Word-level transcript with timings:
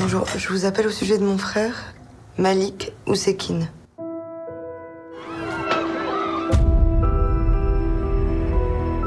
Bonjour, 0.00 0.26
je 0.36 0.48
vous 0.48 0.64
appelle 0.64 0.86
au 0.86 0.90
sujet 0.90 1.18
de 1.18 1.24
mon 1.24 1.36
frère, 1.38 1.92
Malik 2.38 2.92
Ousekine. 3.06 3.68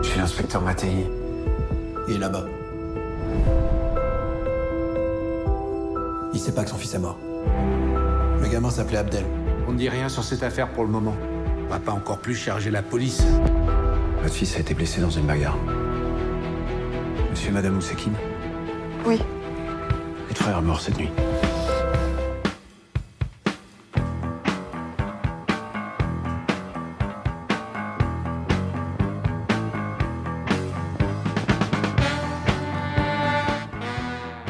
Je 0.02 0.08
suis 0.08 0.20
l'inspecteur 0.20 0.62
Mattei. 0.62 1.08
Il 2.10 2.16
est 2.16 2.20
là-bas. 2.20 2.46
Il 6.34 6.40
sait 6.40 6.52
pas 6.52 6.66
que 6.66 6.70
son 6.70 6.77
fils 6.77 6.94
est 6.94 7.00
mort. 7.00 7.18
Le 8.42 8.50
gamin 8.50 8.70
s'appelait 8.70 8.98
Abdel. 8.98 9.23
On 9.70 9.71
ne 9.71 9.78
dit 9.78 9.88
rien 9.88 10.10
sur 10.10 10.26
cette 10.26 10.44
affaire 10.44 10.73
pour 10.73 10.84
le 10.84 10.89
moment. 10.89 11.16
On 11.66 11.70
va 11.70 11.80
pas 11.80 11.94
encore 11.94 12.20
plus 12.20 12.36
charger 12.36 12.70
la 12.70 12.84
police. 12.84 13.23
Votre 14.21 14.36
fils 14.36 14.58
a 14.58 14.60
été 14.60 14.73
blessé 14.73 15.00
dans 15.00 15.10
une 15.10 15.26
bagarre. 15.26 15.58
Monsieur 17.30 17.50
et 17.50 17.54
Madame 17.54 17.78
Ousekine 17.78 18.14
Oui, 19.05 19.21
Votre 20.32 20.43
frère 20.43 20.59
est 20.59 20.61
mort 20.61 20.79
cette 20.79 20.98
nuit. 20.98 21.09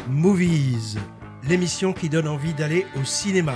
Movies, 0.08 1.00
l'émission 1.50 1.94
qui 1.94 2.10
donne 2.10 2.28
envie 2.28 2.54
d'aller 2.54 2.86
au 3.02 3.04
cinéma. 3.04 3.56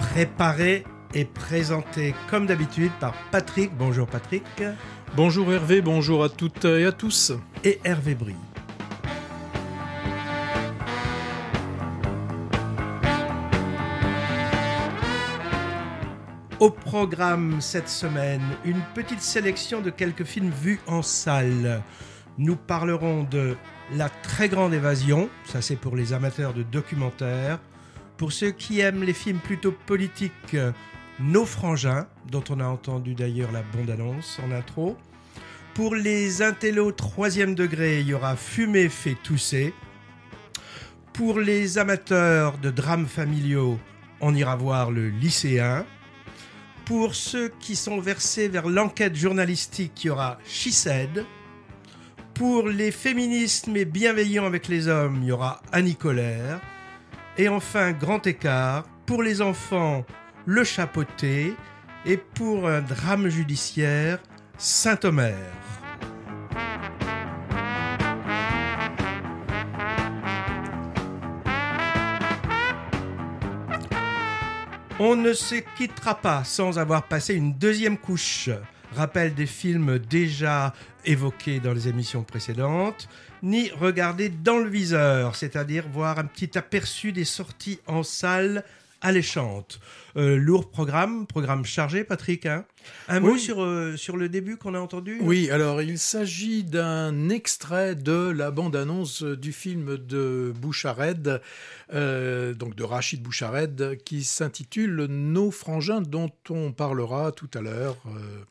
Préparée 0.00 0.84
et 1.14 1.24
présentée 1.24 2.14
comme 2.28 2.44
d'habitude 2.44 2.92
par 3.00 3.14
Patrick. 3.30 3.70
Bonjour 3.74 4.06
Patrick. 4.06 4.44
Bonjour 5.16 5.50
Hervé, 5.50 5.80
bonjour 5.80 6.22
à 6.22 6.28
toutes 6.28 6.66
et 6.66 6.84
à 6.84 6.92
tous. 6.92 7.32
Et 7.64 7.80
Hervé 7.84 8.14
Brie. 8.14 8.36
Au 16.60 16.70
programme 16.70 17.60
cette 17.60 17.88
semaine, 17.88 18.42
une 18.64 18.80
petite 18.92 19.22
sélection 19.22 19.80
de 19.80 19.90
quelques 19.90 20.24
films 20.24 20.50
vus 20.50 20.80
en 20.88 21.02
salle. 21.02 21.84
Nous 22.36 22.56
parlerons 22.56 23.22
de 23.22 23.56
La 23.94 24.08
très 24.08 24.48
grande 24.48 24.74
évasion, 24.74 25.30
ça 25.44 25.62
c'est 25.62 25.76
pour 25.76 25.94
les 25.94 26.12
amateurs 26.12 26.54
de 26.54 26.64
documentaires. 26.64 27.60
Pour 28.16 28.32
ceux 28.32 28.50
qui 28.50 28.80
aiment 28.80 29.04
les 29.04 29.12
films 29.12 29.38
plutôt 29.38 29.70
politiques, 29.86 30.56
Nos 31.20 31.46
frangins, 31.46 32.08
dont 32.28 32.42
on 32.50 32.58
a 32.58 32.66
entendu 32.66 33.14
d'ailleurs 33.14 33.52
la 33.52 33.62
bande-annonce 33.62 34.40
en 34.44 34.50
intro. 34.50 34.96
Pour 35.74 35.94
les 35.94 36.42
intellos 36.42 36.90
troisième 36.90 37.54
degré, 37.54 38.00
il 38.00 38.08
y 38.08 38.14
aura 38.14 38.34
Fumer 38.34 38.88
fait 38.88 39.16
tousser. 39.22 39.74
Pour 41.12 41.38
les 41.38 41.78
amateurs 41.78 42.58
de 42.58 42.70
drames 42.70 43.06
familiaux, 43.06 43.78
on 44.20 44.34
ira 44.34 44.56
voir 44.56 44.90
le 44.90 45.08
lycéen. 45.08 45.86
Pour 46.88 47.14
ceux 47.14 47.50
qui 47.60 47.76
sont 47.76 48.00
versés 48.00 48.48
vers 48.48 48.66
l'enquête 48.66 49.14
journalistique, 49.14 50.04
il 50.04 50.06
y 50.06 50.10
aura 50.10 50.38
She. 50.46 50.70
Pour 52.32 52.66
les 52.66 52.92
féministes 52.92 53.66
mais 53.66 53.84
bienveillants 53.84 54.46
avec 54.46 54.68
les 54.68 54.88
hommes, 54.88 55.18
il 55.20 55.28
y 55.28 55.32
aura 55.32 55.60
Annie 55.70 55.96
Colère. 55.96 56.62
Et 57.36 57.50
enfin, 57.50 57.92
grand 57.92 58.26
écart, 58.26 58.84
pour 59.04 59.22
les 59.22 59.42
enfants, 59.42 60.06
Le 60.46 60.64
Chapeauté. 60.64 61.52
Et 62.06 62.16
pour 62.16 62.66
un 62.66 62.80
drame 62.80 63.28
judiciaire, 63.28 64.18
Saint-Omer. 64.56 65.34
On 75.00 75.14
ne 75.14 75.32
se 75.32 75.54
quittera 75.76 76.16
pas 76.16 76.42
sans 76.42 76.80
avoir 76.80 77.06
passé 77.06 77.34
une 77.34 77.54
deuxième 77.54 77.98
couche. 77.98 78.50
Rappel 78.96 79.32
des 79.32 79.46
films 79.46 80.00
déjà 80.00 80.74
évoqués 81.04 81.60
dans 81.60 81.72
les 81.72 81.86
émissions 81.86 82.24
précédentes, 82.24 83.08
ni 83.40 83.70
regarder 83.70 84.28
dans 84.28 84.58
le 84.58 84.68
viseur, 84.68 85.36
c'est-à-dire 85.36 85.88
voir 85.88 86.18
un 86.18 86.24
petit 86.24 86.58
aperçu 86.58 87.12
des 87.12 87.24
sorties 87.24 87.78
en 87.86 88.02
salle 88.02 88.64
alléchantes. 89.00 89.80
Euh, 90.16 90.36
lourd 90.36 90.70
programme, 90.70 91.26
programme 91.26 91.64
chargé, 91.64 92.02
Patrick. 92.04 92.46
hein 92.46 92.64
un 93.08 93.20
mot 93.20 93.36
sur, 93.36 93.62
euh, 93.62 93.96
sur 93.96 94.16
le 94.16 94.28
début 94.28 94.56
qu'on 94.56 94.74
a 94.74 94.80
entendu? 94.80 95.18
Oui, 95.20 95.50
alors 95.50 95.82
il 95.82 95.98
s'agit 95.98 96.64
d'un 96.64 97.28
extrait 97.28 97.94
de 97.94 98.30
la 98.30 98.50
bande-annonce 98.50 99.22
du 99.22 99.52
film 99.52 99.96
de 99.96 100.52
Bouchared, 100.56 101.40
euh, 101.92 102.54
donc 102.54 102.74
de 102.74 102.82
Rachid 102.84 103.22
Bouchared, 103.22 103.98
qui 104.04 104.24
s'intitule 104.24 105.06
Nos 105.08 105.50
frangins, 105.50 106.00
dont 106.00 106.32
on 106.50 106.72
parlera 106.72 107.30
tout 107.32 107.50
à 107.54 107.60
l'heure. 107.60 107.96
euh, 108.06 108.44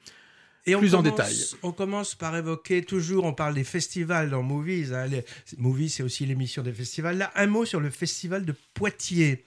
Et 0.66 0.76
on 0.76 0.80
Plus 0.80 0.96
en 0.96 1.02
détail. 1.02 1.36
On 1.64 1.72
commence 1.72 2.16
par 2.16 2.36
évoquer 2.38 2.84
toujours, 2.84 3.26
on 3.26 3.34
parle 3.34 3.56
des 3.56 3.64
festivals 3.64 4.30
dans 4.30 4.44
Movies. 4.44 4.94
Hein, 4.94 5.08
les, 5.08 5.26
Movies, 5.58 5.90
c'est 5.90 6.04
aussi 6.04 6.26
l'émission 6.26 6.62
des 6.64 6.74
festivals. 6.74 7.18
Là, 7.18 7.32
un 7.36 7.48
mot 7.48 7.66
sur 7.66 7.80
le 7.80 7.90
festival 7.90 8.46
de 8.46 8.54
Poitiers. 8.74 9.46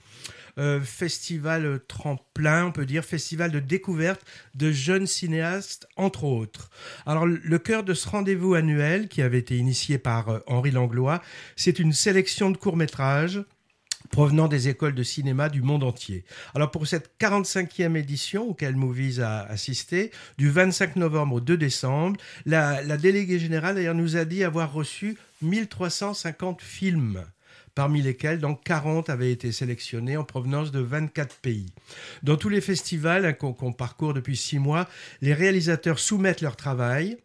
Euh, 0.61 0.81
festival 0.83 1.81
tremplin, 1.89 2.67
on 2.67 2.73
peut 2.73 2.85
dire, 2.85 3.03
festival 3.05 3.51
de 3.51 3.61
découverte 3.61 4.21
de 4.55 4.71
jeunes 4.71 5.07
cinéastes, 5.07 5.89
entre 5.97 6.25
autres. 6.25 6.69
Alors, 7.07 7.25
le- 7.27 7.41
le 7.43 7.59
cœur 7.59 7.83
de 7.83 7.95
ce 7.95 8.07
rendez-vous 8.07 8.53
annuel, 8.55 9.09
qui 9.09 9.23
avait 9.23 9.39
été 9.39 9.57
initié 9.57 9.97
par 9.97 10.29
euh, 10.29 10.39
Henri 10.47 10.71
Langlois, 10.71 11.23
c'est 11.57 11.79
une 11.79 11.95
sélection 11.95 12.51
de 12.51 12.59
courts-métrages 12.59 13.43
provenant 14.11 14.49
des 14.49 14.69
écoles 14.69 14.95
de 14.95 15.03
cinéma 15.03 15.49
du 15.49 15.63
monde 15.63 15.83
entier. 15.85 16.25
Alors 16.55 16.71
pour 16.71 16.87
cette 16.87 17.13
45e 17.21 17.97
édition 17.97 18.49
auquel 18.49 18.75
Movies 18.77 19.21
a 19.21 19.43
assisté, 19.45 20.11
du 20.37 20.51
25 20.51 20.97
novembre 20.97 21.37
au 21.37 21.41
2 21.41 21.57
décembre, 21.57 22.19
la, 22.45 22.83
la 22.83 22.97
déléguée 22.97 23.39
générale 23.39 23.77
d'ailleurs 23.77 23.95
nous 23.95 24.17
a 24.17 24.25
dit 24.25 24.43
avoir 24.45 24.73
reçu 24.73 25.17
1350 25.43 26.61
films 26.61 27.25
parmi 27.81 28.03
lesquels 28.03 28.41
donc 28.41 28.63
40 28.63 29.09
avaient 29.09 29.33
été 29.33 29.53
sélectionnés 29.53 30.19
en 30.19 30.23
provenance 30.23 30.71
de 30.71 30.81
24 30.81 31.37
pays. 31.37 31.73
Dans 32.23 32.37
tous 32.37 32.51
les 32.51 32.61
festivals 32.61 33.25
hein, 33.25 33.33
qu'on 33.33 33.55
qu'on 33.55 33.73
parcourt 33.73 34.13
depuis 34.13 34.37
six 34.37 34.59
mois, 34.59 34.87
les 35.23 35.33
réalisateurs 35.33 35.99
soumettent 35.99 36.43
leur 36.43 36.57
travail 36.57 37.17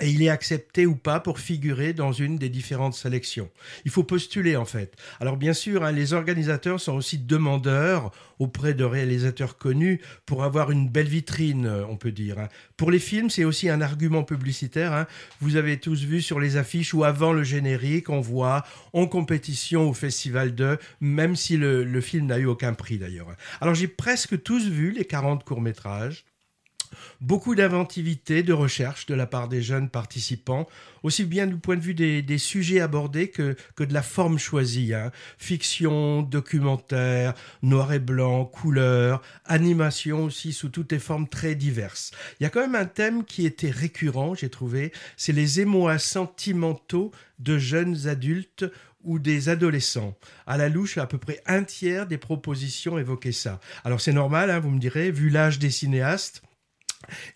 et 0.00 0.10
il 0.10 0.22
est 0.22 0.28
accepté 0.28 0.86
ou 0.86 0.96
pas 0.96 1.20
pour 1.20 1.38
figurer 1.38 1.92
dans 1.92 2.12
une 2.12 2.36
des 2.36 2.48
différentes 2.48 2.94
sélections. 2.94 3.50
Il 3.84 3.90
faut 3.90 4.04
postuler 4.04 4.56
en 4.56 4.64
fait. 4.64 4.94
Alors 5.20 5.36
bien 5.36 5.52
sûr, 5.52 5.84
hein, 5.84 5.92
les 5.92 6.12
organisateurs 6.12 6.80
sont 6.80 6.94
aussi 6.94 7.18
demandeurs 7.18 8.10
auprès 8.38 8.72
de 8.72 8.84
réalisateurs 8.84 9.58
connus 9.58 10.00
pour 10.24 10.44
avoir 10.44 10.70
une 10.70 10.88
belle 10.88 11.08
vitrine, 11.08 11.70
on 11.88 11.96
peut 11.96 12.12
dire. 12.12 12.38
hein. 12.38 12.48
Pour 12.76 12.90
les 12.90 12.98
films, 12.98 13.28
c'est 13.30 13.44
aussi 13.44 13.68
un 13.68 13.80
argument 13.82 14.22
publicitaire. 14.24 14.92
hein. 14.94 15.06
Vous 15.40 15.56
avez 15.56 15.78
tous 15.78 16.02
vu 16.04 16.22
sur 16.22 16.40
les 16.40 16.56
affiches 16.56 16.94
ou 16.94 17.04
avant 17.04 17.32
le 17.32 17.42
générique, 17.44 18.08
on 18.08 18.20
voit 18.20 18.64
en 18.92 19.06
compétition 19.06 19.88
au 19.88 19.92
Festival 19.94 20.54
de, 20.54 20.78
même 21.00 21.36
si 21.36 21.56
le, 21.56 21.84
le 21.84 22.00
film 22.00 22.26
n'a 22.26 22.38
eu 22.38 22.46
aucun 22.46 22.72
prix 22.72 22.98
d'ailleurs. 22.98 23.28
Alors 23.60 23.74
j'ai 23.74 23.88
presque 23.88 24.42
tous 24.42 24.66
vu 24.68 24.90
les 24.92 25.04
40 25.04 25.44
courts-métrages. 25.44 26.24
Beaucoup 27.20 27.54
d'inventivité, 27.54 28.42
de 28.42 28.52
recherche 28.52 29.06
de 29.06 29.14
la 29.14 29.26
part 29.26 29.48
des 29.48 29.62
jeunes 29.62 29.88
participants, 29.88 30.68
aussi 31.02 31.24
bien 31.24 31.46
du 31.46 31.56
point 31.56 31.76
de 31.76 31.80
vue 31.80 31.94
des, 31.94 32.38
sujets 32.38 32.80
abordés 32.80 33.28
que, 33.28 33.56
que 33.76 33.84
de 33.84 33.94
la 33.94 34.02
forme 34.02 34.38
choisie. 34.38 34.94
hein. 34.94 35.10
Fiction, 35.38 36.22
documentaire, 36.22 37.34
noir 37.62 37.92
et 37.92 37.98
blanc, 37.98 38.44
couleur, 38.44 39.22
animation 39.44 40.24
aussi 40.24 40.52
sous 40.52 40.68
toutes 40.68 40.92
les 40.92 40.98
formes 40.98 41.28
très 41.28 41.54
diverses. 41.54 42.10
Il 42.38 42.44
y 42.44 42.46
a 42.46 42.50
quand 42.50 42.60
même 42.60 42.74
un 42.74 42.86
thème 42.86 43.24
qui 43.24 43.46
était 43.46 43.70
récurrent, 43.70 44.34
j'ai 44.34 44.50
trouvé, 44.50 44.92
c'est 45.16 45.32
les 45.32 45.60
émois 45.60 45.98
sentimentaux 45.98 47.12
de 47.38 47.58
jeunes 47.58 48.06
adultes 48.06 48.64
ou 49.04 49.18
des 49.18 49.48
adolescents. 49.48 50.16
À 50.46 50.56
la 50.56 50.68
louche, 50.68 50.98
à 50.98 51.06
peu 51.06 51.18
près 51.18 51.40
un 51.46 51.64
tiers 51.64 52.06
des 52.06 52.18
propositions 52.18 52.98
évoquaient 52.98 53.32
ça. 53.32 53.60
Alors 53.84 54.00
c'est 54.00 54.12
normal, 54.12 54.50
hein, 54.50 54.60
vous 54.60 54.70
me 54.70 54.78
direz, 54.78 55.10
vu 55.10 55.30
l'âge 55.30 55.58
des 55.58 55.70
cinéastes. 55.70 56.42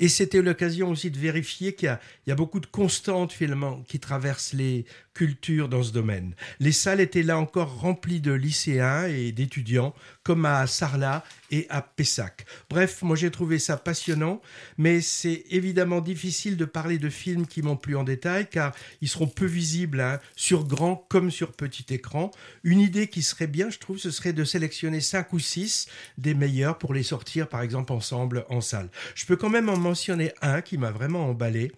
Et 0.01 0.09
c'était 0.09 0.43
l'occasion 0.43 0.91
aussi 0.91 1.11
de 1.11 1.19
vérifier 1.19 1.75
qu'il 1.75 1.99
y 2.27 2.31
a, 2.31 2.35
beaucoup 2.35 2.61
de 2.61 2.67
constantes 2.67 3.33
finalement 3.33 3.83
qui 3.89 4.01
traversent 4.01 4.53
les 4.53 4.85
cultures 5.15 5.69
dans 5.69 5.83
ce 5.83 5.93
domaine. 5.93 6.35
Les 6.61 6.73
salles 6.73 7.01
étaient 7.01 7.23
là 7.23 7.39
encore 7.39 7.79
remplies 7.79 8.21
de 8.21 8.33
lycéens 8.33 9.07
et 9.07 9.33
d'étudiants, 9.33 9.95
comme 10.23 10.45
à 10.45 10.67
Sarlat 10.67 11.25
et 11.51 11.67
à 11.71 11.83
Pessac. 11.83 12.45
Bref, 12.69 13.03
moi 13.03 13.17
j'ai 13.17 13.31
trouvé 13.31 13.59
ça 13.59 13.77
passionnant, 13.77 14.43
mais 14.77 15.01
c'est 15.01 15.45
évidemment 15.51 16.01
difficile 16.01 16.57
de 16.57 16.65
parler 16.65 16.99
de 16.99 17.09
films 17.09 17.47
qui 17.47 17.63
m'ont 17.63 17.77
plu 17.77 17.97
en 17.97 18.05
détail, 18.05 18.49
car 18.51 18.75
ils 19.01 19.09
seront 19.09 19.29
peu 19.29 19.47
visibles 19.47 20.01
hein, 20.01 20.19
sur 20.37 20.67
grand 20.67 20.97
comme 20.97 21.31
sur 21.31 21.53
petit 21.53 21.87
écran. 21.95 22.31
Une 22.65 22.81
idée 22.81 23.07
qui 23.07 23.23
serait 23.23 23.47
bien, 23.47 23.71
je 23.71 23.79
trouve, 23.79 23.99
ce 23.99 24.11
serait 24.11 24.33
de 24.33 24.45
sélectionner 24.45 25.01
cinq 25.01 25.33
ou 25.33 25.39
six 25.39 25.87
des 26.19 26.35
meilleurs 26.35 26.79
pour 26.79 26.93
les 26.93 27.03
sortir, 27.03 27.49
par 27.49 27.63
exemple, 27.63 27.93
ensemble 27.93 28.45
en 28.49 28.61
salle. 28.61 28.89
Je 29.15 29.27
peux 29.27 29.37
quand 29.37 29.51
même 29.51 29.69
en 29.69 29.77
mentionner 29.77 30.33
un 30.43 30.61
qui 30.61 30.79
m'a 30.79 30.91
vraiment 30.91 31.29
emballé 31.29 31.73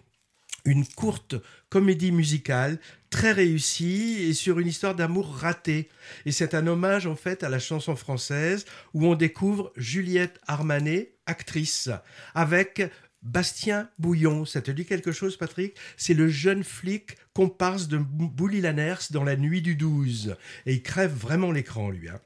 une 0.67 0.85
courte 0.85 1.35
comédie 1.69 2.11
musicale 2.11 2.77
très 3.09 3.31
réussie 3.31 4.17
et 4.21 4.33
sur 4.33 4.59
une 4.59 4.67
histoire 4.67 4.95
d'amour 4.95 5.33
raté. 5.33 5.89
Et 6.25 6.31
c'est 6.31 6.53
un 6.53 6.67
hommage 6.67 7.07
en 7.07 7.15
fait 7.15 7.43
à 7.43 7.49
la 7.49 7.57
chanson 7.57 7.95
française 7.95 8.65
où 8.93 9.07
on 9.07 9.15
découvre 9.15 9.71
Juliette 9.77 10.39
Armanet, 10.45 11.13
actrice, 11.25 11.89
avec 12.35 12.83
Bastien 13.23 13.89
Bouillon, 13.97 14.45
ça 14.45 14.61
te 14.61 14.69
dit 14.69 14.85
quelque 14.85 15.11
chose, 15.11 15.37
Patrick? 15.37 15.75
C'est 15.95 16.13
le 16.13 16.27
jeune 16.27 16.63
flic 16.63 17.17
comparse 17.33 17.87
de 17.87 17.97
Bouli 17.97 18.61
Lanners 18.61 19.07
dans 19.11 19.23
La 19.23 19.35
Nuit 19.35 19.61
du 19.61 19.75
12. 19.75 20.35
Et 20.65 20.73
il 20.73 20.83
crève 20.83 21.13
vraiment 21.13 21.51
l'écran, 21.51 21.89
lui. 21.89 22.09
Hein. 22.09 22.19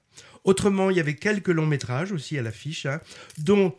Autrement, 0.44 0.90
il 0.90 0.98
y 0.98 1.00
avait 1.00 1.16
quelques 1.16 1.50
longs 1.50 1.68
métrages 1.68 2.12
aussi 2.12 2.38
à 2.38 2.42
l'affiche, 2.42 2.88
hein, 2.88 3.00
dont 3.38 3.76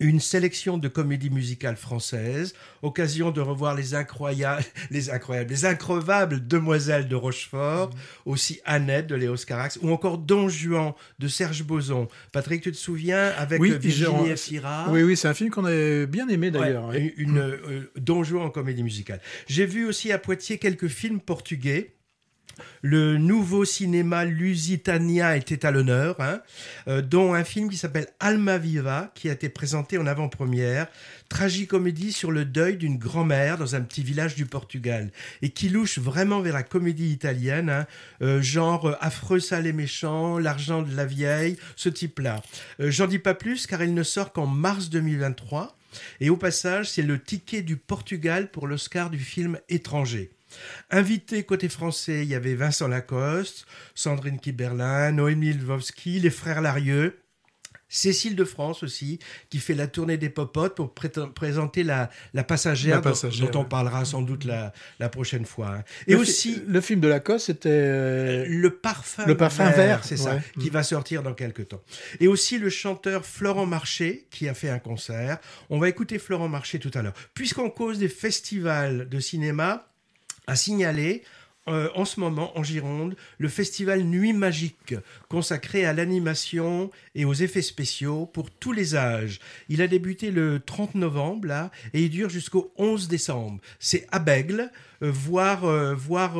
une 0.00 0.18
sélection 0.18 0.78
de 0.78 0.88
comédies 0.88 1.30
musicales 1.30 1.76
françaises, 1.76 2.54
occasion 2.82 3.30
de 3.30 3.40
revoir 3.40 3.74
les 3.74 3.94
incroyables, 3.94 4.64
les 4.90 5.10
incroyables, 5.10 5.50
les 5.50 5.64
increvables 5.66 6.46
demoiselles 6.46 7.06
de 7.06 7.14
Rochefort, 7.14 7.90
aussi 8.24 8.60
Annette 8.64 9.06
de 9.06 9.14
Léos 9.14 9.44
Carax, 9.46 9.78
ou 9.82 9.90
encore 9.90 10.18
Don 10.18 10.48
Juan 10.48 10.94
de 11.18 11.28
Serge 11.28 11.62
Boson. 11.62 12.08
Patrick, 12.32 12.62
tu 12.62 12.72
te 12.72 12.76
souviens 12.76 13.28
avec 13.36 13.60
oui, 13.60 13.76
Virginie 13.78 14.30
Efira? 14.30 14.86
Oui, 14.90 15.02
oui, 15.02 15.16
c'est 15.16 15.28
un 15.28 15.34
film 15.34 15.50
qu'on 15.50 15.66
a 15.66 16.06
bien 16.06 16.28
aimé 16.28 16.50
d'ailleurs. 16.50 16.92
une 17.16 17.38
euh, 17.38 17.92
Don 17.96 18.24
Juan 18.24 18.46
en 18.46 18.50
comédie 18.50 18.82
musicale. 18.82 19.20
J'ai 19.46 19.66
vu 19.66 19.86
aussi 19.86 20.10
à 20.12 20.18
Poitiers 20.18 20.58
quelques 20.58 20.88
films 20.88 21.20
portugais 21.20 21.94
le 22.82 23.16
nouveau 23.16 23.64
cinéma 23.64 24.24
Lusitania 24.24 25.36
était 25.36 25.66
à 25.66 25.70
l'honneur, 25.70 26.16
hein, 26.20 26.40
euh, 26.88 27.02
dont 27.02 27.34
un 27.34 27.44
film 27.44 27.68
qui 27.68 27.76
s'appelle 27.76 28.08
Alma 28.20 28.58
Viva, 28.58 29.12
qui 29.14 29.28
a 29.28 29.32
été 29.32 29.48
présenté 29.48 29.98
en 29.98 30.06
avant-première, 30.06 30.86
tragicomédie 31.28 32.12
sur 32.12 32.30
le 32.30 32.44
deuil 32.44 32.76
d'une 32.76 32.98
grand-mère 32.98 33.58
dans 33.58 33.74
un 33.74 33.80
petit 33.80 34.02
village 34.02 34.34
du 34.34 34.46
Portugal, 34.46 35.10
et 35.42 35.50
qui 35.50 35.68
louche 35.68 35.98
vraiment 35.98 36.40
vers 36.40 36.54
la 36.54 36.62
comédie 36.62 37.10
italienne, 37.12 37.70
hein, 37.70 37.86
euh, 38.22 38.42
genre 38.42 38.88
euh, 38.88 38.96
Affreux, 39.00 39.40
sale 39.40 39.66
et 39.66 39.72
méchant, 39.72 40.38
L'argent 40.38 40.82
de 40.82 40.94
la 40.94 41.06
vieille, 41.06 41.56
ce 41.76 41.88
type-là. 41.88 42.42
J'en 42.78 43.06
dis 43.06 43.18
pas 43.18 43.34
plus 43.34 43.66
car 43.66 43.82
il 43.82 43.94
ne 43.94 44.02
sort 44.02 44.32
qu'en 44.32 44.46
mars 44.46 44.90
2023. 44.90 45.76
Et 46.20 46.30
au 46.30 46.36
passage, 46.36 46.90
c'est 46.90 47.02
le 47.02 47.20
ticket 47.20 47.62
du 47.62 47.76
Portugal 47.76 48.50
pour 48.50 48.66
l'Oscar 48.66 49.10
du 49.10 49.18
film 49.18 49.58
étranger. 49.68 50.30
Invités 50.90 51.44
côté 51.44 51.68
français, 51.68 52.22
il 52.22 52.28
y 52.28 52.34
avait 52.34 52.54
Vincent 52.54 52.88
Lacoste, 52.88 53.66
Sandrine 53.94 54.38
Kiberlin, 54.38 55.12
Noémie 55.12 55.52
Lvovsky, 55.52 56.20
les 56.20 56.30
frères 56.30 56.60
Larieux. 56.60 57.20
Cécile 57.92 58.36
de 58.36 58.44
France 58.44 58.84
aussi, 58.84 59.18
qui 59.50 59.58
fait 59.58 59.74
la 59.74 59.88
tournée 59.88 60.16
des 60.16 60.30
popotes 60.30 60.76
pour 60.76 60.94
présenter 60.94 61.82
la, 61.82 62.08
passagère, 62.46 63.02
dont, 63.02 63.50
on 63.54 63.64
parlera 63.64 64.04
sans 64.04 64.22
doute 64.22 64.44
la, 64.44 65.08
prochaine 65.08 65.44
fois. 65.44 65.74
Hein. 65.78 65.84
Et 66.06 66.14
aussi 66.14 66.62
le 66.68 66.80
film 66.80 67.00
de 67.00 67.08
Lacoste, 67.08 67.46
c'était 67.46 67.68
euh, 67.68 68.44
le 68.48 68.70
parfum, 68.70 69.26
le 69.26 69.36
parfum 69.36 69.68
vert, 69.70 70.04
c'est 70.04 70.16
ça, 70.16 70.38
qui 70.60 70.70
va 70.70 70.84
sortir 70.84 71.24
dans 71.24 71.34
quelques 71.34 71.66
temps. 71.66 71.82
Et 72.20 72.28
aussi 72.28 72.58
le 72.58 72.70
chanteur 72.70 73.26
Florent 73.26 73.66
Marché 73.66 74.28
qui 74.30 74.48
a 74.48 74.54
fait 74.54 74.70
un 74.70 74.78
concert. 74.78 75.38
On 75.68 75.80
va 75.80 75.88
écouter 75.88 76.20
Florent 76.20 76.48
Marché 76.48 76.78
tout 76.78 76.92
à 76.94 77.02
l'heure. 77.02 77.14
Puisqu'on 77.34 77.70
cause 77.70 77.98
des 77.98 78.08
festivals 78.08 79.08
de 79.08 79.18
cinéma, 79.18 79.89
à 80.50 80.56
signaler 80.56 81.22
euh, 81.68 81.88
en 81.94 82.04
ce 82.04 82.18
moment 82.18 82.58
en 82.58 82.64
Gironde 82.64 83.14
le 83.38 83.48
festival 83.48 84.02
Nuit 84.02 84.32
Magique, 84.32 84.94
consacré 85.28 85.84
à 85.84 85.92
l'animation 85.92 86.90
et 87.14 87.24
aux 87.24 87.34
effets 87.34 87.62
spéciaux 87.62 88.26
pour 88.26 88.50
tous 88.50 88.72
les 88.72 88.96
âges. 88.96 89.38
Il 89.68 89.80
a 89.80 89.86
débuté 89.86 90.32
le 90.32 90.58
30 90.58 90.96
novembre 90.96 91.46
là, 91.46 91.70
et 91.92 92.02
il 92.02 92.10
dure 92.10 92.30
jusqu'au 92.30 92.72
11 92.78 93.08
décembre. 93.08 93.60
C'est 93.78 94.06
à 94.10 94.18
Bègle. 94.18 94.70
Euh, 95.02 95.10
voir 95.10 95.64
euh, 95.64 95.94
voir 95.94 96.36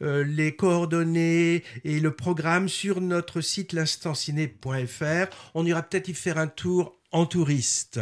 les 0.00 0.56
coordonnées 0.56 1.62
et 1.84 2.00
le 2.00 2.10
programme 2.10 2.68
sur 2.68 3.00
notre 3.00 3.40
site 3.40 3.72
l'instanciné.fr. 3.72 5.26
On 5.54 5.66
ira 5.66 5.82
peut-être 5.82 6.08
y 6.08 6.14
faire 6.14 6.38
un 6.38 6.48
tour 6.48 6.99
en 7.12 7.26
touriste. 7.26 8.00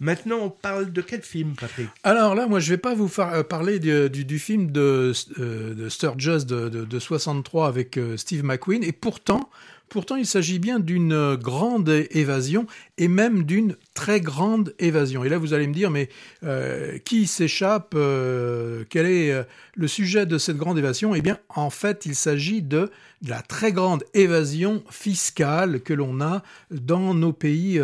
Maintenant, 0.00 0.38
on 0.42 0.50
parle 0.50 0.92
de 0.92 1.02
quel 1.02 1.22
film, 1.22 1.54
Patrick? 1.58 1.88
Alors 2.02 2.34
là, 2.34 2.46
moi, 2.46 2.60
je 2.60 2.70
vais 2.70 2.78
pas 2.78 2.94
vous 2.94 3.10
euh, 3.18 3.42
parler 3.42 3.78
du, 3.78 4.38
film 4.38 4.70
de, 4.70 5.12
euh, 5.38 5.74
de 5.74 6.44
de, 6.44 6.68
de, 6.68 6.84
de, 6.84 6.98
63 6.98 7.68
avec 7.68 7.98
euh, 7.98 8.16
Steve 8.16 8.44
McQueen, 8.44 8.82
et 8.82 8.92
pourtant, 8.92 9.50
Pourtant, 9.88 10.16
il 10.16 10.26
s'agit 10.26 10.58
bien 10.58 10.80
d'une 10.80 11.36
grande 11.36 11.88
évasion 12.10 12.66
et 12.98 13.08
même 13.08 13.44
d'une 13.44 13.76
très 13.94 14.20
grande 14.20 14.74
évasion. 14.78 15.24
Et 15.24 15.28
là, 15.28 15.38
vous 15.38 15.52
allez 15.54 15.66
me 15.66 15.74
dire, 15.74 15.90
mais 15.90 16.08
euh, 16.44 16.98
qui 16.98 17.26
s'échappe 17.26 17.94
euh, 17.94 18.84
Quel 18.88 19.06
est 19.06 19.32
euh, 19.32 19.42
le 19.74 19.88
sujet 19.88 20.26
de 20.26 20.38
cette 20.38 20.56
grande 20.56 20.78
évasion? 20.78 21.14
Eh 21.14 21.22
bien, 21.22 21.38
en 21.48 21.70
fait, 21.70 22.06
il 22.06 22.14
s'agit 22.14 22.62
de, 22.62 22.90
la 23.26 23.40
très 23.42 23.72
grande 23.72 24.04
évasion 24.14 24.82
fiscale 24.90 25.80
que 25.80 25.94
l'on 25.94 26.20
a 26.20 26.42
dans 26.70 27.14
nos 27.14 27.32
pays 27.32 27.80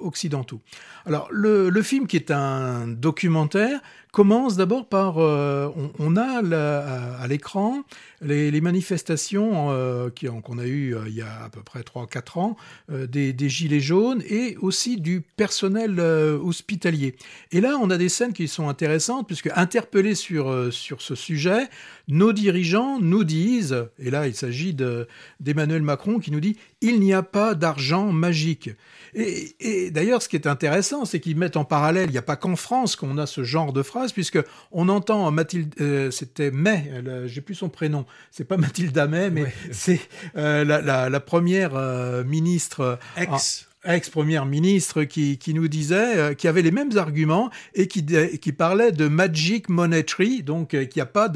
occidentaux. 0.00 0.60
Alors, 1.06 1.28
le, 1.30 1.70
le, 1.70 1.82
film, 1.82 2.06
qui 2.08 2.16
est 2.16 2.32
un 2.32 2.88
documentaire, 2.88 3.80
commence 4.10 4.56
d'abord 4.56 4.88
par, 4.88 5.16
on, 5.18 6.16
a 6.16 7.18
à, 7.20 7.26
l'écran 7.28 7.84
les, 8.20 8.60
manifestations 8.60 10.10
qu'on 10.44 10.58
a 10.58 10.66
eues 10.66 10.96
il 11.06 11.14
y 11.14 11.22
a 11.22 11.44
à 11.44 11.48
peu 11.50 11.62
près 11.62 11.80
3-4 11.80 12.38
ans, 12.38 12.56
des, 12.88 13.48
gilets 13.48 13.80
jaunes 13.80 14.22
et 14.28 14.43
aussi 14.60 15.00
du 15.00 15.22
personnel 15.36 16.00
hospitalier. 16.00 17.16
Et 17.52 17.60
là, 17.60 17.78
on 17.80 17.90
a 17.90 17.96
des 17.96 18.08
scènes 18.08 18.32
qui 18.32 18.48
sont 18.48 18.68
intéressantes 18.68 19.26
puisque 19.26 19.50
interpellés 19.54 20.14
sur, 20.14 20.72
sur 20.72 21.02
ce 21.02 21.14
sujet, 21.14 21.68
nos 22.08 22.32
dirigeants 22.32 23.00
nous 23.00 23.24
disent, 23.24 23.86
et 23.98 24.10
là 24.10 24.26
il 24.26 24.34
s'agit 24.34 24.74
d'Emmanuel 24.74 25.82
Macron 25.82 26.18
qui 26.18 26.30
nous 26.30 26.40
dit, 26.40 26.56
il 26.80 27.00
n'y 27.00 27.14
a 27.14 27.22
pas 27.22 27.54
d'argent 27.54 28.12
magique. 28.12 28.70
Et, 29.14 29.90
d'ailleurs, 29.90 30.22
ce 30.22 30.28
qui 30.28 30.36
est 30.36 30.46
intéressant, 30.46 31.04
c'est 31.04 31.20
qu'ils 31.20 31.36
mettent 31.36 31.56
en 31.56 31.64
parallèle, 31.64 32.08
il 32.08 32.12
n'y 32.12 32.18
a 32.18 32.22
pas 32.22 32.36
qu'en 32.36 32.56
France 32.56 32.96
qu'on 32.96 33.16
a 33.16 33.26
ce 33.26 33.44
genre 33.44 33.72
de 33.72 33.82
phrase, 33.82 34.12
puisque 34.12 34.38
on 34.72 34.88
entend 34.88 35.30
Mathilde, 35.30 35.74
euh, 35.80 36.10
c'était 36.10 36.50
May, 36.50 36.90
j'ai 37.26 37.40
plus 37.40 37.54
son 37.54 37.68
prénom, 37.68 38.06
c'est 38.30 38.44
pas 38.44 38.56
Mathilde 38.56 38.98
May, 39.08 39.30
mais 39.30 39.52
c'est 39.70 40.00
euh, 40.36 40.64
la, 40.64 41.20
première 41.20 41.76
euh, 41.76 42.24
ministre 42.24 42.98
ex 43.16 43.68
ex-première 43.84 44.46
ministre 44.46 45.04
qui, 45.04 45.38
qui, 45.38 45.54
nous 45.54 45.68
disait, 45.68 46.34
qui 46.36 46.48
avait 46.48 46.62
les 46.62 46.70
mêmes 46.70 46.96
arguments 46.96 47.50
et 47.74 47.86
qui, 47.86 48.04
qui 48.04 48.52
parlait 48.52 48.92
de 48.92 49.08
magic 49.08 49.68
monetary, 49.68 50.42
donc 50.42 50.70
qu'il 50.70 50.88
n'y 50.96 51.02
a 51.02 51.06
pas 51.06 51.28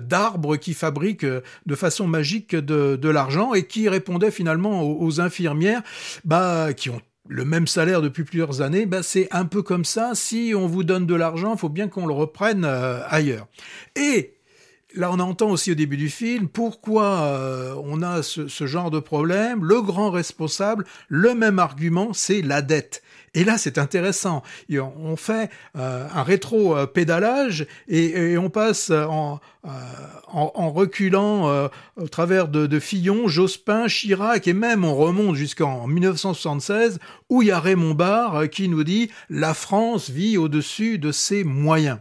d'arbre 0.00 0.56
qui 0.56 0.74
fabrique 0.74 1.24
de 1.24 1.74
façon 1.74 2.06
magique 2.06 2.54
de, 2.54 2.96
de 2.96 3.08
l'argent 3.08 3.54
et 3.54 3.64
qui 3.66 3.88
répondait 3.88 4.30
finalement 4.30 4.82
aux, 4.82 5.04
aux 5.04 5.20
infirmières 5.20 5.82
bah, 6.24 6.72
qui 6.74 6.90
ont 6.90 7.00
le 7.28 7.44
même 7.44 7.66
salaire 7.66 8.02
depuis 8.02 8.24
plusieurs 8.24 8.62
années, 8.62 8.86
ben 8.86 9.02
c'est 9.02 9.28
un 9.32 9.44
peu 9.44 9.62
comme 9.62 9.84
ça. 9.84 10.12
Si 10.14 10.52
on 10.56 10.66
vous 10.66 10.84
donne 10.84 11.06
de 11.06 11.14
l'argent, 11.14 11.56
faut 11.56 11.68
bien 11.68 11.88
qu'on 11.88 12.06
le 12.06 12.14
reprenne 12.14 12.64
euh, 12.64 13.00
ailleurs. 13.08 13.46
Et 13.96 14.35
là, 14.96 15.10
on 15.12 15.20
entend 15.20 15.50
aussi 15.50 15.72
au 15.72 15.74
début 15.74 15.96
du 15.96 16.08
film 16.08 16.48
pourquoi 16.48 17.20
euh, 17.20 17.74
on 17.84 18.02
a 18.02 18.22
ce, 18.22 18.66
genre 18.66 18.90
de 18.90 18.98
problème? 18.98 19.64
Le 19.64 19.82
grand 19.82 20.10
responsable, 20.10 20.84
le 21.08 21.34
même 21.34 21.58
argument, 21.58 22.12
c'est 22.12 22.42
la 22.42 22.62
dette. 22.62 23.02
Et 23.36 23.44
là, 23.44 23.58
c'est 23.58 23.76
intéressant. 23.76 24.42
On 24.70 25.14
fait 25.16 25.50
euh, 25.76 26.08
un 26.12 26.22
rétro-pédalage 26.22 27.66
et, 27.86 28.38
on 28.38 28.48
passe 28.48 28.90
en, 28.90 29.40
euh, 29.66 29.68
reculant 30.32 31.46
euh, 31.46 31.68
au 31.96 32.08
travers 32.08 32.48
de, 32.48 32.80
Fillon, 32.80 33.28
Jospin, 33.28 33.88
Chirac 33.88 34.48
et 34.48 34.54
même 34.54 34.86
on 34.86 34.96
remonte 34.96 35.36
jusqu'en 35.36 35.86
1976 35.86 36.98
où 37.28 37.42
il 37.42 37.48
y 37.48 37.50
a 37.50 37.60
Raymond 37.60 37.92
Barre 37.92 38.48
qui 38.48 38.70
nous 38.70 38.84
dit 38.84 39.10
«La 39.28 39.52
France 39.52 40.08
vit 40.08 40.38
au-dessus 40.38 40.98
de 40.98 41.12
ses 41.12 41.44
moyens». 41.44 41.98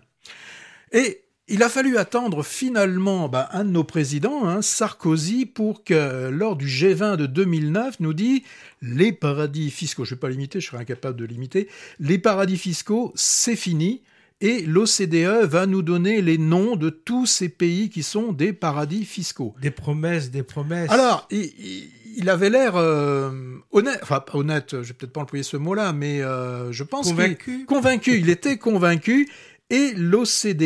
Et 0.93 1.24
il 1.47 1.61
a 1.61 1.69
fallu 1.69 1.97
attendre 1.97 2.43
finalement 2.43 3.29
bah, 3.29 3.49
un 3.53 3.65
de 3.65 3.69
nos 3.69 3.83
présidents, 3.83 4.47
hein, 4.47 4.61
Sarkozy, 4.61 5.45
pour 5.45 5.83
que 5.83 6.29
lors 6.29 6.55
du 6.55 6.65
G20 6.65 7.17
de 7.17 7.27
2009 7.27 7.99
nous 7.99 8.13
dit 8.13 8.43
les 8.81 9.11
paradis 9.11 9.69
fiscaux, 9.69 10.05
je 10.05 10.11
ne 10.11 10.15
vais 10.15 10.19
pas 10.19 10.29
limiter, 10.29 10.59
je 10.59 10.67
serais 10.67 10.79
incapable 10.79 11.19
de 11.19 11.25
limiter, 11.25 11.69
les 11.99 12.17
paradis 12.17 12.57
fiscaux, 12.57 13.11
c'est 13.15 13.55
fini. 13.55 14.01
Et 14.41 14.63
l'OCDE 14.63 15.45
va 15.45 15.65
nous 15.65 15.81
donner 15.81 16.21
les 16.21 16.37
noms 16.37 16.75
de 16.75 16.89
tous 16.89 17.25
ces 17.25 17.47
pays 17.47 17.89
qui 17.89 18.03
sont 18.03 18.33
des 18.33 18.51
paradis 18.51 19.05
fiscaux. 19.05 19.55
Des 19.61 19.71
promesses, 19.71 20.29
des 20.29 20.43
promesses. 20.43 20.91
Alors, 20.91 21.25
il, 21.31 22.29
avait 22.29 22.49
l'air 22.49 22.75
euh, 22.75 23.31
honnête, 23.71 23.99
enfin 24.03 24.19
pas 24.19 24.37
honnête, 24.37 24.71
je 24.71 24.87
vais 24.89 24.93
peut-être 24.93 25.13
pas 25.13 25.21
employer 25.21 25.43
ce 25.43 25.55
mot-là, 25.55 25.93
mais 25.93 26.21
euh, 26.21 26.73
je 26.73 26.83
pense 26.83 27.07
convaincu. 27.07 27.65
convaincu. 27.65 28.17
Il 28.19 28.29
était 28.29 28.57
convaincu. 28.57 29.29
Et 29.71 29.93
l'OCDE 29.95 30.61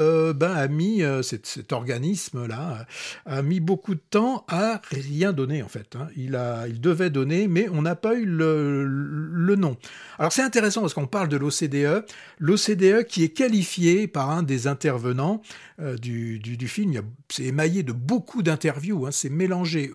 euh, 0.00 0.32
ben, 0.32 0.50
a 0.50 0.66
mis, 0.66 1.04
euh, 1.04 1.22
cet, 1.22 1.72
organisme-là, 1.72 2.86
a 3.24 3.42
mis 3.42 3.60
beaucoup 3.60 3.94
de 3.94 4.00
temps 4.10 4.44
à 4.48 4.82
rien 4.90 5.32
donner 5.32 5.62
en 5.62 5.68
fait. 5.68 5.94
Hein. 5.94 6.08
Il, 6.16 6.32
devait 6.80 7.10
donner, 7.10 7.46
mais 7.46 7.68
on 7.68 7.82
n'a 7.82 7.94
pas 7.94 8.16
eu 8.16 8.24
le, 8.24 9.54
nom. 9.54 9.76
Alors 10.18 10.32
c'est 10.32 10.42
intéressant 10.42 10.80
parce 10.80 10.92
qu'on 10.92 11.06
parle 11.06 11.28
de 11.28 11.36
l'OCDE, 11.36 12.04
l'OCDE 12.40 13.04
qui 13.06 13.22
est 13.22 13.28
qualifié 13.28 14.08
par 14.08 14.30
un 14.30 14.42
des 14.42 14.66
intervenants 14.66 15.40
euh, 15.78 15.96
du, 15.96 16.40
film, 16.66 17.00
c'est 17.28 17.44
émaillé 17.44 17.84
de 17.84 17.92
beaucoup 17.92 18.42
d'interviews, 18.42 19.06
hein, 19.06 19.10
c'est 19.12 19.30
mélangé 19.30 19.92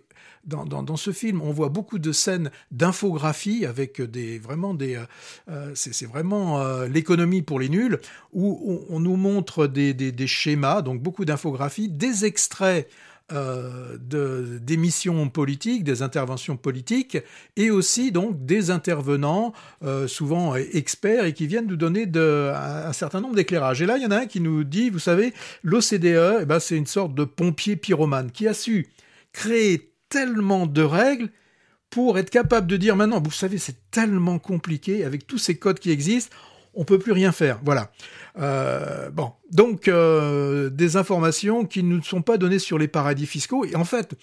dans, 0.47 0.95
ce 0.97 1.11
film, 1.11 1.41
on 1.41 1.51
voit 1.51 1.69
beaucoup 1.69 1.99
de 1.99 2.11
scènes 2.11 2.51
d'infographie 2.71 3.65
avec 3.65 4.01
des 4.01 4.39
vraiment 4.39 4.73
des, 4.73 4.95
euh, 4.95 5.05
euh, 5.49 5.71
c'est 5.75 6.05
vraiment 6.05 6.61
euh, 6.61 6.87
l'économie 6.87 7.41
pour 7.41 7.59
les 7.59 7.69
nuls 7.69 7.99
où 8.33 8.85
on, 8.89 8.99
nous 8.99 9.17
montre 9.17 9.67
des, 9.67 9.93
des, 9.93 10.27
schémas, 10.27 10.81
donc 10.81 11.01
beaucoup 11.01 11.25
d'infographie, 11.25 11.89
des 11.89 12.25
extraits 12.25 12.89
de 13.29 14.57
d'émissions 14.61 15.27
politiques, 15.27 15.83
des 15.83 16.01
interventions 16.01 16.55
politiques, 16.55 17.17
et 17.57 17.71
aussi 17.71 18.13
donc 18.13 18.45
des 18.45 18.71
intervenants, 18.71 19.51
souvent 20.07 20.55
experts, 20.55 21.25
et 21.25 21.33
qui 21.33 21.45
viennent 21.45 21.67
nous 21.67 21.75
donner 21.75 22.09
un, 22.15 22.93
certain 22.93 23.19
nombre 23.19 23.35
d'éclairages. 23.35 23.81
Et 23.81 23.85
là, 23.85 23.97
il 23.97 24.03
y 24.03 24.05
en 24.05 24.11
a 24.11 24.19
un 24.19 24.25
qui 24.27 24.39
nous 24.39 24.63
dit, 24.63 24.89
vous 24.89 24.99
savez, 24.99 25.33
l'OCDE, 25.63 26.39
eh 26.41 26.45
ben, 26.45 26.59
c'est 26.59 26.77
une 26.77 26.85
sorte 26.85 27.15
de 27.15 27.25
pompier 27.25 27.75
pyromane 27.75 28.31
qui 28.31 28.47
a 28.47 28.53
su 28.53 28.87
créer 29.33 29.91
tellement 30.09 30.67
de 30.67 30.81
règles 30.81 31.29
pour 31.89 32.17
être 32.19 32.29
capable 32.29 32.67
de 32.67 32.77
dire 32.77 32.95
maintenant, 32.95 33.21
vous 33.21 33.31
savez, 33.31 33.57
c'est 33.57 33.89
tellement 33.91 34.39
compliqué 34.39 35.03
avec 35.03 35.25
tous 35.25 35.37
ces 35.37 35.57
codes 35.57 35.79
qui 35.79 35.91
existent, 35.91 36.35
on 36.73 36.85
peut 36.85 36.99
plus 36.99 37.11
rien 37.11 37.31
faire. 37.31 37.59
Voilà. 37.63 37.91
Euh, 38.39 39.09
bon, 39.09 39.31
donc 39.51 39.87
euh, 39.87 40.69
des 40.69 40.95
informations 40.95 41.65
qui 41.65 41.83
ne 41.83 42.01
sont 42.01 42.21
pas 42.21 42.37
données 42.37 42.59
sur 42.59 42.77
les 42.77 42.87
paradis 42.87 43.25
fiscaux. 43.25 43.65
Et 43.65 43.75
en 43.75 43.85
fait, 43.85 44.15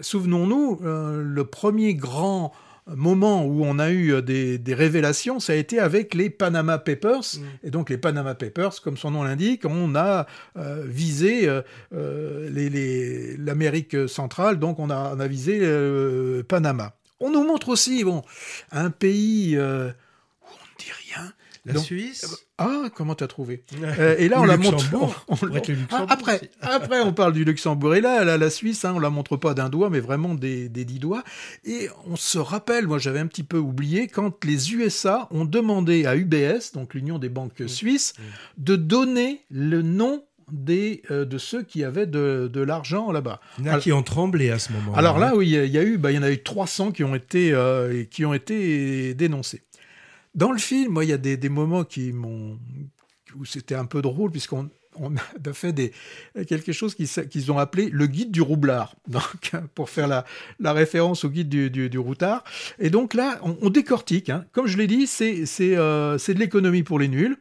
souvenons-nous, 0.00 0.80
euh, 0.82 1.22
le 1.22 1.44
premier 1.44 1.94
grand 1.94 2.52
moment 2.86 3.44
où 3.44 3.64
on 3.64 3.78
a 3.78 3.90
eu 3.90 4.12
euh, 4.12 4.22
des, 4.22 4.74
révélations, 4.74 5.40
ça 5.40 5.52
a 5.52 5.56
été 5.56 5.78
avec 5.78 6.14
les 6.14 6.30
Panama 6.30 6.78
Papers. 6.78 7.36
Mm. 7.36 7.40
Et 7.64 7.70
donc 7.70 7.90
les 7.90 7.98
Panama 7.98 8.34
Papers, 8.34 8.80
comme 8.82 8.96
son 8.96 9.10
nom 9.12 9.22
l'indique, 9.22 9.64
on 9.64 9.94
a 9.94 10.26
euh, 10.56 10.84
visé 10.86 11.48
euh, 11.92 13.36
l'Amérique 13.38 14.08
centrale, 14.08 14.58
donc 14.58 14.78
on 14.78 14.90
a, 14.90 15.14
on 15.14 15.20
a 15.20 15.26
visé 15.26 15.60
Panama. 16.48 16.94
On 17.20 17.30
nous 17.30 17.44
montre 17.44 17.68
aussi 17.68 18.02
bon, 18.04 18.22
un 18.72 18.90
pays 18.90 19.56
où 19.56 19.60
on 19.60 19.64
ne 19.64 20.78
dit 20.78 20.90
rien, 21.08 21.32
la 21.64 21.76
Suisse 21.76 22.46
Ah, 22.58 22.90
comment 22.94 23.14
t'as 23.14 23.28
trouvé 23.28 23.64
euh, 23.82 24.16
Et 24.18 24.28
là, 24.28 24.40
on 24.40 24.44
la 24.44 24.56
montre. 24.56 24.84
Ah, 25.90 26.06
après, 26.08 26.50
après, 26.60 27.00
on 27.00 27.12
parle 27.12 27.32
du 27.32 27.44
Luxembourg. 27.44 27.94
Et 27.94 28.00
là, 28.00 28.24
la, 28.24 28.36
la 28.36 28.50
Suisse, 28.50 28.84
hein, 28.84 28.94
on 28.96 28.98
la 28.98 29.10
montre 29.10 29.36
pas 29.36 29.54
d'un 29.54 29.68
doigt, 29.68 29.90
mais 29.90 30.00
vraiment 30.00 30.34
des, 30.34 30.68
des 30.68 30.84
dix 30.84 30.98
doigts. 30.98 31.22
Et 31.64 31.88
on 32.06 32.16
se 32.16 32.38
rappelle, 32.38 32.86
moi, 32.86 32.98
j'avais 32.98 33.20
un 33.20 33.26
petit 33.26 33.44
peu 33.44 33.58
oublié, 33.58 34.08
quand 34.08 34.44
les 34.44 34.74
USA 34.74 35.28
ont 35.30 35.44
demandé 35.44 36.06
à 36.06 36.16
UBS, 36.16 36.72
donc 36.74 36.94
l'Union 36.94 37.18
des 37.18 37.28
banques 37.28 37.60
mmh. 37.60 37.68
suisses, 37.68 38.14
mmh. 38.18 38.22
de 38.62 38.76
donner 38.76 39.44
le 39.50 39.82
nom 39.82 40.24
des, 40.50 41.02
euh, 41.10 41.24
de 41.24 41.38
ceux 41.38 41.62
qui 41.62 41.82
avaient 41.84 42.06
de, 42.06 42.50
de 42.52 42.60
l'argent 42.60 43.10
là-bas. 43.10 43.40
Il 43.58 43.66
y 43.66 43.70
en 43.70 43.74
a 43.74 43.78
qui 43.78 43.92
ont 43.92 44.02
tremblé 44.02 44.50
à 44.50 44.58
ce 44.58 44.72
moment-là. 44.72 44.98
Alors 44.98 45.18
là, 45.18 45.30
hein. 45.30 45.36
oui, 45.36 45.50
il 45.50 45.70
y 45.70 45.78
a 45.78 45.82
eu, 45.82 45.96
bah, 45.96 46.10
il 46.10 46.16
y 46.16 46.18
en 46.18 46.22
a 46.22 46.30
eu 46.30 46.42
300 46.42 46.92
qui 46.92 47.04
ont 47.04 47.14
été, 47.14 47.52
euh, 47.52 48.04
qui 48.04 48.24
ont 48.24 48.34
été 48.34 49.14
dénoncés. 49.14 49.62
Dans 50.34 50.52
le 50.52 50.58
film, 50.58 50.92
moi, 50.92 51.04
il 51.04 51.10
y 51.10 51.12
a 51.12 51.18
des, 51.18 51.48
moments 51.48 51.84
qui 51.84 52.12
m'ont 52.12 52.58
où 53.36 53.44
c'était 53.44 53.74
un 53.74 53.86
peu 53.86 54.02
drôle 54.02 54.30
puisqu'on 54.30 54.68
on 54.96 55.14
a 55.16 55.52
fait 55.52 55.92
quelque 56.46 56.72
chose 56.72 56.94
qu'ils 56.94 57.52
ont 57.52 57.58
appelé 57.58 57.88
le 57.90 58.06
guide 58.06 58.30
du 58.30 58.42
roublard, 58.42 58.94
donc, 59.08 59.52
pour 59.74 59.88
faire 59.90 60.06
la, 60.06 60.72
référence 60.72 61.24
au 61.24 61.30
guide 61.30 61.48
du, 61.48 61.70
du, 61.70 61.98
routard. 61.98 62.44
Et 62.78 62.90
donc 62.90 63.14
là, 63.14 63.40
on, 63.42 63.70
décortique. 63.70 64.28
Hein. 64.30 64.44
Comme 64.52 64.66
je 64.66 64.76
l'ai 64.76 64.86
dit, 64.86 65.06
c'est 65.06 65.46
euh, 65.60 66.18
de 66.18 66.38
l'économie 66.38 66.82
pour 66.82 66.98
les 66.98 67.08
nuls. 67.08 67.36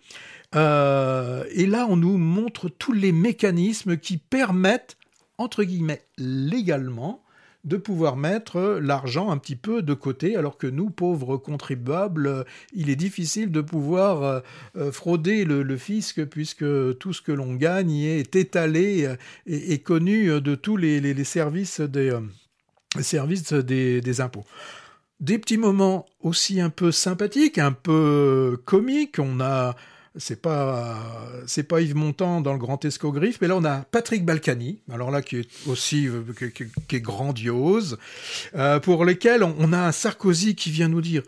Euh, 0.55 1.43
et 1.51 1.65
là, 1.65 1.87
on 1.89 1.95
nous 1.95 2.17
montre 2.17 2.69
tous 2.69 2.93
les 2.93 3.11
mécanismes 3.11 3.97
qui 3.97 4.17
permettent, 4.17 4.97
entre 5.37 5.63
guillemets, 5.63 6.03
légalement, 6.17 7.23
de 7.63 7.77
pouvoir 7.77 8.17
mettre 8.17 8.79
l'argent 8.81 9.29
un 9.31 9.37
petit 9.37 9.55
peu 9.55 9.81
de 9.81 9.93
côté, 9.93 10.35
alors 10.35 10.57
que 10.57 10.67
nous, 10.67 10.89
pauvres 10.89 11.37
contribuables, 11.37 12.45
il 12.73 12.89
est 12.89 12.95
difficile 12.95 13.51
de 13.51 13.61
pouvoir 13.61 14.23
euh, 14.23 14.39
euh, 14.77 14.91
frauder 14.91 15.45
le, 15.45 15.77
fisc, 15.77 16.25
puisque 16.25 16.65
tout 16.97 17.13
ce 17.13 17.21
que 17.21 17.31
l'on 17.31 17.55
gagne 17.55 17.95
est 17.95 18.35
étalé 18.35 19.05
euh, 19.05 19.15
et, 19.45 19.79
connu 19.79 20.41
de 20.41 20.55
tous 20.55 20.77
les, 20.77 21.23
services, 21.23 21.81
des, 21.81 22.17
services 23.01 23.53
des 23.53 24.21
impôts 24.21 24.45
des 25.21 25.37
petits 25.37 25.57
moments 25.57 26.07
aussi 26.19 26.59
un 26.59 26.71
peu 26.71 26.91
sympathiques, 26.91 27.59
un 27.59 27.71
peu 27.71 28.59
comiques. 28.65 29.19
On 29.19 29.39
a 29.39 29.75
c'est 30.17 30.41
pas 30.41 30.99
c'est 31.47 31.63
pas 31.63 31.81
Yves 31.81 31.95
Montand 31.95 32.41
dans 32.41 32.53
le 32.53 32.59
Grand 32.59 32.83
Escogriffe, 32.83 33.39
mais 33.41 33.47
là 33.47 33.55
on 33.55 33.63
a 33.63 33.79
Patrick 33.79 34.25
Balkany, 34.25 34.81
alors 34.91 35.09
là 35.09 35.21
qui 35.21 35.37
est 35.37 35.49
aussi 35.67 36.07
euh, 36.07 36.21
qui, 36.87 36.95
est 36.95 37.01
grandiose, 37.01 37.97
euh, 38.55 38.79
pour 38.79 39.05
lequel 39.05 39.43
on, 39.43 39.71
a 39.71 39.79
un 39.79 39.91
Sarkozy 39.91 40.55
qui 40.55 40.69
vient 40.69 40.89
nous 40.89 41.01
dire 41.01 41.23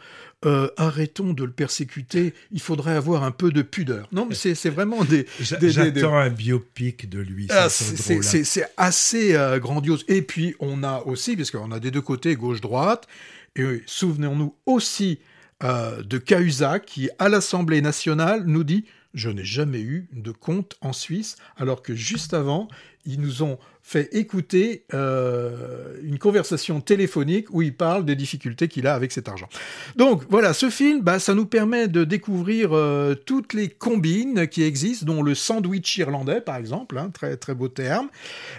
euh, 0.45 0.67
arrêtons 0.75 1.31
de 1.31 1.45
le 1.45 1.51
persécuter, 1.51 2.33
il 2.51 2.59
faudrait 2.59 2.95
avoir 2.95 3.23
un 3.23 3.31
peu 3.31 3.51
de 3.51 3.61
pudeur. 3.61 4.09
Non, 4.11 4.27
mais 4.27 4.35
c'est 4.35 4.69
vraiment 4.69 5.03
des. 5.05 5.25
J'attends 5.39 6.17
un 6.17 6.29
biopic 6.29 7.09
de 7.09 7.19
lui. 7.19 7.47
Ah, 7.49 7.69
c'est 7.69 8.67
assez 8.75 9.37
grandiose. 9.61 10.03
Et 10.09 10.21
puis 10.21 10.55
on 10.59 10.83
a 10.83 11.03
aussi, 11.05 11.37
parce 11.37 11.51
qu'on 11.51 11.71
a 11.71 11.79
des 11.79 11.91
deux 11.91 12.01
côtés, 12.01 12.35
gauche-droite, 12.35 13.07
et 13.55 13.83
souvenons-nous 13.85 14.53
aussi 14.65 15.19
euh, 15.63 16.03
de 16.03 16.17
Cahuzac 16.17 16.85
qui, 16.85 17.09
à 17.19 17.29
l'Assemblée 17.29 17.81
nationale, 17.81 18.43
nous 18.45 18.63
dit 18.63 18.85
Je 19.13 19.29
n'ai 19.29 19.45
jamais 19.45 19.81
eu 19.81 20.09
de 20.11 20.31
compte 20.31 20.75
en 20.81 20.93
Suisse, 20.93 21.37
alors 21.57 21.81
que 21.81 21.95
juste 21.95 22.33
avant, 22.33 22.67
ils 23.05 23.21
nous 23.21 23.43
ont 23.43 23.57
fait 23.81 24.09
écouter 24.13 24.85
euh, 24.93 25.97
une 26.03 26.17
conversation 26.17 26.81
téléphonique 26.81 27.47
où 27.51 27.61
il 27.61 27.75
parle 27.75 28.05
des 28.05 28.15
difficultés 28.15 28.67
qu'il 28.67 28.87
a 28.87 28.95
avec 28.95 29.11
cet 29.11 29.27
argent. 29.27 29.47
Donc 29.95 30.23
voilà, 30.29 30.53
ce 30.53 30.69
film, 30.69 31.01
bah, 31.01 31.19
ça 31.19 31.33
nous 31.33 31.45
permet 31.45 31.87
de 31.87 32.03
découvrir 32.03 32.69
euh, 32.73 33.13
toutes 33.13 33.53
les 33.53 33.69
combines 33.69 34.47
qui 34.47 34.63
existent, 34.63 35.05
dont 35.05 35.21
le 35.21 35.35
sandwich 35.35 35.97
irlandais, 35.97 36.41
par 36.41 36.57
exemple, 36.57 36.97
hein, 36.97 37.09
très, 37.13 37.37
très 37.37 37.55
beau 37.55 37.67
terme. 37.67 38.09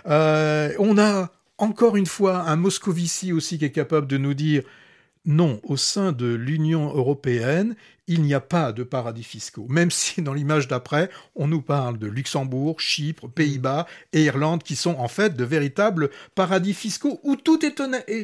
on 0.07 0.99
a 0.99 1.31
encore 1.59 1.97
une 1.97 2.07
fois 2.07 2.49
un 2.49 2.57
Moscovici 2.57 3.33
aussi 3.33 3.59
qui 3.59 3.65
est 3.65 3.73
capable 3.73 4.07
de 4.07 4.19
nous 4.19 4.35
dire 4.35 4.63
non, 5.25 5.61
au 5.63 5.77
sein 5.77 6.13
de 6.13 6.27
l'Union 6.27 6.95
européenne, 6.95 7.77
il 8.07 8.23
n'y 8.23 8.35
a 8.35 8.41
pas 8.41 8.73
de 8.73 8.83
paradis 8.83 9.25
fiscaux, 9.25 9.67
même 9.69 9.91
si 9.95 10.23
dans 10.23 10.35
l'image 10.35 10.69
d'après, 10.69 11.11
on 11.35 11.47
nous 11.47 11.63
parle 11.63 11.99
de 11.99 12.07
Luxembourg, 12.07 12.81
Chypre, 12.81 13.29
Pays-Bas 13.29 13.87
et 14.13 14.25
Irlande, 14.25 14.63
qui 14.63 14.77
sont 14.77 14.97
en 14.97 15.09
fait 15.09 15.37
de 15.37 15.45
véritables 15.45 16.11
paradis 16.35 16.75
fiscaux 16.75 17.21
où 17.23 17.37
tout 17.37 17.65
est, 17.65 17.75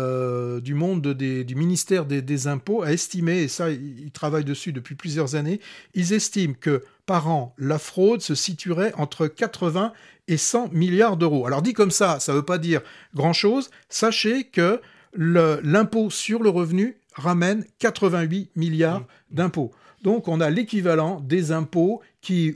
du 0.62 0.74
monde 0.74 1.14
du 1.14 1.56
ministère 1.56 2.06
des, 2.06 2.22
des, 2.22 2.48
impôts 2.48 2.84
a 2.84 2.94
estimé, 2.94 3.44
et 3.44 3.48
ça 3.48 3.70
ils 3.70 4.12
travaillent 4.12 4.46
dessus 4.46 4.72
depuis 4.72 4.96
plusieurs 4.96 5.36
années, 5.36 5.60
ils 5.94 6.14
estiment 6.14 6.56
que 6.60 6.84
par 7.06 7.28
an, 7.28 7.54
la 7.58 7.78
fraude 7.78 8.22
se 8.22 8.34
situerait 8.34 8.94
entre 8.98 9.28
80 9.28 9.94
et 10.28 10.38
100 10.38 10.70
milliards 10.74 11.18
d'euros. 11.18 11.46
Alors 11.46 11.62
dit 11.62 11.74
comme 11.74 11.92
ça, 11.92 12.20
ça 12.20 12.32
ne 12.32 12.38
veut 12.38 12.46
pas 12.46 12.58
dire 12.58 12.82
grand-chose. 13.14 13.70
Sachez 13.90 14.46
que 14.46 14.82
l'impôt 15.14 16.10
sur 16.10 16.44
le 16.44 16.50
revenu 16.50 16.98
ramène 17.14 17.66
88 17.80 18.52
milliards 18.56 19.02
mmh. 19.02 19.06
d'impôts. 19.32 19.72
Donc 20.02 20.28
on 20.28 20.42
a 20.42 20.50
l'équivalent 20.50 21.20
des 21.22 21.52
impôts 21.52 22.02
qui, 22.22 22.56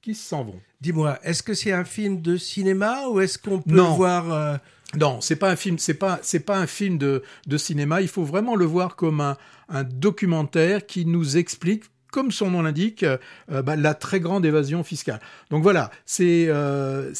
qui 0.00 0.14
s'en 0.14 0.44
vont. 0.44 0.60
Dis-moi, 0.80 1.18
est-ce 1.24 1.42
que 1.42 1.54
c'est 1.54 1.72
un 1.72 1.84
film 1.84 2.22
de 2.22 2.36
cinéma 2.36 3.08
ou 3.08 3.20
est-ce 3.20 3.38
qu'on 3.38 3.60
peut 3.60 3.74
Non. 3.74 3.94
voir 3.94 4.32
euh, 4.32 4.56
Non, 4.96 5.20
c'est 5.20 5.36
pas 5.36 5.50
un 5.50 5.56
film, 5.56 5.78
c'est 5.78 5.94
pas, 5.94 6.20
c'est 6.22 6.40
pas 6.40 6.56
un 6.56 6.68
film 6.68 6.98
de, 6.98 7.22
de 7.46 7.56
cinéma. 7.58 8.00
Il 8.00 8.08
faut 8.08 8.22
vraiment 8.22 8.54
le 8.54 8.64
voir 8.64 8.94
comme 8.94 9.20
un, 9.20 9.36
un 9.68 9.82
documentaire 9.82 10.86
qui 10.86 11.04
nous 11.04 11.36
explique, 11.36 11.84
comme 12.10 12.30
son 12.30 12.50
nom 12.50 12.62
l'indique, 12.62 13.02
euh, 13.04 13.62
bah, 13.62 13.76
la 13.76 13.94
très 13.94 14.20
grande 14.20 14.44
évasion 14.46 14.82
fiscale. 14.82 15.20
Donc 15.50 15.62
voilà, 15.62 15.90
c'est 16.06 16.46
euh, 16.48 17.12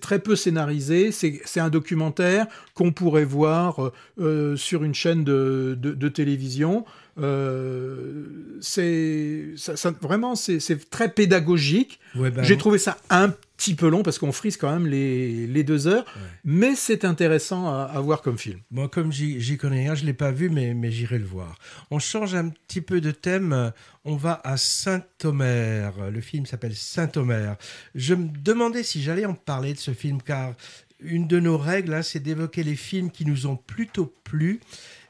très 0.00 0.18
peu 0.18 0.36
scénarisé. 0.36 1.12
C'est 1.12 1.60
un 1.60 1.70
documentaire 1.70 2.46
qu'on 2.74 2.92
pourrait 2.92 3.24
voir 3.24 3.82
euh, 3.82 3.92
euh, 4.20 4.56
sur 4.56 4.84
une 4.84 4.94
chaîne 4.94 5.24
de 5.24 6.08
télévision. 6.08 6.84
Euh, 7.18 8.58
c'est 8.60 9.52
ça, 9.56 9.76
ça- 9.76 9.94
vraiment 10.00 10.34
c'est 10.34 10.60
très 10.90 11.10
pédagogique. 11.10 11.98
ouais, 12.16 12.30
ben, 12.30 12.42
J'ai 12.42 12.56
trouvé 12.56 12.78
ça 12.78 12.98
un 13.10 13.30
petit 13.56 13.74
peu 13.74 13.88
long 13.88 14.02
parce 14.02 14.18
qu'on 14.18 14.32
frise 14.32 14.56
quand 14.56 14.72
même 14.72 14.86
les, 14.86 15.46
les 15.46 15.64
deux 15.64 15.86
heures, 15.86 16.04
mais 16.44 16.74
c'est 16.76 17.04
intéressant 17.04 17.68
à, 17.68 17.82
à 17.84 18.00
voir 18.00 18.22
comme 18.22 18.38
film. 18.38 18.58
Moi, 18.70 18.88
comme 18.88 19.12
j'y 19.12 19.40
j'y 19.40 19.56
connais 19.58 19.80
rien, 19.80 19.94
je 19.94 20.04
l'ai 20.04 20.14
pas 20.14 20.30
vu, 20.32 20.48
mais, 20.50 20.72
mais 20.74 20.90
j'irai 20.90 21.18
le 21.18 21.26
voir. 21.26 21.56
On 21.90 21.98
change 21.98 22.34
un 22.34 22.48
petit 22.48 22.80
peu 22.80 23.00
de 23.00 23.10
thème. 23.10 23.72
On 24.04 24.16
va 24.16 24.40
à 24.44 24.56
Saint-Omer. 24.56 25.92
Le 26.10 26.20
film 26.20 26.46
s'appelle 26.46 26.74
Saint-Omer. 26.74 27.56
Je 27.94 28.14
me 28.14 28.28
demandais 28.28 28.82
si 28.82 29.02
j'allais 29.02 29.26
en 29.26 29.34
parler 29.34 29.74
de 29.74 29.78
ce 29.78 29.92
film, 29.92 30.22
car 30.22 30.54
une 31.02 31.26
de 31.26 31.40
nos 31.40 31.56
règles, 31.56 31.94
hein, 31.94 32.02
c'est 32.02 32.20
d'évoquer 32.20 32.62
les 32.62 32.76
films 32.76 33.10
qui 33.10 33.24
nous 33.24 33.46
ont 33.46 33.56
plutôt 33.56 34.14
plu. 34.24 34.60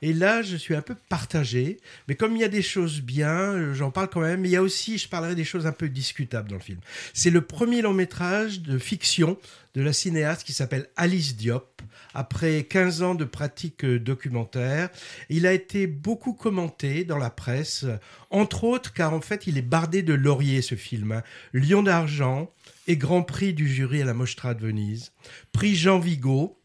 Et 0.02 0.12
là, 0.12 0.42
je 0.42 0.56
suis 0.56 0.74
un 0.74 0.82
peu 0.82 0.94
partagé. 1.08 1.78
Mais 2.08 2.14
comme 2.14 2.36
il 2.36 2.40
y 2.40 2.44
a 2.44 2.48
des 2.48 2.62
choses 2.62 3.00
bien, 3.00 3.30
euh, 3.30 3.74
j'en 3.74 3.90
parle 3.90 4.08
quand 4.08 4.20
même. 4.20 4.40
Mais 4.40 4.48
il 4.48 4.52
y 4.52 4.56
a 4.56 4.62
aussi, 4.62 4.98
je 4.98 5.08
parlerai 5.08 5.34
des 5.34 5.44
choses 5.44 5.66
un 5.66 5.72
peu 5.72 5.88
discutables 5.88 6.48
dans 6.48 6.56
le 6.56 6.62
film. 6.62 6.80
C'est 7.12 7.30
le 7.30 7.42
premier 7.42 7.82
long 7.82 7.92
métrage 7.92 8.60
de 8.60 8.78
fiction 8.78 9.38
de 9.74 9.82
la 9.82 9.92
cinéaste 9.92 10.44
qui 10.44 10.52
s'appelle 10.52 10.88
Alice 10.96 11.36
Diop. 11.36 11.82
Après 12.12 12.64
15 12.64 13.02
ans 13.02 13.14
de 13.14 13.24
pratique 13.24 13.84
euh, 13.84 14.00
documentaire, 14.00 14.88
il 15.28 15.46
a 15.46 15.52
été 15.52 15.86
beaucoup 15.86 16.32
commenté 16.32 17.04
dans 17.04 17.18
la 17.18 17.30
presse, 17.30 17.84
entre 18.30 18.64
autres 18.64 18.92
car 18.92 19.14
en 19.14 19.20
fait 19.20 19.46
il 19.46 19.58
est 19.58 19.62
bardé 19.62 20.02
de 20.02 20.14
lauriers 20.14 20.62
ce 20.62 20.74
film. 20.74 21.12
hein. 21.12 21.22
Lion 21.52 21.84
d'argent 21.84 22.52
et 22.88 22.96
Grand 22.96 23.22
Prix 23.22 23.52
du 23.54 23.68
jury 23.68 24.02
à 24.02 24.04
la 24.04 24.14
Mostra 24.14 24.54
de 24.54 24.60
Venise, 24.66 25.12
prix 25.52 25.76
Jean 25.76 26.00
Vigo 26.00 26.59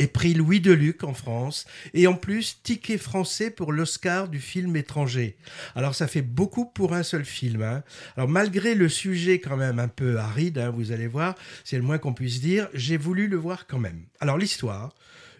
et 0.00 0.06
prix 0.06 0.32
Louis 0.32 0.60
Deluc 0.60 1.04
en 1.04 1.12
France, 1.12 1.66
et 1.92 2.06
en 2.06 2.14
plus 2.14 2.62
ticket 2.62 2.96
français 2.96 3.50
pour 3.50 3.70
l'Oscar 3.70 4.28
du 4.30 4.40
film 4.40 4.74
étranger. 4.74 5.36
Alors 5.74 5.94
ça 5.94 6.08
fait 6.08 6.22
beaucoup 6.22 6.64
pour 6.64 6.94
un 6.94 7.02
seul 7.02 7.26
film. 7.26 7.60
hein. 7.60 7.84
Alors 8.16 8.28
malgré 8.28 8.74
le 8.74 8.88
sujet 8.88 9.40
quand 9.40 9.58
même 9.58 9.78
un 9.78 9.88
peu 9.88 10.16
aride, 10.18 10.56
hein, 10.56 10.70
vous 10.70 10.90
allez 10.90 11.06
voir, 11.06 11.34
c'est 11.64 11.76
le 11.76 11.82
moins 11.82 11.98
qu'on 11.98 12.14
puisse 12.14 12.40
dire, 12.40 12.70
j'ai 12.72 12.96
voulu 12.96 13.28
le 13.28 13.36
voir 13.36 13.66
quand 13.66 13.78
même. 13.78 14.06
Alors 14.20 14.38
l'histoire, 14.38 14.94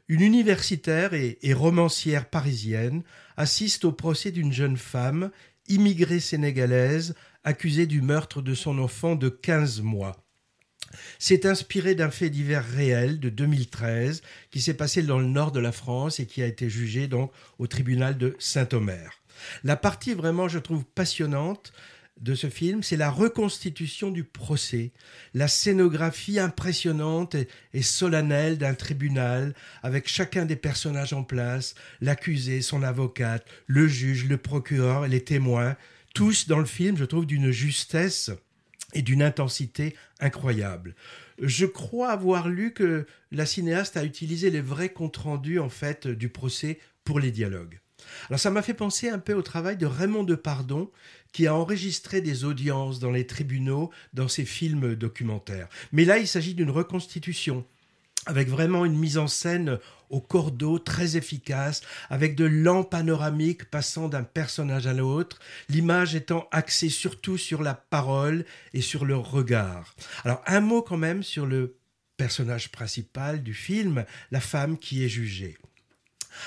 une 0.09 0.21
universitaire 0.21 1.15
et, 1.15 1.39
et 1.41 1.55
romancière 1.55 2.27
parisienne 2.29 3.03
assiste 3.39 3.87
au 3.87 3.93
procès 3.93 4.31
d'une 4.31 4.53
jeune 4.53 4.77
femme, 4.77 5.31
immigrée 5.69 6.21
sénégalaise, 6.21 7.15
accusée 7.45 7.87
du 7.87 8.03
meurtre 8.03 8.43
de 8.43 8.53
son 8.53 8.79
enfant 8.79 9.17
de 9.17 9.31
15 9.31 9.81
mois. 9.81 10.23
C'est 11.19 11.47
inspiré 11.47 11.95
d'un 11.95 12.11
fait 12.11 12.31
divers 12.31 12.67
réel 12.67 13.21
de 13.21 13.29
2013 13.29 14.23
qui 14.51 14.61
s'est 14.61 14.75
passé 14.75 15.03
dans 15.03 15.19
le 15.19 15.27
nord 15.27 15.53
de 15.53 15.61
la 15.61 15.73
France 15.73 16.21
et 16.21 16.27
qui 16.27 16.43
a 16.43 16.47
été 16.47 16.69
jugé 16.69 17.09
donc 17.09 17.33
au 17.59 17.67
tribunal 17.67 18.19
de 18.19 18.37
Saint-Omer. 18.39 19.21
La 19.65 19.77
partie 19.77 20.15
vraiment, 20.15 20.49
je 20.49 20.59
trouve, 20.59 20.85
passionnante 20.85 21.73
de 22.21 22.35
ce 22.35 22.51
film, 22.51 22.83
c'est 22.83 22.97
la 22.97 23.11
reconstitution 23.11 24.11
du 24.11 24.25
procès, 24.25 24.93
la 25.33 25.49
scénographie 25.49 26.39
impressionnante 26.39 27.35
et, 27.35 27.49
et 27.73 27.83
solennelle 27.83 28.59
d'un 28.59 28.75
tribunal, 28.75 29.55
avec 29.83 30.07
chacun 30.07 30.45
des 30.45 30.57
personnages 30.57 31.15
en 31.15 31.25
place, 31.25 31.75
l'accusé, 32.03 32.61
son 32.61 32.83
avocate, 32.83 33.47
le 33.67 33.89
juge, 33.89 34.27
le 34.27 34.37
procureur 34.37 35.07
et 35.07 35.09
les 35.09 35.25
témoins, 35.25 35.77
tous 36.15 36.47
dans 36.47 36.59
le 36.59 36.67
film, 36.67 36.99
je 36.99 37.05
trouve, 37.05 37.25
d'une 37.25 37.51
justesse 37.51 38.31
et 38.95 39.03
d'une 39.03 39.23
intensité 39.23 39.97
incroyable. 40.21 40.95
Je 41.41 41.67
crois 41.67 42.11
avoir 42.11 42.49
lu 42.49 42.73
que 42.73 43.07
la 43.33 43.47
cinéaste 43.47 43.97
a 43.97 44.05
utilisé 44.05 44.51
les 44.51 44.61
vrais 44.61 44.91
comptes 44.91 45.17
rendus 45.17 45.59
en 45.59 45.69
fait 45.69 46.07
du 46.07 46.29
procès 46.29 46.79
pour 47.05 47.21
les 47.21 47.31
dialogues. 47.31 47.81
Alors 48.29 48.41
ça 48.41 48.51
m'a 48.51 48.63
fait 48.63 48.75
penser 48.75 49.09
un 49.09 49.19
peu 49.19 49.35
au 49.35 49.43
travail 49.43 49.77
de 49.77 49.87
Raymond 49.87 50.25
Depardon 50.25 50.91
qui 51.33 51.47
a 51.47 51.55
enregistré 51.55 52.21
des 52.21 52.45
audiences 52.45 52.99
dans 52.99 53.11
les 53.11 53.27
tribunaux 53.27 53.91
dans 54.15 54.29
ses 54.29 54.45
films 54.45 54.95
documentaires. 54.95 55.69
Mais 55.93 56.05
là, 56.05 56.19
il 56.19 56.27
s'agit 56.27 56.55
d'une 56.55 56.71
reconstitution 56.71 57.65
avec 58.27 58.49
vraiment 58.49 58.85
une 58.85 58.99
mise 58.99 59.19
en 59.19 59.29
scène 59.29 59.79
au 60.11 60.21
cordeau 60.21 60.79
très 60.79 61.17
efficace, 61.17 61.83
avec 62.11 62.35
de 62.35 62.45
lents 62.45 62.83
panoramiques 62.83 63.71
passant 63.71 64.09
d'un 64.09 64.25
personnage 64.25 64.87
à 64.87 64.93
l'autre, 64.93 65.39
l'image 65.69 66.15
étant 66.15 66.49
axée 66.51 66.91
surtout 66.91 67.39
sur 67.39 67.63
la 67.63 67.75
parole 67.75 68.45
et 68.75 68.81
sur 68.81 69.05
le 69.05 69.17
regard. 69.17 69.95
Alors 70.25 70.43
un 70.47 70.61
mot 70.61 70.83
quand 70.83 70.97
même 70.97 71.23
sur 71.23 71.47
le 71.47 71.77
personnage 72.17 72.71
principal 72.71 73.43
du 73.43 73.55
film, 73.55 74.05
la 74.31 74.41
femme 74.41 74.77
qui 74.77 75.05
est 75.05 75.09
jugée. 75.09 75.57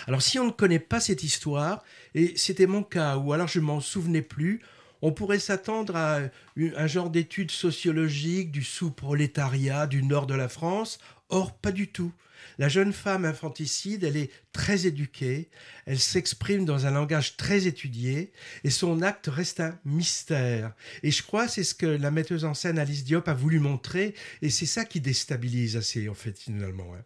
Alors 0.08 0.22
si 0.22 0.38
on 0.40 0.46
ne 0.46 0.52
connaît 0.52 0.80
pas 0.80 1.00
cette 1.00 1.24
histoire, 1.24 1.84
et 2.14 2.34
c'était 2.36 2.68
mon 2.68 2.84
cas, 2.84 3.18
ou 3.18 3.34
alors 3.34 3.48
je 3.48 3.60
m'en 3.60 3.80
souvenais 3.80 4.22
plus, 4.22 4.62
on 5.06 5.12
pourrait 5.12 5.40
s'attendre 5.40 5.98
à 5.98 6.20
un 6.56 6.88
genre 6.88 7.10
d'étude 7.10 7.52
sociologique 7.52 8.52
du 8.52 8.64
sous-prolétariat 8.64 9.86
du 9.86 10.02
nord 10.02 10.28
de 10.28 10.34
la 10.34 10.48
France. 10.48 10.98
Or, 11.30 11.58
pas 11.58 11.72
du 11.72 11.88
tout. 11.88 12.14
La 12.58 12.70
jeune 12.70 12.94
femme 12.94 13.26
infanticide, 13.26 14.04
elle 14.04 14.18
est 14.18 14.30
très 14.52 14.86
éduquée, 14.86 15.50
elle 15.86 16.00
s'exprime 16.00 16.66
dans 16.66 16.86
un 16.86 16.92
langage 16.92 17.38
très 17.38 17.68
étudié, 17.68 18.32
et 18.64 18.70
son 18.70 19.02
acte 19.02 19.28
reste 19.28 19.60
un 19.62 19.80
mystère. 19.86 20.74
Et 21.04 21.12
je 21.12 21.24
crois 21.24 21.48
c'est 21.48 21.64
ce 21.64 21.74
que 21.74 21.86
la 21.86 22.12
metteuse 22.12 22.46
en 22.46 22.54
scène 22.54 22.78
Alice 22.78 23.06
Diop 23.06 23.28
a 23.28 23.34
voulu 23.34 23.60
montrer, 23.60 24.14
et 24.42 24.50
c'est 24.50 24.66
ça 24.66 24.84
qui 24.86 25.00
déstabilise 25.00 25.78
assez, 25.78 26.10
en 26.10 26.14
fait, 26.14 26.38
finalement. 26.38 26.94
hein. 26.94 27.04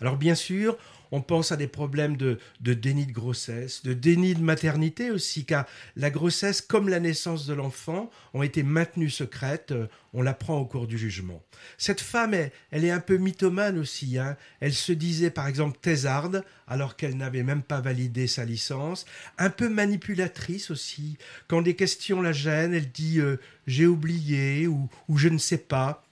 Alors 0.00 0.16
bien 0.16 0.34
sûr, 0.34 0.76
on 1.12 1.20
pense 1.20 1.52
à 1.52 1.56
des 1.56 1.66
problèmes 1.66 2.16
de, 2.16 2.38
déni 2.60 3.06
de 3.06 3.12
grossesse, 3.12 3.82
de 3.82 3.92
déni 3.92 4.34
de 4.34 4.42
maternité 4.42 5.10
aussi, 5.10 5.44
car 5.44 5.66
la 5.96 6.10
grossesse 6.10 6.60
comme 6.60 6.88
la 6.88 7.00
naissance 7.00 7.46
de 7.46 7.54
l'enfant 7.54 8.10
ont 8.34 8.42
été 8.42 8.62
maintenues 8.62 9.10
secrètes, 9.10 9.72
euh, 9.72 9.86
on 10.14 10.22
l'apprend 10.22 10.58
au 10.58 10.64
cours 10.64 10.86
du 10.86 10.98
jugement. 10.98 11.42
Cette 11.76 12.00
femme, 12.00 12.34
elle, 12.34 12.50
elle 12.70 12.84
est 12.84 12.90
un 12.90 13.00
peu 13.00 13.16
mythomane 13.16 13.78
aussi, 13.78 14.18
hein. 14.18 14.36
elle 14.60 14.74
se 14.74 14.92
disait 14.92 15.30
par 15.30 15.46
exemple 15.46 15.78
thésarde, 15.80 16.44
alors 16.66 16.96
qu'elle 16.96 17.16
n'avait 17.16 17.42
même 17.42 17.62
pas 17.62 17.80
validé 17.80 18.26
sa 18.26 18.44
licence, 18.44 19.06
un 19.38 19.50
peu 19.50 19.68
manipulatrice 19.68 20.70
aussi, 20.70 21.18
quand 21.46 21.62
des 21.62 21.76
questions 21.76 22.22
la 22.22 22.32
gênent, 22.32 22.74
elle 22.74 22.90
dit 22.90 23.20
euh, 23.20 23.38
j'ai 23.66 23.86
oublié 23.86 24.66
ou, 24.66 24.88
ou 25.08 25.18
je 25.18 25.28
ne 25.28 25.38
sais 25.38 25.58
pas. 25.58 26.04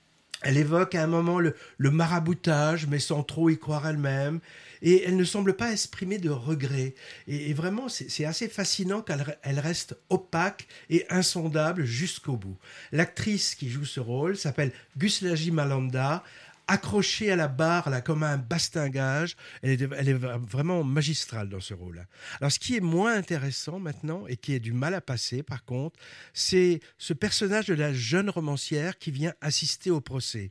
Elle 0.43 0.59
évoque 0.59 0.95
à 0.95 1.03
un 1.03 1.07
moment 1.07 1.41
le 1.41 1.91
maraboutage, 1.91 2.87
mais 2.87 2.99
sans 2.99 3.23
trop 3.23 3.49
y 3.49 3.59
croire 3.59 3.89
elle-même. 3.89 4.41
Et 4.83 5.05
elle 5.05 5.17
ne 5.17 5.25
semble 5.25 5.55
pas 5.57 5.73
exprimer 5.73 6.19
de 6.19 6.31
regret. 6.31 6.95
Et, 7.27 7.55
vraiment, 7.55 7.89
c'est 7.89 8.25
assez 8.25 8.49
fascinant 8.49 9.03
qu'elle 9.03 9.21
re- 9.21 9.37
elle 9.43 9.61
reste 9.61 9.97
opaque 10.11 10.67
et 10.91 11.07
insondable 11.11 11.85
jusqu'au 11.85 12.37
bout. 12.37 12.59
L'actrice 12.93 13.55
qui 13.55 13.69
joue 13.69 13.85
ce 13.85 14.01
rôle 14.01 14.37
s'appelle 14.37 14.73
Guslaji 14.97 15.51
Malanda. 15.51 16.23
Accrochée 16.69 17.31
à 17.31 17.37
la 17.37 17.47
barre, 17.47 17.91
là, 17.91 18.01
comme 18.01 18.25
un 18.25 18.39
bastingage, 18.39 19.37
elle 19.62 19.81
est, 19.81 19.89
elle 19.97 20.09
est 20.09 20.15
vraiment 20.15 20.83
magistrale 20.83 21.49
dans 21.49 21.61
ce 21.61 21.75
rôle. 21.75 22.05
Alors, 22.41 22.51
ce 22.51 22.59
qui 22.59 22.75
est 22.77 22.81
moins 22.81 23.15
intéressant 23.15 23.79
maintenant 23.79 24.27
et 24.27 24.37
qui 24.37 24.53
est 24.53 24.59
du 24.59 24.73
mal 24.73 24.93
à 24.95 25.01
passer, 25.01 25.45
par 25.45 25.65
contre, 25.65 25.97
c'est 26.35 26.81
ce 26.99 27.12
personnage 27.12 27.67
de 27.67 27.75
la 27.75 27.95
jeune 27.95 28.31
romancière 28.31 28.99
qui 28.99 29.12
vient 29.12 29.33
assister 29.41 29.93
au 29.93 30.01
procès. 30.01 30.51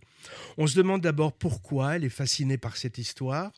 On 0.57 0.67
se 0.67 0.77
demande 0.77 1.01
d'abord 1.01 1.33
pourquoi 1.33 1.97
elle 1.97 2.05
est 2.05 2.09
fascinée 2.09 2.57
par 2.57 2.77
cette 2.77 2.97
histoire. 2.97 3.51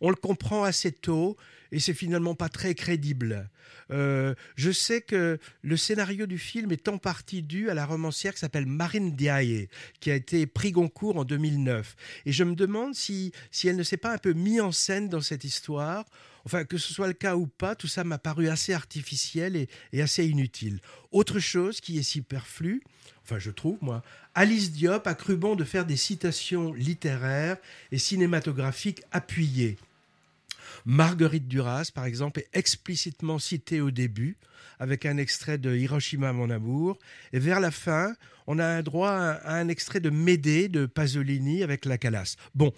On 0.00 0.10
le 0.10 0.16
comprend 0.16 0.64
assez 0.64 0.92
tôt 0.92 1.36
et 1.72 1.80
c'est 1.80 1.94
finalement 1.94 2.34
pas 2.34 2.48
très 2.48 2.74
crédible. 2.74 3.48
Euh, 3.90 4.34
je 4.56 4.70
sais 4.70 5.00
que 5.00 5.38
le 5.62 5.76
scénario 5.76 6.26
du 6.26 6.38
film 6.38 6.72
est 6.72 6.88
en 6.88 6.98
partie 6.98 7.42
dû 7.42 7.70
à 7.70 7.74
la 7.74 7.86
romancière 7.86 8.34
qui 8.34 8.40
s'appelle 8.40 8.66
Marine 8.66 9.14
Diaye, 9.14 9.68
qui 10.00 10.10
a 10.10 10.14
été 10.14 10.46
prix 10.46 10.72
Goncourt 10.72 11.16
en 11.16 11.24
2009. 11.24 11.96
Et 12.26 12.32
je 12.32 12.44
me 12.44 12.54
demande 12.54 12.94
si, 12.94 13.32
si 13.50 13.68
elle 13.68 13.76
ne 13.76 13.82
s'est 13.82 13.96
pas 13.96 14.12
un 14.12 14.18
peu 14.18 14.32
mise 14.32 14.60
en 14.60 14.72
scène 14.72 15.08
dans 15.08 15.20
cette 15.20 15.44
histoire. 15.44 16.04
Enfin, 16.44 16.64
que 16.64 16.78
ce 16.78 16.94
soit 16.94 17.06
le 17.06 17.12
cas 17.12 17.36
ou 17.36 17.46
pas, 17.46 17.74
tout 17.74 17.86
ça 17.86 18.02
m'a 18.02 18.16
paru 18.16 18.48
assez 18.48 18.72
artificiel 18.72 19.56
et, 19.56 19.68
et 19.92 20.00
assez 20.00 20.26
inutile. 20.26 20.80
Autre 21.12 21.38
chose 21.38 21.80
qui 21.80 21.98
est 21.98 22.02
superflue, 22.02 22.82
enfin 23.22 23.38
je 23.38 23.50
trouve 23.50 23.76
moi, 23.82 24.02
Alice 24.34 24.72
Diop 24.72 25.06
a 25.06 25.14
cru 25.14 25.36
bon 25.36 25.54
de 25.54 25.64
faire 25.64 25.84
des 25.84 25.98
citations 25.98 26.72
littéraires 26.72 27.58
et 27.92 27.98
cinématographiques 27.98 29.02
appuyées. 29.12 29.76
Marguerite 30.84 31.48
Duras, 31.48 31.90
par 31.94 32.04
exemple, 32.04 32.40
est 32.40 32.48
explicitement 32.52 33.38
citée 33.38 33.80
au 33.80 33.90
début, 33.90 34.36
avec 34.78 35.06
un 35.06 35.16
extrait 35.16 35.58
de 35.58 35.74
Hiroshima, 35.76 36.32
mon 36.32 36.50
amour. 36.50 36.98
Et 37.32 37.38
vers 37.38 37.60
la 37.60 37.70
fin, 37.70 38.14
on 38.46 38.58
a 38.58 38.64
un 38.64 38.82
droit 38.82 39.10
à 39.10 39.54
un 39.54 39.68
extrait 39.68 40.00
de 40.00 40.10
Médée 40.10 40.68
de 40.68 40.86
Pasolini 40.86 41.62
avec 41.62 41.84
la 41.84 41.98
Calas. 41.98 42.36
Bon, 42.54 42.72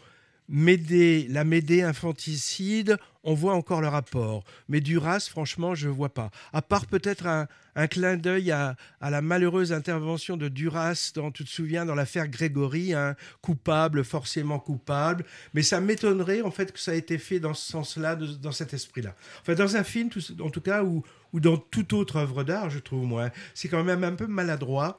La 0.49 1.45
Médée 1.45 1.83
infanticide, 1.83 2.99
on 3.25 3.35
voit 3.35 3.55
encore 3.55 3.81
le 3.81 3.89
rapport. 3.89 4.45
Mais 4.69 4.81
Duras, 4.81 5.29
franchement, 5.31 5.75
je 5.75 5.89
ne 5.89 5.93
vois 5.93 6.13
pas. 6.13 6.31
À 6.53 6.63
part 6.63 6.87
peut-être 6.87 7.27
un, 7.27 7.47
clin 7.87 8.17
d'œil 8.17 8.51
à, 8.51 8.77
la 9.01 9.23
malheureuse 9.23 9.73
intervention 9.73 10.37
de 10.37 10.49
Duras, 10.49 11.13
dans, 11.15 11.31
tu 11.31 11.45
te 11.45 11.49
souviens, 11.49 11.87
dans 11.87 11.95
l'affaire 11.95 12.29
Grégory, 12.29 12.93
un 12.93 13.15
coupable, 13.41 14.05
forcément 14.05 14.59
coupable. 14.59 15.25
Mais 15.55 15.63
ça 15.63 15.81
m'étonnerait, 15.81 16.43
en 16.43 16.51
fait, 16.51 16.73
que 16.73 16.81
ça 16.81 16.95
ait 16.95 16.99
été 16.99 17.19
fait 17.19 17.41
dans 17.41 17.55
ce 17.55 17.71
sens-là, 17.71 18.17
dans 18.17 18.53
cet 18.53 18.75
esprit-là. 18.75 19.15
Enfin, 19.41 19.55
dans 19.55 19.77
un 19.77 19.85
film, 19.85 20.11
en 20.41 20.51
tout 20.51 20.61
cas, 20.61 20.83
ou, 20.83 21.03
dans 21.33 21.57
toute 21.57 21.93
autre 21.93 22.17
œuvre 22.17 22.45
d'art, 22.45 22.69
je 22.69 22.81
trouve, 22.81 23.07
moi, 23.07 23.31
c'est 23.55 23.69
quand 23.69 23.85
même 23.85 24.05
un 24.05 24.15
peu 24.15 24.27
maladroit 24.27 24.99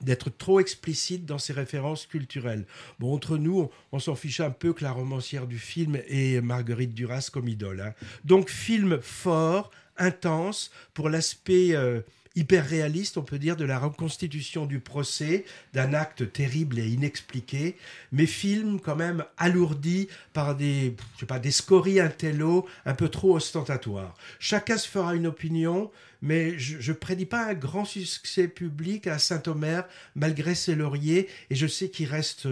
d'être 0.00 0.30
trop 0.30 0.60
explicite 0.60 1.24
dans 1.24 1.38
ses 1.38 1.52
références 1.52 2.06
culturelles. 2.06 2.66
Bon, 2.98 3.14
entre 3.14 3.38
nous, 3.38 3.70
on, 3.92 3.98
s'en 3.98 4.14
fiche 4.14 4.40
un 4.40 4.50
peu 4.50 4.72
que 4.72 4.84
la 4.84 4.92
romancière 4.92 5.46
du 5.46 5.58
film 5.58 5.98
ait 6.08 6.40
Marguerite 6.40 6.94
Duras 6.94 7.30
comme 7.32 7.48
idole. 7.48 7.80
Hein. 7.80 7.94
Donc, 8.24 8.50
film 8.50 9.00
fort, 9.00 9.70
intense, 9.96 10.70
pour 10.92 11.08
l'aspect 11.08 11.74
euh, 11.74 12.00
hyper 12.36 12.64
réaliste, 12.66 13.16
on 13.16 13.22
peut 13.22 13.38
dire, 13.38 13.56
de 13.56 13.64
la 13.64 13.78
reconstitution 13.78 14.66
du 14.66 14.78
procès, 14.78 15.44
d'un 15.72 15.94
acte 15.94 16.32
terrible 16.32 16.78
et 16.78 16.86
inexpliqué, 16.86 17.76
mais 18.12 18.26
film 18.26 18.78
quand 18.78 18.94
même 18.94 19.24
alourdi 19.38 20.08
par 20.32 20.54
des, 20.54 20.94
je 21.14 21.20
sais 21.20 21.26
pas, 21.26 21.38
des 21.38 21.50
scories 21.50 21.98
intello 21.98 22.68
un 22.84 22.94
peu 22.94 23.08
trop 23.08 23.36
ostentatoires. 23.36 24.14
Chacun 24.38 24.76
se 24.76 24.88
fera 24.88 25.14
une 25.14 25.26
opinion, 25.26 25.90
mais 26.20 26.58
je 26.58 26.92
ne 26.92 26.96
prédis 26.96 27.26
pas 27.26 27.46
un 27.46 27.54
grand 27.54 27.84
succès 27.84 28.48
public 28.48 29.06
à 29.06 29.18
Saint-Omer, 29.18 29.84
malgré 30.14 30.54
ses 30.54 30.74
lauriers, 30.74 31.28
et 31.50 31.54
je 31.54 31.66
sais 31.66 31.88
qu'il 31.88 32.08
reste 32.08 32.48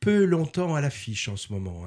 peu 0.00 0.24
longtemps 0.24 0.74
à 0.74 0.80
l'affiche 0.80 1.28
en 1.28 1.36
ce 1.36 1.52
moment. 1.52 1.86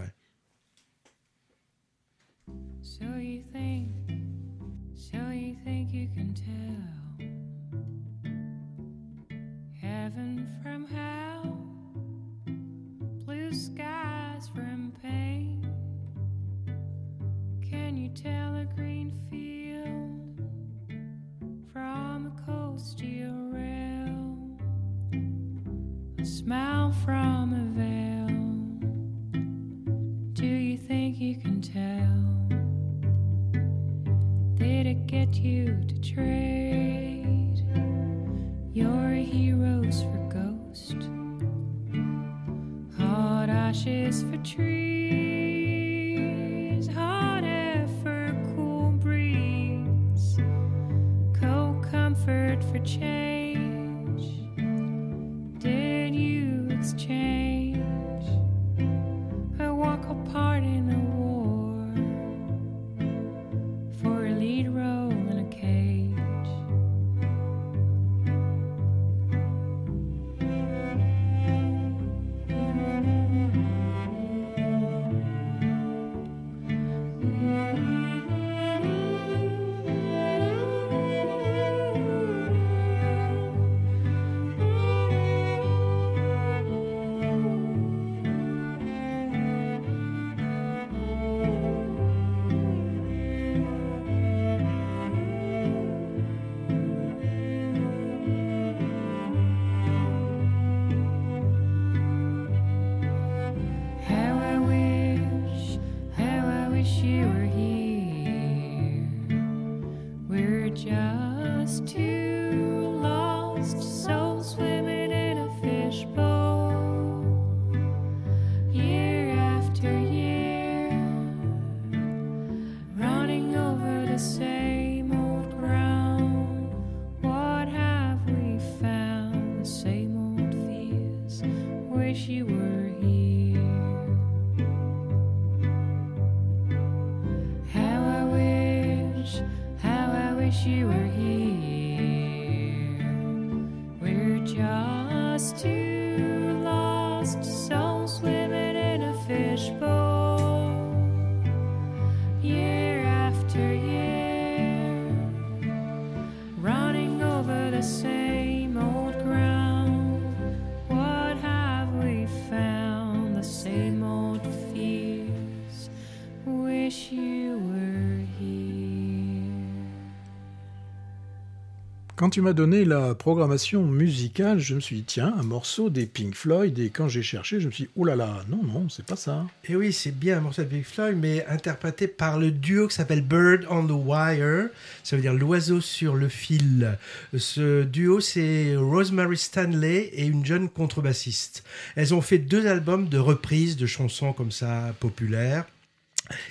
Quand 172.29 172.33
tu 172.33 172.41
m'as 172.41 172.53
donné 172.53 172.85
la 172.85 173.15
programmation 173.15 173.83
musicale, 173.83 174.59
je 174.59 174.75
me 174.75 174.79
suis 174.79 174.97
dit, 174.97 175.03
tiens, 175.03 175.33
un 175.35 175.41
morceau 175.41 175.89
des 175.89 176.05
Pink 176.05 176.35
Floyd, 176.35 176.77
et 176.77 176.91
quand 176.91 177.07
j'ai 177.07 177.23
cherché, 177.23 177.59
je 177.59 177.65
me 177.65 177.71
suis 177.71 177.85
dit, 177.85 177.89
oh 177.95 178.05
là 178.05 178.15
là, 178.15 178.43
non, 178.49 178.61
non, 178.61 178.87
c'est 178.87 179.03
pas 179.03 179.15
ça. 179.15 179.47
Et 179.67 179.75
oui, 179.75 179.91
c'est 179.91 180.11
bien 180.11 180.37
un 180.37 180.41
morceau 180.41 180.61
de 180.61 180.67
Pink 180.67 180.85
Floyd, 180.85 181.17
mais 181.19 181.43
interprété 181.47 182.07
par 182.07 182.37
le 182.37 182.51
duo 182.51 182.87
qui 182.87 182.93
s'appelle 182.93 183.23
Bird 183.23 183.65
on 183.71 183.83
the 183.83 184.05
Wire. 184.05 184.67
Ça 185.03 185.15
veut 185.15 185.23
dire 185.23 185.33
l'oiseau 185.33 185.81
sur 185.81 186.15
le 186.15 186.29
fil. 186.29 186.99
Ce 187.35 187.81
duo, 187.81 188.19
c'est 188.19 188.75
Rosemary 188.75 189.35
Stanley 189.35 190.11
et 190.13 190.27
une 190.27 190.45
jeune 190.45 190.69
contrebassiste. 190.69 191.63
Elles 191.95 192.13
ont 192.13 192.21
fait 192.21 192.37
deux 192.37 192.67
albums 192.67 193.09
de 193.09 193.17
reprises 193.17 193.75
de 193.75 193.87
chansons 193.87 194.33
comme 194.33 194.51
ça 194.51 194.93
populaires. 194.99 195.65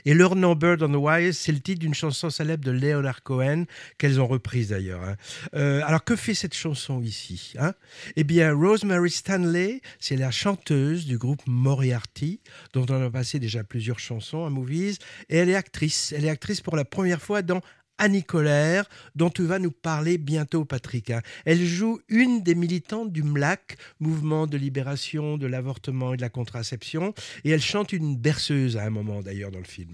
Et 0.05 0.15
leur 0.15 0.37
nom 0.37 0.55
Bird 0.55 0.83
on 0.83 0.89
the 0.89 0.97
Wire, 0.97 1.35
c'est 1.35 1.53
le 1.53 1.61
titre 1.61 1.81
d'une 1.81 1.95
chanson 1.95 2.31
célèbre 2.31 2.65
de 2.65 2.71
Leonard 2.71 3.23
Cohen, 3.23 3.65
qu'elles 3.99 4.21
ont 4.21 4.27
reprise 4.27 4.69
d'ailleurs. 4.69 5.03
hein. 5.03 5.17
Euh, 5.55 5.81
alors 5.85 6.05
que 6.05 6.17
fait 6.17 6.35
cette 6.35 6.55
chanson 6.55 7.01
ici 7.03 7.55
hein? 7.59 7.73
Eh 8.17 8.25
bien, 8.25 8.55
Rosemary 8.55 9.11
Stanley, 9.11 9.81
c'est 10.01 10.17
la 10.17 10.31
chanteuse 10.31 11.07
du 11.07 11.19
groupe 11.19 11.43
Moriarty, 11.47 12.41
dont 12.73 12.87
on 12.89 13.03
a 13.03 13.11
passé 13.11 13.39
déjà 13.39 13.65
plusieurs 13.65 13.99
chansons 13.99 14.45
à 14.45 14.51
Movies, 14.51 14.99
et 15.29 15.37
elle 15.37 15.49
est 15.49 15.55
actrice. 15.55 16.13
Elle 16.17 16.25
est 16.25 16.31
actrice 16.31 16.61
pour 16.61 16.77
la 16.77 16.85
première 16.85 17.21
fois 17.21 17.43
dans 17.43 17.61
Annie 17.99 18.25
Colère, 18.25 18.85
dont 19.15 19.31
tu 19.31 19.45
vas 19.45 19.59
nous 19.59 19.71
parler 19.71 20.19
bientôt, 20.19 20.65
Patrick. 20.65 21.11
hein. 21.11 21.21
Elle 21.45 21.65
joue 21.65 22.01
une 22.09 22.43
des 22.43 22.55
militantes 22.55 23.13
du 23.13 23.23
MLAC, 23.23 23.77
Mouvement 24.01 24.47
de 24.47 24.57
libération 24.57 25.37
de 25.37 25.47
l'avortement 25.47 26.15
et 26.15 26.17
de 26.17 26.23
la 26.23 26.29
contraception, 26.29 27.15
et 27.45 27.51
elle 27.51 27.61
chante 27.61 27.93
une 27.93 28.17
berceuse 28.17 28.77
à 28.77 28.85
un 28.85 28.91
moment 28.91 29.21
d'ailleurs 29.23 29.51
dans 29.51 29.59
le 29.59 29.65
film. 29.65 29.91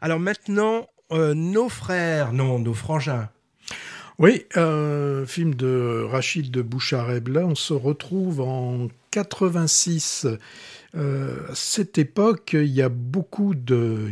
Alors 0.00 0.20
maintenant, 0.20 0.86
euh, 1.12 1.34
nos 1.34 1.68
frères, 1.68 2.32
non, 2.32 2.58
nos 2.58 2.74
frangins. 2.74 3.28
Oui, 4.18 4.44
euh, 4.56 5.26
film 5.26 5.54
de 5.54 6.06
Rachid 6.08 6.50
de 6.50 6.62
Bouchareb. 6.62 7.28
Là, 7.28 7.46
on 7.46 7.54
se 7.54 7.72
retrouve 7.72 8.40
en 8.40 8.88
86. 9.10 10.26
Euh, 10.94 11.50
à 11.50 11.54
cette 11.54 11.96
époque, 11.98 12.50
il 12.52 12.66
y 12.66 12.82
a 12.82 12.88
beaucoup 12.88 13.54
de, 13.54 14.10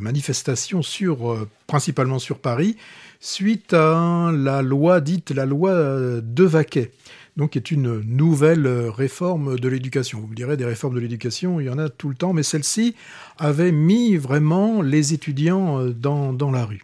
manifestations 0.00 0.80
euh, 1.02 1.44
principalement 1.66 2.18
sur 2.18 2.38
Paris, 2.38 2.76
suite 3.20 3.72
à 3.72 4.30
la 4.32 4.62
loi 4.62 5.00
dite 5.00 5.30
la 5.30 5.46
loi 5.46 5.72
de 6.20 6.44
Vaquet 6.44 6.92
donc 7.38 7.54
est 7.56 7.70
une 7.70 8.00
nouvelle 8.00 8.66
réforme 8.66 9.60
de 9.60 9.68
l'éducation. 9.68 10.20
Vous 10.20 10.26
me 10.26 10.34
direz, 10.34 10.56
des 10.56 10.64
réformes 10.64 10.96
de 10.96 11.00
l'éducation, 11.00 11.60
il 11.60 11.66
y 11.66 11.70
en 11.70 11.78
a 11.78 11.88
tout 11.88 12.08
le 12.08 12.16
temps, 12.16 12.32
mais 12.32 12.42
celle-ci 12.42 12.96
avait 13.38 13.70
mis 13.70 14.16
vraiment 14.16 14.82
les 14.82 15.14
étudiants 15.14 15.80
euh, 15.80 15.92
dans 15.92 16.50
la 16.50 16.64
rue. 16.64 16.82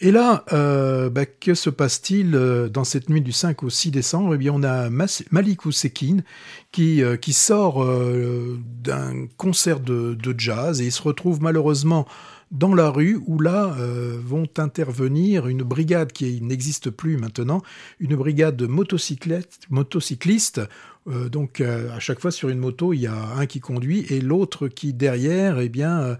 Et 0.00 0.12
là, 0.12 0.44
euh, 0.52 1.10
bah, 1.10 1.26
que 1.26 1.54
se 1.54 1.70
passe-t-il 1.70 2.36
euh, 2.36 2.68
dans 2.68 2.84
cette 2.84 3.08
nuit 3.08 3.20
du 3.20 3.32
5 3.32 3.64
au 3.64 3.70
6 3.70 3.90
décembre? 3.90 4.34
Eh 4.34 4.38
bien, 4.38 4.52
on 4.54 4.62
a 4.62 4.88
Malik 4.90 5.66
Ousekine 5.66 6.22
qui, 6.70 7.02
euh, 7.02 7.16
qui 7.16 7.32
sort 7.32 7.84
d'un 7.84 9.26
concert 9.36 9.80
de, 9.80 10.16
jazz 10.36 10.80
et 10.80 10.86
il 10.86 10.92
se 10.92 11.02
retrouve 11.02 11.42
malheureusement 11.42 12.06
dans 12.52 12.74
la 12.74 12.90
rue 12.90 13.20
où 13.26 13.40
là 13.40 13.76
vont 14.24 14.48
intervenir 14.56 15.48
une 15.48 15.62
brigade 15.62 16.12
qui 16.12 16.40
n'existe 16.40 16.90
plus 16.90 17.16
maintenant, 17.16 17.60
une 17.98 18.14
brigade 18.14 18.56
de 18.56 18.66
motocyclistes, 18.66 19.66
motocyclistes 19.68 20.60
donc 21.06 21.60
à 21.60 21.98
chaque 21.98 22.20
fois 22.20 22.30
sur 22.30 22.50
une 22.50 22.58
moto, 22.58 22.92
il 22.92 23.00
y 23.00 23.06
a 23.06 23.34
un 23.36 23.46
qui 23.46 23.60
conduit 23.60 24.06
et 24.10 24.20
l'autre 24.20 24.68
qui 24.68 24.92
derrière, 24.92 25.58
eh 25.58 25.68
bien, 25.68 26.16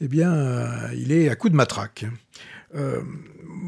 eh 0.00 0.08
bien, 0.08 0.90
il 0.92 1.12
est 1.12 1.28
à 1.28 1.36
coup 1.36 1.48
de 1.48 1.56
matraque. 1.56 2.06
Euh, 2.74 3.00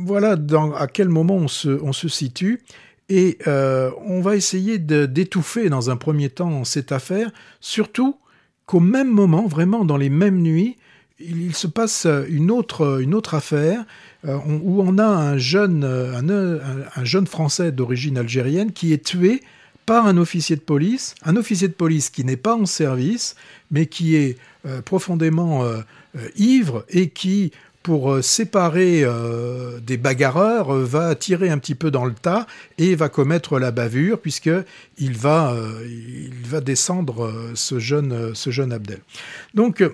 voilà 0.04 0.36
à 0.78 0.86
quel 0.86 1.08
moment 1.08 1.36
on 1.36 1.48
se, 1.48 1.68
on 1.68 1.92
se 1.92 2.08
situe. 2.08 2.60
Et 3.08 3.38
euh, 3.46 3.90
on 4.04 4.20
va 4.20 4.34
essayer 4.34 4.78
d'étouffer 4.78 5.68
dans 5.68 5.90
un 5.90 5.96
premier 5.96 6.28
temps 6.28 6.64
cette 6.64 6.90
affaire, 6.90 7.30
surtout 7.60 8.16
qu'au 8.66 8.80
même 8.80 9.10
moment, 9.10 9.46
vraiment 9.46 9.84
dans 9.84 9.96
les 9.96 10.10
mêmes 10.10 10.42
nuits, 10.42 10.76
il, 11.20 11.54
se 11.54 11.68
passe 11.68 12.06
une 12.28 12.50
autre, 12.50 13.00
une 13.00 13.14
autre 13.14 13.34
affaire 13.34 13.84
euh, 14.26 14.36
où 14.44 14.82
on 14.82 14.98
a 14.98 15.06
un 15.06 15.38
jeune, 15.38 15.84
un, 15.84 16.28
un 16.28 17.04
jeune 17.04 17.28
Français 17.28 17.70
d'origine 17.70 18.18
algérienne 18.18 18.72
qui 18.72 18.92
est 18.92 19.04
tué 19.04 19.40
par 19.86 20.06
un 20.06 20.16
officier 20.16 20.56
de 20.56 20.60
police, 20.60 21.14
un 21.22 21.36
officier 21.36 21.68
de 21.68 21.72
police 21.72 22.10
qui 22.10 22.24
n'est 22.24 22.36
pas 22.36 22.56
en 22.56 22.66
service, 22.66 23.36
mais 23.70 23.86
qui 23.86 24.16
est 24.16 24.36
profondément 24.84 25.64
ivre 26.34 26.84
et 26.88 27.10
qui 27.10 27.52
pour 27.86 28.14
euh, 28.14 28.20
séparer 28.20 29.04
euh, 29.04 29.78
des 29.78 29.96
bagarreurs, 29.96 30.74
euh, 30.74 30.84
va 30.84 31.14
tirer 31.14 31.50
un 31.50 31.58
petit 31.58 31.76
peu 31.76 31.92
dans 31.92 32.04
le 32.04 32.14
tas 32.14 32.48
et 32.78 32.96
va 32.96 33.08
commettre 33.08 33.60
la 33.60 33.70
bavure 33.70 34.18
puisque 34.18 34.50
il 34.98 35.16
va, 35.16 35.54
il 35.84 36.48
va 36.48 36.60
descendre 36.60 37.32
ce 37.54 37.78
jeune, 37.78 38.34
ce 38.34 38.50
jeune 38.50 38.72
Abdel. 38.72 38.98
Donc 39.54 39.84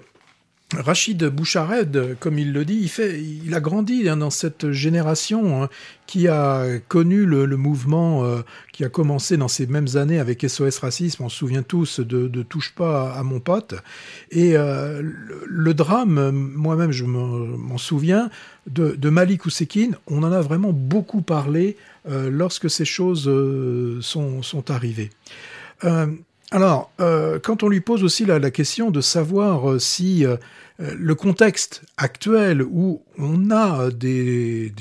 Rachid 0.79 1.25
Bouchared, 1.25 2.17
comme 2.19 2.39
il 2.39 2.53
le 2.53 2.65
dit, 2.65 2.79
il, 2.81 2.89
fait, 2.89 3.21
il 3.21 3.55
a 3.55 3.61
grandi 3.61 4.05
dans 4.05 4.31
cette 4.31 4.73
génération 4.73 5.63
hein, 5.63 5.69
qui 6.07 6.29
a 6.29 6.79
connu 6.89 7.25
le, 7.27 7.47
mouvement 7.57 8.25
euh, 8.25 8.43
qui 8.73 8.85
a 8.85 8.89
commencé 8.89 9.37
dans 9.37 9.49
ces 9.49 9.67
mêmes 9.67 9.89
années 9.97 10.19
avec 10.19 10.43
SOS 10.49 10.79
Racisme. 10.79 11.25
On 11.25 11.29
se 11.29 11.37
souvient 11.37 11.63
tous 11.63 12.01
de, 12.01 12.43
Touche 12.43 12.75
pas 12.75 13.13
à, 13.13 13.23
mon 13.23 13.41
pote. 13.41 13.75
Et 14.31 14.57
euh, 14.57 15.03
le, 15.47 15.75
drame, 15.75 16.31
moi-même 16.31 16.93
je 16.93 17.05
m'en 17.05 17.79
souviens, 17.79 18.31
de, 18.67 19.09
Malik 19.11 19.47
Ousekine, 19.47 19.97
on 20.07 20.23
en 20.23 20.33
a 20.33 20.41
vraiment 20.41 20.73
beaucoup 20.73 21.23
parlé 21.23 21.77
euh, 22.09 22.31
lorsque 22.31 22.71
ces 22.71 22.85
choses 22.85 23.31
sont 24.01 24.71
arrivées. 24.71 25.11
Alors, 26.53 26.91
quand 27.43 27.63
on 27.63 27.69
lui 27.69 27.81
pose 27.81 28.05
aussi 28.05 28.25
la, 28.25 28.51
question 28.51 28.91
de 28.91 29.01
savoir 29.01 29.81
si 29.81 30.25
euh, 30.83 30.95
le 30.99 31.15
contexte 31.15 31.83
actuel 31.97 32.63
où 32.63 33.03
on 33.19 33.51
a 33.51 33.91
des, 33.91 34.73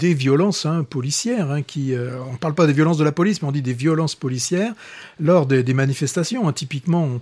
violences 0.00 0.66
hein, 0.66 0.84
policières, 0.84 1.50
hein, 1.50 1.62
qui, 1.62 1.94
euh, 1.94 2.22
on 2.28 2.32
ne 2.32 2.36
parle 2.36 2.54
pas 2.54 2.66
des 2.66 2.72
violences 2.72 2.98
de 2.98 3.04
la 3.04 3.12
police, 3.12 3.40
mais 3.40 3.48
on 3.48 3.52
dit 3.52 3.62
des 3.62 3.72
violences 3.72 4.14
policières 4.14 4.74
lors 5.18 5.46
des, 5.46 5.74
manifestations. 5.74 6.48
Hein. 6.48 6.52
Typiquement, 6.52 7.18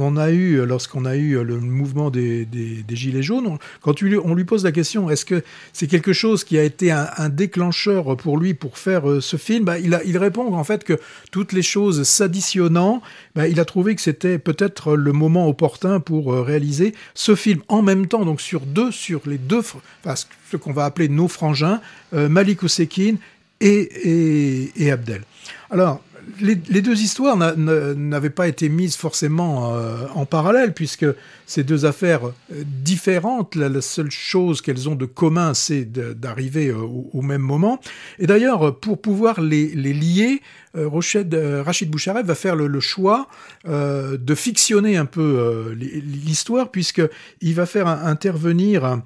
en 0.00 0.16
a 0.16 0.30
eu 0.30 0.64
lorsqu'on 0.66 1.04
a 1.04 1.16
eu 1.16 1.42
le 1.42 1.58
mouvement 1.60 2.10
des, 2.10 2.46
Gilets 2.88 3.22
jaunes. 3.22 3.58
Quand 3.80 3.94
on 4.02 4.34
lui 4.34 4.44
pose 4.44 4.64
la 4.64 4.72
question, 4.72 5.10
est-ce 5.10 5.24
que 5.24 5.42
c'est 5.72 5.86
quelque 5.86 6.12
chose 6.12 6.44
qui 6.44 6.58
a 6.58 6.64
été 6.64 6.90
un, 6.90 7.28
déclencheur 7.28 8.16
pour 8.16 8.38
lui 8.38 8.54
pour 8.54 8.78
faire 8.78 9.08
euh, 9.08 9.20
ce 9.20 9.36
film? 9.36 9.64
Bah, 9.64 9.78
il, 9.78 10.18
répond 10.18 10.54
en 10.54 10.64
fait 10.64 10.84
que 10.84 10.98
toutes 11.30 11.52
les 11.52 11.62
choses 11.62 12.02
s'additionnant, 12.02 13.02
bah, 13.34 13.48
il 13.48 13.60
a 13.60 13.64
trouvé 13.64 13.94
que 13.94 14.02
c'était 14.02 14.38
peut-être 14.38 14.96
le 14.96 15.12
moment 15.12 15.48
opportun 15.48 16.00
pour 16.00 16.32
euh, 16.32 16.42
réaliser 16.42 16.94
ce 17.14 17.34
film 17.34 17.60
en 17.68 17.82
même 17.82 18.06
temps, 18.06 18.24
donc 18.24 18.40
sur 18.40 18.60
deux, 18.60 18.90
sur 18.90 19.22
les 19.26 19.38
deux, 19.38 19.60
enfin, 19.60 20.14
ce 20.50 20.56
qu'on 20.56 20.72
va 20.72 20.84
appeler 20.84 21.08
nos 21.08 21.28
frangins, 21.28 21.80
euh, 22.14 22.28
Malik 22.28 22.62
Ousekine 22.62 23.18
et, 23.60 24.70
et 24.76 24.90
Abdel. 24.90 25.22
Alors, 25.70 26.00
les, 26.40 26.82
deux 26.82 27.00
histoires 27.00 27.36
n'avaient 27.36 28.30
pas 28.30 28.48
été 28.48 28.68
mises 28.68 28.96
forcément 28.96 29.74
euh, 29.74 30.06
en 30.14 30.26
parallèle, 30.26 30.72
puisque 30.72 31.06
ces 31.46 31.64
deux 31.64 31.84
affaires 31.84 32.26
euh, 32.26 32.62
différentes, 32.64 33.54
la, 33.54 33.80
seule 33.80 34.10
chose 34.10 34.60
qu'elles 34.60 34.88
ont 34.88 34.94
de 34.94 35.06
commun, 35.06 35.54
c'est 35.54 35.84
d'arriver 35.84 36.68
euh, 36.68 36.76
au, 36.78 37.22
même 37.22 37.42
moment. 37.42 37.80
Et 38.18 38.26
d'ailleurs, 38.26 38.78
pour 38.78 39.00
pouvoir 39.00 39.40
les, 39.40 39.68
lier, 39.74 40.40
Rachid 40.74 41.90
Boucharev 41.90 42.26
va 42.26 42.34
faire 42.34 42.54
le, 42.54 42.80
choix 42.80 43.26
de 43.66 44.34
fictionner 44.34 44.96
un 44.96 45.06
peu 45.06 45.74
l'histoire, 45.74 46.70
puisqu'il 46.70 47.54
va 47.54 47.66
faire 47.66 47.88
intervenir 47.88 49.00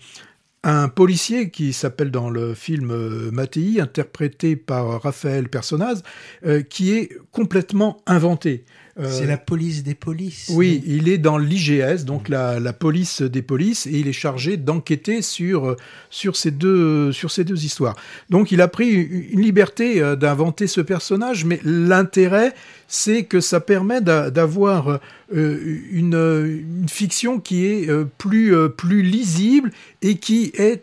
policier 0.94 1.50
qui 1.50 1.72
s'appelle 1.72 2.10
dans 2.10 2.30
le 2.30 2.54
film 2.54 2.90
euh, 2.90 3.30
Mattei, 3.32 3.80
interprété 3.80 4.56
par 4.56 5.02
Raphaël 5.02 5.48
Personnaz, 5.48 6.02
euh, 6.46 6.62
qui 6.62 6.92
est 6.92 7.10
complètement 7.32 8.02
inventé. 8.06 8.64
Euh, 9.00 9.08
c'est 9.10 9.26
la 9.26 9.38
police 9.38 9.82
des 9.82 9.94
polices. 9.94 10.50
Oui, 10.52 10.82
il 10.86 11.08
est 11.08 11.16
dans 11.16 11.38
l'IGS, 11.38 12.04
donc 12.04 12.28
la, 12.28 12.72
police 12.72 13.22
des 13.22 13.40
polices, 13.40 13.86
et 13.86 13.92
il 13.92 14.08
est 14.08 14.12
chargé 14.12 14.56
d'enquêter 14.56 15.22
sur, 15.22 15.76
sur, 16.10 16.36
ces 16.36 16.50
deux, 16.50 17.10
sur 17.12 17.30
ces 17.30 17.44
deux 17.44 17.64
histoires. 17.64 17.96
Donc 18.28 18.52
il 18.52 18.60
a 18.60 18.68
pris 18.68 18.90
une 18.90 19.40
liberté 19.40 20.02
euh, 20.02 20.14
d'inventer 20.14 20.66
ce 20.66 20.82
personnage, 20.82 21.44
mais 21.46 21.58
l'intérêt, 21.64 22.54
c'est 22.86 23.24
que 23.24 23.40
ça 23.40 23.60
permet 23.60 24.02
d'avoir 24.02 25.00
euh, 25.34 25.80
une, 25.90 26.14
une, 26.14 26.88
fiction 26.88 27.40
qui 27.40 27.64
est 27.64 27.88
plus, 28.18 28.54
plus 28.76 29.02
lisible 29.02 29.70
et 30.02 30.16
qui 30.16 30.52
est 30.58 30.82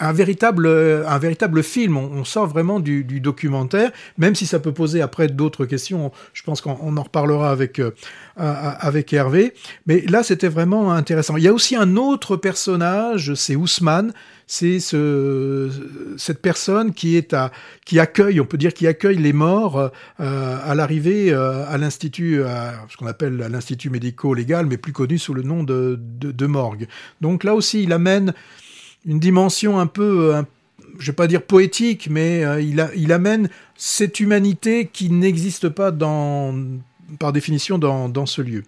un 0.00 0.12
véritable, 0.12 0.66
euh, 0.66 1.06
un 1.06 1.18
véritable 1.18 1.62
film. 1.62 1.96
On, 1.96 2.24
sort 2.24 2.46
vraiment 2.46 2.80
du, 2.80 3.04
documentaire, 3.20 3.90
même 4.18 4.34
si 4.34 4.46
ça 4.46 4.58
peut 4.58 4.72
poser 4.72 5.00
après 5.00 5.28
d'autres 5.28 5.64
questions. 5.64 6.12
Je 6.32 6.42
pense 6.42 6.60
qu'on 6.60 6.96
en 6.96 7.02
reparlera 7.02 7.50
avec, 7.50 7.78
euh, 7.78 7.92
avec 8.36 9.12
Hervé. 9.12 9.54
Mais 9.86 10.02
là, 10.08 10.22
c'était 10.22 10.48
vraiment 10.48 10.92
intéressant. 10.92 11.36
Il 11.36 11.44
y 11.44 11.48
a 11.48 11.52
aussi 11.52 11.76
un 11.76 11.96
autre 11.96 12.36
personnage, 12.36 13.34
c'est 13.34 13.56
Ousmane. 13.56 14.12
C'est 14.48 14.78
ce, 14.78 15.70
cette 16.18 16.40
personne 16.40 16.94
qui 16.94 17.16
est 17.16 17.34
à, 17.34 17.50
qui 17.84 17.98
accueille, 17.98 18.40
on 18.40 18.44
peut 18.44 18.58
dire, 18.58 18.72
qui 18.74 18.86
accueille 18.86 19.18
les 19.18 19.32
morts 19.32 19.90
euh, 20.20 20.58
à 20.64 20.74
l'arrivée 20.76 21.32
à 21.34 21.76
l'institut, 21.78 22.42
ce 22.88 22.96
qu'on 22.96 23.08
appelle 23.08 23.36
l'institut 23.36 23.90
médico-légal, 23.90 24.66
mais 24.66 24.76
plus 24.76 24.92
connu 24.92 25.18
sous 25.18 25.34
le 25.34 25.42
nom 25.42 25.64
de, 25.64 25.98
de 25.98 26.46
morgue. 26.46 26.86
Donc 27.20 27.42
là 27.42 27.56
aussi, 27.56 27.82
il 27.82 27.92
amène 27.92 28.34
une 29.06 29.20
dimension 29.20 29.78
un 29.78 29.86
peu, 29.86 30.32
je 30.32 30.36
euh, 30.36 30.42
je 30.98 31.10
vais 31.10 31.14
pas 31.14 31.26
dire 31.26 31.42
poétique, 31.42 32.08
mais 32.10 32.44
euh, 32.44 32.60
il, 32.60 33.12
amène 33.12 33.48
cette 33.76 34.20
humanité 34.20 34.88
qui 34.92 35.10
n'existe 35.10 35.68
pas 35.68 35.92
par 37.18 37.32
définition 37.32 37.78
dans, 37.78 38.26
ce 38.26 38.42
lieu. 38.42 38.64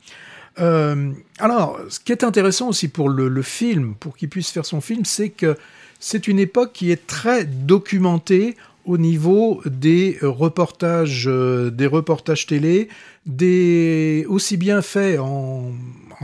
Euh, 0.61 1.13
alors, 1.39 1.79
ce 1.89 2.01
qui 2.01 2.13
est 2.13 2.25
intéressant 2.25 2.69
aussi 2.69 2.89
pour 2.89 3.09
le, 3.09 3.43
film, 3.43 3.95
pour 3.99 4.17
qu'il 4.17 4.29
puisse 4.29 4.51
faire 4.51 4.67
son 4.67 4.81
film, 4.81 5.05
c'est 5.05 5.31
que 5.31 5.57
c'est 6.01 6.29
une 6.29 6.39
époque 6.39 6.73
qui 6.73 6.91
est 6.93 7.07
très 7.07 7.45
documentée 7.45 8.57
au 8.85 8.99
niveau 8.99 9.61
des 9.67 10.19
reportages, 10.23 11.27
des 11.27 11.87
reportages 11.87 12.47
télé, 12.47 12.89
des 13.27 14.25
aussi 14.29 14.57
bien 14.57 14.83
faits 14.83 15.19
en 15.19 15.73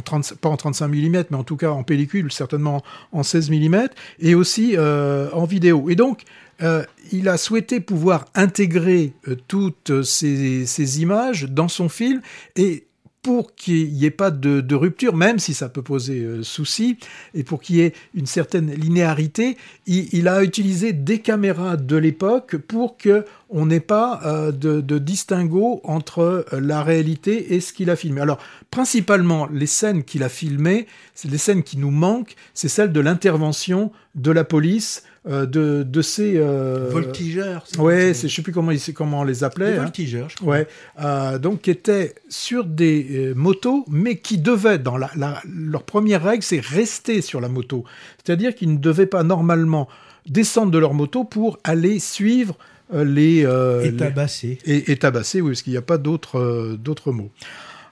pas 0.02 0.48
en 0.48 0.56
35 0.56 0.88
mm, 0.88 1.24
mais 1.30 1.36
en 1.36 1.44
tout 1.44 1.56
cas 1.56 1.70
en 1.70 1.82
pellicule, 1.82 2.32
certainement 2.32 2.82
en 3.12 3.22
16 3.22 3.50
mm, 3.50 3.88
et 4.20 4.34
aussi 4.34 4.74
euh, 4.76 5.30
en 5.32 5.44
vidéo. 5.44 5.90
Et 5.90 5.96
donc, 5.96 6.22
euh, 6.62 6.84
il 7.12 7.28
a 7.28 7.36
souhaité 7.36 7.80
pouvoir 7.80 8.26
intégrer 8.34 9.12
euh, 9.28 9.36
toutes 9.48 10.02
ces, 10.02 11.02
images 11.02 11.44
dans 11.44 11.68
son 11.68 11.88
film 11.88 12.20
et 12.56 12.86
pour 13.24 13.54
qu'il 13.54 13.90
n'y 13.94 14.04
ait 14.04 14.10
pas 14.10 14.30
de, 14.30 14.74
rupture, 14.74 15.16
même 15.16 15.38
si 15.38 15.54
ça 15.54 15.70
peut 15.70 15.82
poser 15.82 16.20
euh, 16.20 16.42
souci, 16.42 16.98
et 17.32 17.42
pour 17.42 17.62
qu'il 17.62 17.76
y 17.76 17.80
ait 17.80 17.94
une 18.14 18.26
certaine 18.26 18.70
linéarité, 18.70 19.56
il, 19.86 20.28
a 20.28 20.44
utilisé 20.44 20.92
des 20.92 21.20
caméras 21.20 21.78
de 21.78 21.96
l'époque 21.96 22.56
pour 22.56 22.98
que 22.98 23.24
on 23.48 23.64
n'ait 23.64 23.80
pas 23.80 24.20
euh, 24.26 24.52
de, 24.52 24.98
distinguo 24.98 25.80
entre 25.84 26.18
euh, 26.52 26.60
la 26.60 26.82
réalité 26.82 27.54
et 27.54 27.60
ce 27.60 27.72
qu'il 27.72 27.88
a 27.88 27.96
filmé. 27.96 28.20
Alors, 28.20 28.38
principalement, 28.70 29.48
les 29.50 29.66
scènes 29.66 30.04
qu'il 30.04 30.22
a 30.22 30.28
filmées, 30.28 30.86
c'est 31.14 31.30
les 31.30 31.38
scènes 31.38 31.62
qui 31.62 31.78
nous 31.78 31.90
manquent, 31.90 32.36
c'est 32.52 32.68
celles 32.68 32.92
de 32.92 33.00
l'intervention 33.00 33.90
de 34.14 34.32
la 34.32 34.44
police, 34.44 35.02
euh, 35.26 35.46
de, 35.46 35.84
de 35.84 36.02
ces 36.02 36.34
euh, 36.36 36.90
voltigeurs. 36.90 37.64
Ouais, 37.78 38.12
c'est 38.12 38.28
je 38.28 38.34
sais 38.34 38.42
plus 38.42 38.52
comment 38.52 38.70
ils 38.70 38.92
comment 38.92 39.20
on 39.20 39.24
les 39.24 39.42
appelait. 39.42 39.72
Des 39.72 39.78
hein. 39.78 39.82
voltigeurs, 39.84 40.28
je 40.28 40.36
crois. 40.36 40.52
Ouais, 40.52 40.68
euh, 41.02 41.38
donc 41.38 41.62
qui 41.62 41.70
étaient 41.70 42.14
sur 42.28 42.66
des 42.66 43.32
motos, 43.34 43.86
mais 43.88 44.16
qui 44.16 44.36
devaient 44.36 44.78
dans 44.78 44.98
la, 44.98 45.10
leur 45.50 45.82
première 45.84 46.22
règle, 46.22 46.42
c'est 46.42 46.60
rester 46.60 47.22
sur 47.22 47.40
la 47.40 47.48
moto. 47.48 47.84
C'est-à-dire 48.22 48.54
qu'ils 48.54 48.72
ne 48.74 48.78
devaient 48.78 49.06
pas 49.06 49.22
normalement 49.22 49.88
descendre 50.26 50.70
de 50.70 50.78
leur 50.78 50.92
moto 50.92 51.24
pour 51.24 51.58
aller 51.64 52.00
suivre 52.00 52.58
les 52.92 53.46
et 53.82 53.96
tabasser. 53.96 54.58
Et, 54.66 54.92
et 54.92 54.96
tabasser, 54.98 55.40
oui, 55.40 55.52
parce 55.52 55.62
qu'il 55.62 55.72
n'y 55.72 55.78
a 55.78 55.82
pas 55.82 55.96
d'autres 55.96 56.76
d'autres 56.78 57.12
mots. 57.12 57.30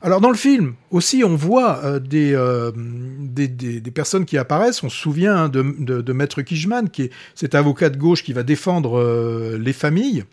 Alors 0.02 0.20
dans 0.20 0.30
le 0.30 0.36
film 0.36 0.74
aussi, 0.90 1.22
on 1.24 1.36
voit 1.36 1.78
euh, 1.84 2.00
euh, 2.12 2.72
des, 3.20 3.46
des, 3.46 3.80
des, 3.80 3.90
personnes 3.92 4.24
qui 4.24 4.36
apparaissent. 4.36 4.82
On 4.82 4.90
se 4.90 4.96
souvient 4.96 5.44
hein, 5.44 5.48
de, 5.48 5.64
de, 5.78 6.00
de, 6.00 6.12
Maître 6.12 6.42
Kijman, 6.42 6.90
qui 6.90 7.02
est 7.02 7.10
cet 7.36 7.54
avocat 7.54 7.88
de 7.88 7.96
gauche 7.96 8.24
qui 8.24 8.32
va 8.32 8.42
défendre 8.42 8.98
euh, 8.98 9.56
les 9.58 9.72
familles. 9.72 10.24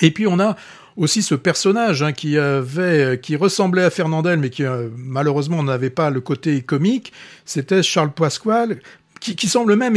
Et 0.00 0.10
puis 0.10 0.26
on 0.26 0.40
a 0.40 0.56
aussi 0.96 1.22
ce 1.22 1.34
personnage 1.34 2.02
hein, 2.02 2.12
qui 2.12 2.38
avait, 2.38 3.20
qui 3.22 3.36
ressemblait 3.36 3.84
à 3.84 3.90
Fernandel, 3.90 4.38
mais 4.38 4.48
qui 4.48 4.62
malheureusement 4.96 5.62
n'avait 5.62 5.90
pas 5.90 6.08
le 6.08 6.22
côté 6.22 6.62
comique. 6.62 7.12
C'était 7.44 7.82
Charles 7.82 8.12
Pasquale, 8.12 8.78
qui, 9.20 9.36
qui, 9.36 9.48
semble 9.48 9.76
même 9.76 9.94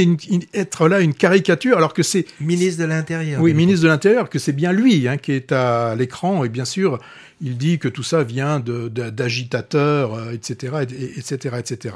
être 0.53 0.87
là 0.87 0.99
une 0.99 1.13
caricature, 1.13 1.77
alors 1.77 1.93
que 1.93 2.03
c'est 2.03 2.25
ministre 2.41 2.81
de 2.81 2.87
l'Intérieur. 2.87 3.41
Oui, 3.41 3.53
ministre 3.53 3.83
de 3.83 3.89
l'Intérieur, 3.89 4.29
que 4.29 4.39
c'est 4.39 4.53
bien 4.53 4.73
lui 4.73 5.07
hein, 5.07 5.17
qui 5.17 5.31
est 5.31 5.51
à 5.51 5.95
l'écran, 5.95 6.43
et 6.43 6.49
bien 6.49 6.65
sûr, 6.65 6.99
il 7.41 7.57
dit 7.57 7.79
que 7.79 7.87
tout 7.87 8.03
ça 8.03 8.23
vient 8.23 8.59
d'agitateurs, 8.59 10.31
etc., 10.31 10.85
etc., 11.17 11.55
etc. 11.59 11.95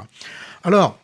Alors, 0.62 0.98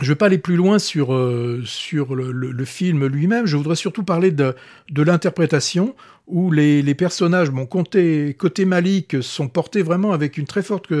je 0.00 0.04
ne 0.04 0.08
vais 0.08 0.14
pas 0.16 0.26
aller 0.26 0.38
plus 0.38 0.56
loin 0.56 0.80
sur, 0.80 1.14
euh, 1.14 1.62
le, 1.62 2.64
film 2.64 3.06
lui-même, 3.06 3.46
je 3.46 3.56
voudrais 3.56 3.76
surtout 3.76 4.02
parler 4.02 4.32
de, 4.32 4.54
l'interprétation 4.96 5.94
où 6.26 6.50
les, 6.50 6.94
personnages, 6.94 7.50
côté, 7.70 8.34
côté 8.34 8.64
Malik, 8.64 9.22
sont 9.22 9.48
portés 9.48 9.82
vraiment 9.82 10.12
avec 10.12 10.36
une 10.36 10.46
très 10.46 10.62
forte 10.62 10.92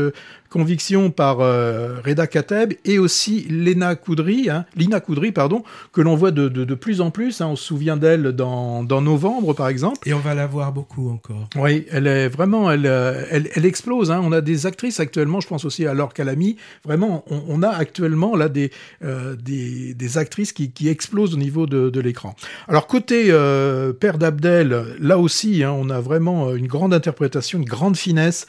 conviction 0.54 1.10
par 1.10 1.40
euh, 1.40 1.96
Reda 2.06 2.28
Kateb 2.28 2.74
et 2.84 3.00
aussi 3.00 3.44
Lena 3.50 3.96
Koudry, 3.96 4.48
hein, 4.48 4.66
Lina 4.76 5.00
Koudry, 5.00 5.32
pardon, 5.32 5.64
que 5.92 6.00
l'on 6.00 6.14
voit 6.14 6.30
de, 6.30 6.48
de, 6.48 6.64
de, 6.64 6.74
plus 6.76 7.00
en 7.00 7.10
plus. 7.10 7.40
Hein, 7.40 7.48
on 7.48 7.56
se 7.56 7.64
souvient 7.64 7.96
d'elle 7.96 8.30
dans, 8.30 8.84
dans 8.84 9.00
Novembre, 9.00 9.52
par 9.52 9.66
exemple. 9.66 10.08
Et 10.08 10.14
on 10.14 10.20
va 10.20 10.34
la 10.34 10.46
voir 10.46 10.70
beaucoup 10.72 11.10
encore. 11.10 11.48
Oui, 11.56 11.86
elle 11.90 12.06
est 12.06 12.28
vraiment, 12.28 12.70
elle, 12.70 12.86
euh, 12.86 13.24
elle, 13.32 13.50
elle 13.56 13.66
explose. 13.66 14.12
Hein. 14.12 14.20
On 14.22 14.30
a 14.30 14.40
des 14.40 14.64
actrices 14.64 15.00
actuellement, 15.00 15.40
je 15.40 15.48
pense 15.48 15.64
aussi 15.64 15.86
à 15.86 15.92
Laure 15.92 16.14
Calamy. 16.14 16.56
Vraiment, 16.84 17.24
on, 17.28 17.42
on, 17.48 17.62
a 17.64 17.70
actuellement 17.70 18.36
là 18.36 18.48
des, 18.48 18.70
euh, 19.02 19.34
des, 19.34 19.92
des, 19.94 20.18
actrices 20.18 20.52
qui, 20.52 20.70
qui 20.70 20.88
explosent 20.88 21.34
au 21.34 21.38
niveau 21.38 21.66
de, 21.66 21.90
de 21.90 22.00
l'écran. 22.00 22.36
Alors 22.68 22.86
côté 22.86 23.24
euh, 23.30 23.92
Père 23.92 24.18
d'Abdel, 24.18 24.84
là 25.00 25.18
aussi, 25.18 25.64
on 25.66 25.90
a 25.90 25.98
vraiment 25.98 26.50
euh, 26.50 26.54
une 26.54 26.68
grande 26.68 26.94
interprétation, 26.94 27.58
une 27.58 27.64
grande 27.64 27.96
finesse. 27.96 28.46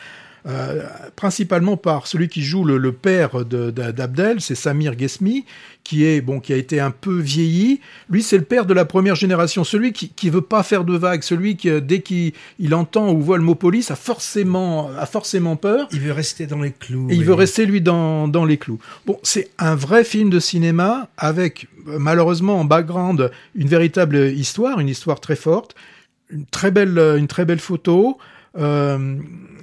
Euh, 0.47 0.83
principalement 1.15 1.75
par 1.75 2.05
celui 2.05 2.27
qui 2.27 2.43
joue 2.43 2.63
le, 2.65 2.91
père 2.91 3.43
d'Abdel, 3.45 4.41
c'est 4.41 4.53
Samir 4.53 4.97
Gesmi, 4.97 5.43
qui 5.83 6.05
est 6.05 6.21
bon, 6.21 6.39
qui 6.39 6.53
a 6.53 6.55
été 6.55 6.79
un 6.79 6.91
peu 6.91 7.17
vieilli. 7.17 7.81
Lui, 8.11 8.21
c'est 8.21 8.37
le 8.37 8.43
père 8.43 8.67
de 8.67 8.73
la 8.75 8.85
première 8.85 9.15
génération, 9.15 9.63
celui 9.63 9.91
qui 9.91 10.09
qui 10.09 10.29
veut 10.29 10.41
pas 10.41 10.61
faire 10.61 10.83
de 10.83 10.95
vagues, 10.95 11.23
celui 11.23 11.55
qui 11.55 11.71
dès 11.81 12.01
qu'il 12.01 12.33
il 12.59 12.75
entend 12.75 13.11
ou 13.11 13.21
voit 13.21 13.37
le 13.37 13.43
mot 13.43 13.55
police 13.55 13.89
a 13.89 13.95
forcément 13.95 14.91
a 14.95 15.07
forcément 15.07 15.55
peur. 15.55 15.87
Il 15.91 16.01
veut 16.01 16.11
rester 16.11 16.45
dans 16.45 16.61
les 16.61 16.71
clous. 16.71 17.07
Et 17.09 17.15
il 17.15 17.25
veut 17.25 17.33
rester 17.33 17.65
lui 17.65 17.81
dans 17.81 18.27
dans 18.27 18.45
les 18.45 18.57
clous. 18.57 18.79
Bon, 19.07 19.17
c'est 19.23 19.49
un 19.57 19.73
vrai 19.73 20.03
film 20.03 20.29
de 20.29 20.39
cinéma 20.39 21.09
avec 21.17 21.67
malheureusement 21.85 22.59
en 22.59 22.65
background 22.65 23.31
une 23.55 23.67
véritable 23.67 24.17
histoire, 24.27 24.79
une 24.79 24.89
histoire 24.89 25.19
très 25.19 25.35
forte 25.35 25.75
une 26.29 26.45
très 26.45 26.71
belle, 26.71 26.97
une 27.17 27.27
très 27.27 27.45
belle 27.45 27.59
photo. 27.59 28.17
Euh, 28.57 29.17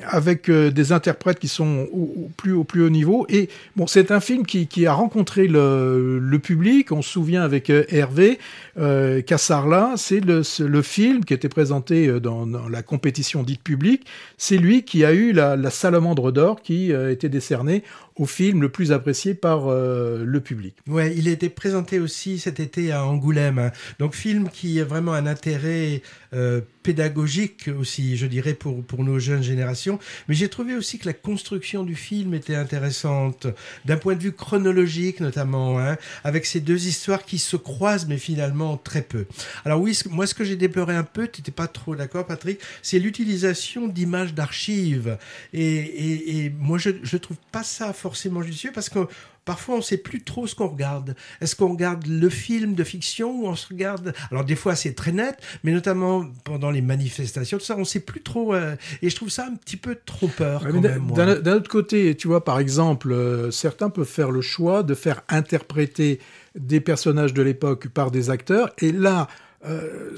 avec 0.09 0.49
euh, 0.49 0.71
des 0.71 0.93
interprètes 0.93 1.39
qui 1.39 1.49
sont 1.49 1.89
au, 1.93 2.31
plus, 2.37 2.53
au 2.53 2.65
plus 2.65 2.83
haut 2.83 2.91
niveau. 2.91 3.27
Et 3.29 3.49
bon, 3.77 3.87
c'est 3.87 4.11
un 4.11 4.21
film 4.21 4.47
qui, 4.47 4.67
qui 4.67 4.87
a 4.87 4.93
rencontré 4.93 5.47
le, 5.47 6.19
le, 6.19 6.39
public. 6.39 6.93
On 6.93 7.03
se 7.03 7.11
souvient 7.11 7.43
avec 7.43 7.71
euh, 7.71 7.85
Hervé 7.89 8.39
euh, 8.79 9.21
Cassarla, 9.23 9.95
c'est 9.97 10.21
le, 10.21 10.43
le, 10.61 10.83
film 10.83 11.25
qui 11.25 11.35
était 11.35 11.49
présenté 11.49 12.09
euh, 12.09 12.21
dans, 12.21 12.47
dans 12.47 12.69
la 12.69 12.83
compétition 12.83 13.43
dite 13.43 13.63
publique. 13.63 14.07
C'est 14.39 14.57
lui 14.57 14.85
qui 14.85 15.05
a 15.05 15.13
eu 15.13 15.33
la, 15.33 15.57
la 15.57 15.71
salamandre 15.71 16.33
d'or 16.33 16.63
qui 16.63 16.93
a 16.93 17.11
été 17.11 17.29
décernée 17.29 17.83
au 18.17 18.27
film 18.27 18.61
le 18.63 18.69
plus 18.69 18.93
apprécié 18.93 19.35
par 19.35 19.69
euh, 19.69 20.25
le 20.25 20.41
public. 20.41 20.77
Ouais, 20.87 21.15
il 21.17 21.29
a 21.29 21.31
été 21.31 21.49
présenté 21.49 21.99
aussi 21.99 22.39
cet 22.39 22.61
été 22.61 22.93
à 22.93 23.05
Angoulême. 23.05 23.59
Hein. 23.59 23.73
Donc 23.99 24.15
film 24.15 24.49
qui 24.49 24.81
a 24.81 24.85
vraiment 24.85 25.13
un 25.13 25.27
intérêt 25.27 26.03
euh, 26.35 26.61
pédagogique 26.83 27.71
aussi, 27.79 28.17
je 28.17 28.27
dirais, 28.27 28.55
pour, 28.55 28.83
pour 28.85 29.05
nos 29.05 29.19
jeunes 29.19 29.43
générations. 29.43 29.99
Mais 30.29 30.35
j'ai 30.35 30.49
trouvé 30.49 30.75
aussi 30.75 30.99
que 30.99 31.07
la 31.07 31.13
construction 31.13 31.85
du 31.85 31.95
film 31.95 32.35
était 32.35 32.55
intéressante, 32.55 33.47
d'un 33.85 33.97
point 33.97 34.15
de 34.15 34.23
vue 34.23 34.33
chronologique 34.33 35.21
notamment, 35.21 35.79
hein, 35.79 35.97
avec 36.25 36.47
ces 36.47 36.61
deux 36.61 36.87
histoires 36.87 37.25
qui 37.25 37.39
se 37.39 37.57
croisent, 37.57 38.07
mais 38.09 38.19
finalement 38.19 38.77
très 38.77 39.03
peu. 39.03 39.27
Alors 39.65 39.81
oui, 39.81 39.99
moi 40.11 40.27
ce 40.27 40.35
que 40.35 40.45
j'ai 40.45 40.57
déploré 40.57 40.95
un 40.95 41.05
peu, 41.05 41.29
tu 41.29 41.41
n'étais 41.41 41.53
pas 41.53 41.69
trop 41.69 41.95
d'accord 41.95 42.27
Patrick, 42.27 42.61
c'est 42.83 42.99
l'utilisation 42.99 43.89
d'images 43.89 44.35
d'archives. 44.35 45.19
Et, 45.53 45.63
et, 45.63 46.45
et, 46.45 46.51
moi 46.51 46.79
je 46.79 46.91
ne 46.91 47.19
trouve 47.19 47.39
pas 47.53 47.63
ça 47.63 47.93
forcément 48.03 48.43
judicieux 48.43 48.73
parce 48.75 48.89
que 48.89 49.07
parfois 49.45 49.77
on 49.77 49.79
ne 49.79 49.83
sait 49.83 49.97
plus 49.97 50.23
trop 50.23 50.47
ce 50.47 50.55
qu'on 50.55 50.69
regarde. 50.69 51.15
Est-ce 51.41 51.57
qu'on 51.57 51.73
regarde 51.73 52.07
le 52.07 52.29
film 52.29 52.75
de 52.75 52.85
fiction 52.85 53.31
ou 53.31 53.47
on 53.47 53.57
se 53.57 53.69
regarde 53.69 54.13
Alors 54.31 54.45
des 54.45 54.57
fois 54.57 54.75
c'est 54.75 54.95
très 54.95 55.13
net, 55.13 55.39
mais 55.63 55.73
notamment 55.73 56.25
pendant 56.45 56.71
les 56.71 56.83
manifestations, 56.83 57.59
tout 57.59 57.65
ça, 57.65 57.77
on 57.77 57.81
ne 57.81 57.85
sait 57.85 58.01
plus 58.01 58.23
trop. 58.23 58.55
Euh, 58.55 58.75
et 59.01 59.11
je 59.11 59.17
trouve 59.17 59.31
ça 59.31 59.47
un 59.47 59.55
petit 59.55 59.77
peu 59.77 59.97
trompeur. 60.05 60.65
D'un 60.73 61.57
autre 61.57 61.71
côté, 61.71 62.17
tu 62.17 62.29
vois, 62.29 62.45
par 62.45 62.59
exemple, 62.59 63.13
euh, 63.13 63.51
certains 63.51 63.91
peuvent 63.91 64.07
faire 64.07 64.31
le 64.31 64.41
choix 64.41 64.83
de 64.83 64.95
faire 64.95 65.23
interpréter 65.29 66.21
des 66.55 66.81
personnages 66.81 67.33
de 67.33 67.43
l'époque 67.43 67.89
par 67.89 68.11
des 68.11 68.31
acteurs, 68.31 68.71
et 68.79 68.93
là. 68.93 69.29
Euh, 69.65 70.17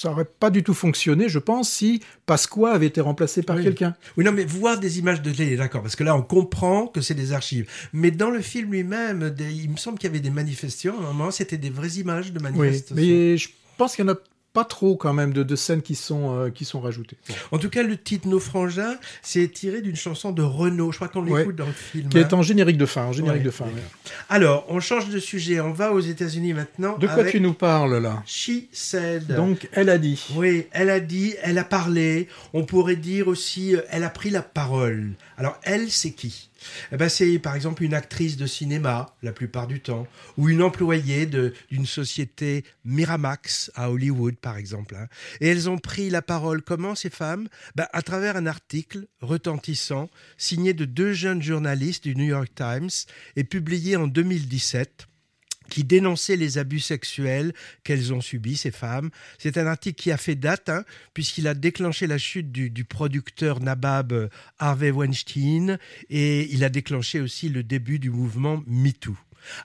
ça 0.00 0.10
aurait 0.10 0.26
pas 0.26 0.50
du 0.50 0.62
tout 0.62 0.74
fonctionné, 0.74 1.28
je 1.28 1.38
pense, 1.38 1.70
si 1.70 2.02
Pasqua 2.26 2.72
avait 2.72 2.86
été 2.86 3.00
remplacé 3.00 3.42
par 3.42 3.60
quelqu'un. 3.60 3.94
Oui, 4.16 4.24
non, 4.24 4.32
mais 4.32 4.44
voir 4.44 4.78
des 4.78 4.98
images 4.98 5.22
de 5.22 5.32
télé, 5.32 5.56
d'accord, 5.56 5.82
parce 5.82 5.96
que 5.96 6.04
là, 6.04 6.14
on 6.14 6.22
comprend 6.22 6.86
que 6.86 7.00
c'est 7.00 7.14
des 7.14 7.32
archives. 7.32 7.66
Mais 7.92 8.10
dans 8.10 8.30
le 8.30 8.40
film 8.40 8.72
lui-même, 8.72 9.34
il 9.38 9.70
me 9.70 9.76
semble 9.76 9.98
qu'il 9.98 10.08
y 10.08 10.10
avait 10.10 10.20
des 10.20 10.30
manifestations. 10.30 10.94
À 10.98 11.04
un 11.04 11.12
moment, 11.12 11.30
c'était 11.30 11.56
des 11.56 11.70
vraies 11.70 11.94
images 11.94 12.32
de 12.32 12.40
manifestations. 12.40 12.96
Oui, 12.96 13.08
mais 13.08 13.36
je 13.38 13.48
pense 13.78 13.96
qu'il 13.96 14.04
y 14.04 14.08
en 14.08 14.12
a 14.12 14.16
pas 14.56 14.64
trop 14.64 14.96
quand 14.96 15.12
même 15.12 15.34
de, 15.34 15.42
de 15.42 15.54
scènes 15.54 15.82
qui 15.82 15.94
sont, 15.94 16.34
euh, 16.34 16.48
qui 16.48 16.64
sont 16.64 16.80
rajoutées. 16.80 17.18
En 17.52 17.58
tout 17.58 17.68
cas, 17.68 17.82
le 17.82 17.94
titre 17.94 18.26
Nos 18.26 18.40
frangins, 18.40 18.96
c'est 19.20 19.48
tiré 19.48 19.82
d'une 19.82 19.96
chanson 19.96 20.32
de 20.32 20.40
Renaud. 20.40 20.92
Je 20.92 20.96
crois 20.96 21.08
qu'on 21.08 21.20
l'écoute 21.20 21.56
dans 21.56 21.66
le 21.66 21.72
film. 21.72 22.08
Qui 22.08 22.16
est 22.16 22.32
hein. 22.32 22.38
en 22.38 22.42
générique 22.42 22.78
de 22.78 22.86
fin. 22.86 23.04
En 23.04 23.12
générique 23.12 23.42
de 23.42 23.50
fin 23.50 23.66
Alors, 24.30 24.64
on 24.70 24.80
change 24.80 25.10
de 25.10 25.18
sujet. 25.18 25.60
On 25.60 25.72
va 25.72 25.92
aux 25.92 26.00
États-Unis 26.00 26.54
maintenant. 26.54 26.96
De 26.96 27.06
quoi 27.06 27.24
tu 27.24 27.38
nous 27.38 27.52
parles 27.52 27.98
là? 27.98 28.22
She 28.24 28.64
said. 28.72 29.26
Donc, 29.26 29.68
elle 29.72 29.90
a 29.90 29.98
dit. 29.98 30.24
Oui, 30.36 30.68
elle 30.70 30.88
a 30.88 31.00
dit, 31.00 31.34
elle 31.42 31.58
a 31.58 31.64
parlé. 31.64 32.26
On 32.54 32.64
pourrait 32.64 32.96
dire 32.96 33.28
aussi, 33.28 33.76
euh, 33.76 33.82
elle 33.90 34.04
a 34.04 34.10
pris 34.10 34.30
la 34.30 34.40
parole. 34.40 35.10
Alors, 35.36 35.58
elle, 35.64 35.90
c'est 35.90 36.12
qui? 36.12 36.48
Eh 36.92 36.96
ben, 36.96 37.08
c'est 37.08 37.38
par 37.38 37.54
exemple 37.54 37.82
une 37.82 37.94
actrice 37.94 38.36
de 38.36 38.46
cinéma, 38.46 39.14
la 39.22 39.32
plupart 39.32 39.66
du 39.66 39.80
temps, 39.80 40.06
ou 40.36 40.48
une 40.48 40.62
employée 40.62 41.26
d'une 41.26 41.86
société 41.86 42.64
Miramax 42.84 43.70
à 43.74 43.90
Hollywood, 43.90 44.36
par 44.36 44.56
exemple. 44.56 44.94
Hein. 44.96 45.06
Et 45.40 45.48
elles 45.48 45.68
ont 45.68 45.78
pris 45.78 46.10
la 46.10 46.22
parole, 46.22 46.62
comment 46.62 46.94
ces 46.94 47.10
femmes? 47.10 47.48
Ben, 47.74 47.86
À 47.92 48.02
travers 48.02 48.36
un 48.36 48.46
article 48.46 49.06
retentissant, 49.20 50.10
signé 50.36 50.74
de 50.74 50.84
deux 50.84 51.12
jeunes 51.12 51.42
journalistes 51.42 52.04
du 52.04 52.14
New 52.14 52.24
York 52.24 52.50
Times 52.54 52.90
et 53.36 53.44
publié 53.44 53.96
en 53.96 54.06
2017 54.06 55.06
qui 55.68 55.84
dénonçait 55.84 56.36
les 56.36 56.58
abus 56.58 56.80
sexuels 56.80 57.52
qu'elles 57.84 58.12
ont 58.12 58.20
subis, 58.20 58.56
ces 58.56 58.70
femmes. 58.70 59.10
C'est 59.38 59.58
un 59.58 59.66
article 59.66 60.00
qui 60.00 60.12
a 60.12 60.16
fait 60.16 60.34
date, 60.34 60.68
hein, 60.68 60.84
puisqu'il 61.14 61.48
a 61.48 61.54
déclenché 61.54 62.06
la 62.06 62.18
chute 62.18 62.52
du, 62.52 62.70
du, 62.70 62.84
producteur 62.84 63.60
Nabab 63.60 64.12
euh, 64.12 64.28
Harvey 64.58 64.90
Weinstein 64.90 65.78
et 66.08 66.52
il 66.52 66.64
a 66.64 66.68
déclenché 66.68 67.20
aussi 67.20 67.48
le 67.48 67.62
début 67.62 67.98
du 67.98 68.10
mouvement 68.10 68.62
MeToo. 68.66 69.16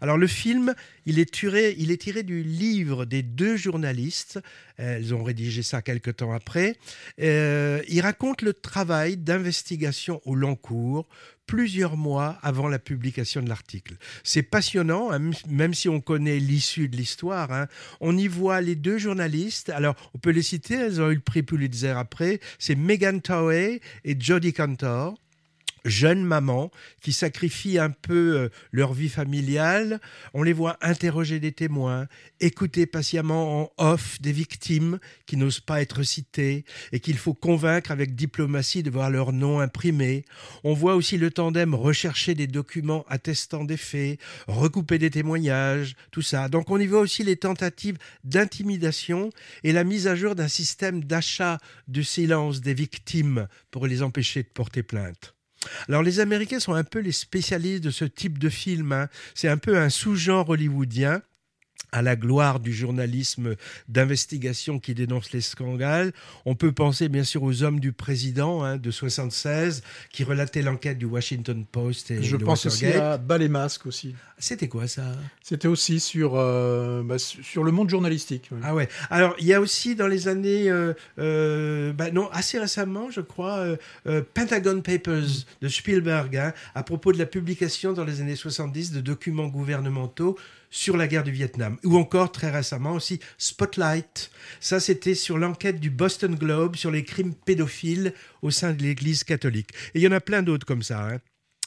Alors 0.02 0.18
le 0.18 0.28
film, 0.28 0.74
il 1.06 1.20
est, 1.20 1.32
tiré, 1.32 2.24
du 2.24 2.44
livre 2.44 3.06
des 3.06 3.24
deux 3.24 3.58
journalistes. 3.58 4.40
Elles 4.78 5.14
ont 5.14 5.24
rédigé 5.24 5.64
ça 5.64 5.82
quelques 5.82 6.18
temps 6.18 6.34
après. 6.34 6.76
Euh, 7.22 7.82
il 7.88 8.02
raconte 8.02 8.42
le 8.42 8.54
travail 8.54 9.18
d'investigation 9.18 10.22
au 10.26 10.36
long 10.36 10.56
cours 10.56 11.08
plusieurs 11.52 11.98
mois 11.98 12.38
avant 12.44 12.70
la 12.70 12.80
publication 12.80 13.42
de 13.42 13.50
l'article. 13.50 13.96
C'est 14.24 14.42
passionnant, 14.42 15.12
hein, 15.12 15.32
même 15.50 15.74
si 15.74 15.90
on 15.90 16.00
connaît 16.00 16.40
l'issue 16.40 16.88
de 16.88 16.96
l'histoire. 16.96 17.52
Hein. 17.52 17.68
On 18.00 18.18
y 18.18 18.28
voit 18.28 18.62
les 18.62 18.76
deux 18.76 18.98
journalistes. 18.98 19.70
Alors, 19.70 19.96
on 20.14 20.18
peut 20.18 20.30
les 20.30 20.44
citer, 20.44 20.76
elles 20.76 21.02
ont 21.02 21.10
eu 21.10 21.16
le 21.16 21.20
prix 21.20 21.44
Pulitzer 21.44 21.90
après. 21.90 22.40
C'est 22.58 22.76
Megan 22.76 23.22
Towey 23.22 23.82
et 24.06 24.16
Jodie 24.18 24.54
Cantor 24.54 25.18
jeunes 25.86 26.24
mamans 26.24 26.72
qui 27.02 27.14
sacrifient 27.14 27.80
un 27.80 27.90
peu 27.90 28.38
euh, 28.38 28.50
leur 28.72 28.94
vie 28.94 29.10
familiale. 29.10 30.00
On 30.34 30.44
les 30.44 30.54
voit 30.54 30.78
interroger 30.82 31.40
des 31.40 31.52
témoins, 31.52 32.08
écouter 32.40 32.86
patiemment 32.86 33.62
en 33.62 33.72
off 33.78 34.22
des 34.22 34.32
victimes 34.32 35.00
qui 35.26 35.38
n'osent 35.38 35.60
pas 35.60 35.82
être 35.82 36.04
citées 36.04 36.66
et 36.92 37.00
qu'il 37.00 37.18
faut 37.18 37.34
convaincre 37.34 37.92
avec 37.92 38.16
diplomatie 38.16 38.84
de 38.84 38.90
voir 38.90 39.10
leur 39.10 39.34
nom 39.34 39.60
imprimé. 39.60 40.26
On 40.64 40.74
voit 40.74 40.96
aussi 40.96 41.18
le 41.18 41.32
tandem 41.32 41.74
rechercher 41.74 42.36
des 42.36 42.48
documents 42.48 43.06
attestant 43.10 43.64
des 43.64 43.78
faits, 43.78 44.20
recouper 44.48 44.98
des 44.98 45.10
témoignages, 45.10 45.96
tout 46.12 46.22
ça. 46.22 46.50
Donc 46.50 46.70
on 46.70 46.80
y 46.80 46.88
voit 46.88 47.02
aussi 47.02 47.24
les 47.24 47.38
tentatives 47.38 47.98
d'intimidation 48.24 49.30
et 49.64 49.72
la 49.72 49.84
mise 49.84 50.08
à 50.08 50.16
jour 50.16 50.36
d'un 50.36 50.48
système 50.48 51.04
d'achat 51.04 51.58
de 51.88 52.02
silence 52.02 52.62
des 52.62 52.74
victimes 52.74 53.48
pour 53.72 53.88
les 53.88 54.02
empêcher 54.02 54.44
de 54.44 54.50
porter 54.50 54.84
plainte. 54.84 55.36
Alors 55.88 56.04
les 56.04 56.20
Américains 56.20 56.60
sont 56.60 56.74
un 56.74 56.84
peu 56.84 57.00
les 57.00 57.12
spécialistes 57.12 57.84
de 57.84 57.92
ce 57.92 58.06
type 58.06 58.40
de 58.40 58.50
film. 58.50 58.92
Hein. 58.92 59.08
C'est 59.36 59.48
un 59.48 59.58
peu 59.58 59.78
un 59.78 59.90
sous-genre 59.90 60.50
hollywoodien 60.50 61.22
à 61.92 62.02
la 62.02 62.16
gloire 62.16 62.60
du 62.60 62.74
journalisme 62.74 63.56
d'investigation 63.90 64.80
qui 64.80 64.94
dénonce 64.94 65.32
les 65.34 65.42
scandales. 65.42 66.14
On 66.46 66.56
peut 66.56 66.72
penser 66.72 67.10
bien 67.10 67.24
sûr 67.24 67.44
aux 67.44 67.64
hommes 67.64 67.80
du 67.80 67.92
président 67.92 68.64
hein, 68.64 68.78
de 68.78 68.92
76 68.92 69.84
qui 70.12 70.24
relataient 70.24 70.62
l'enquête 70.62 70.98
du 70.98 71.06
Washington 71.06 71.66
Post 71.70 72.12
et 72.12 72.24
Je 72.24 72.38
pense 72.38 72.66
aussi 72.66 72.88
à 72.88 73.18
Bas 73.18 73.40
masques 73.48 73.86
aussi. 73.86 74.16
C'était 74.38 74.68
quoi 74.68 74.88
ça? 74.88 75.04
C'était 75.44 75.68
aussi 75.68 76.00
sur, 76.00 76.34
euh, 76.36 77.04
bah, 77.04 77.20
sur 77.20 77.64
le 77.64 77.72
monde 77.72 77.90
journalistique. 77.90 78.50
Ah 78.64 78.74
ouais. 78.74 78.88
Alors 79.10 79.36
il 79.40 79.46
y 79.46 79.54
a 79.54 79.62
aussi 79.62 79.96
dans 79.96 80.08
les 80.08 80.28
années, 80.28 80.70
euh, 80.70 80.94
euh, 81.20 81.94
bah, 81.94 82.10
non, 82.12 82.30
assez 82.32 82.58
récemment, 82.58 83.12
je 83.12 83.22
crois, 83.22 83.66
Pentagon 84.34 84.82
Papers 84.82 85.46
de 85.62 85.68
Spielberg 85.68 86.36
hein, 86.38 86.54
à 86.74 86.84
propos 86.84 87.12
de 87.12 87.20
la 87.20 87.26
publication 87.26 87.94
dans 87.94 88.06
les 88.06 88.22
années 88.22 88.36
70 88.36 88.92
de 88.92 89.02
documents 89.02 89.48
gouvernementaux 89.48 90.38
sur 90.72 90.98
la 90.98 91.08
guerre 91.08 91.24
du 91.24 91.32
Vietnam. 91.32 91.78
Ou 91.84 91.98
encore, 91.98 92.32
très 92.32 92.50
récemment 92.50 92.94
aussi, 92.94 93.20
Spotlight. 93.38 94.32
Ça, 94.60 94.80
c'était 94.80 95.14
sur 95.14 95.38
l'enquête 95.38 95.80
du 95.80 95.92
Boston 95.92 96.34
Globe 96.36 96.76
sur 96.76 96.90
les 96.90 97.04
crimes 97.04 97.36
pédophiles 97.36 98.14
au 98.42 98.50
sein 98.50 98.74
de 98.74 98.82
l'Église 98.82 99.24
catholique. 99.24 99.70
Et 99.94 100.00
il 100.00 100.02
y 100.02 100.08
en 100.08 100.14
a 100.14 100.22
plein 100.22 100.42
d'autres 100.42 100.66
comme 100.66 100.82
ça. 100.82 101.08
Hein. 101.08 101.20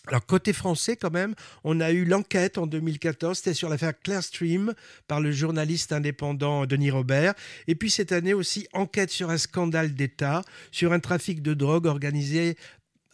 Alors 0.07 0.27
côté 0.27 0.53
français 0.53 0.97
quand 0.97 1.13
même, 1.13 1.35
on 1.65 1.81
a 1.81 1.91
eu 1.91 2.05
l'enquête 2.05 2.59
en 2.59 2.67
2014, 2.67 3.39
c'était 3.39 3.55
sur 3.55 3.71
l'affaire 3.71 3.99
Claire 3.99 4.23
Stream 4.23 4.75
par 5.09 5.19
le 5.19 5.33
journaliste 5.33 5.93
indépendant 5.93 6.67
Denis 6.67 6.91
Robert. 6.91 7.33
Et 7.69 7.75
puis 7.75 7.89
cette 7.89 8.13
année 8.13 8.35
aussi, 8.35 8.69
enquête 8.75 9.11
sur 9.11 9.31
un 9.31 9.39
scandale 9.39 9.95
d'État, 9.95 10.43
sur 10.73 10.93
un 10.93 11.01
trafic 11.01 11.41
de 11.41 11.55
drogue 11.55 11.87
organisé 11.87 12.57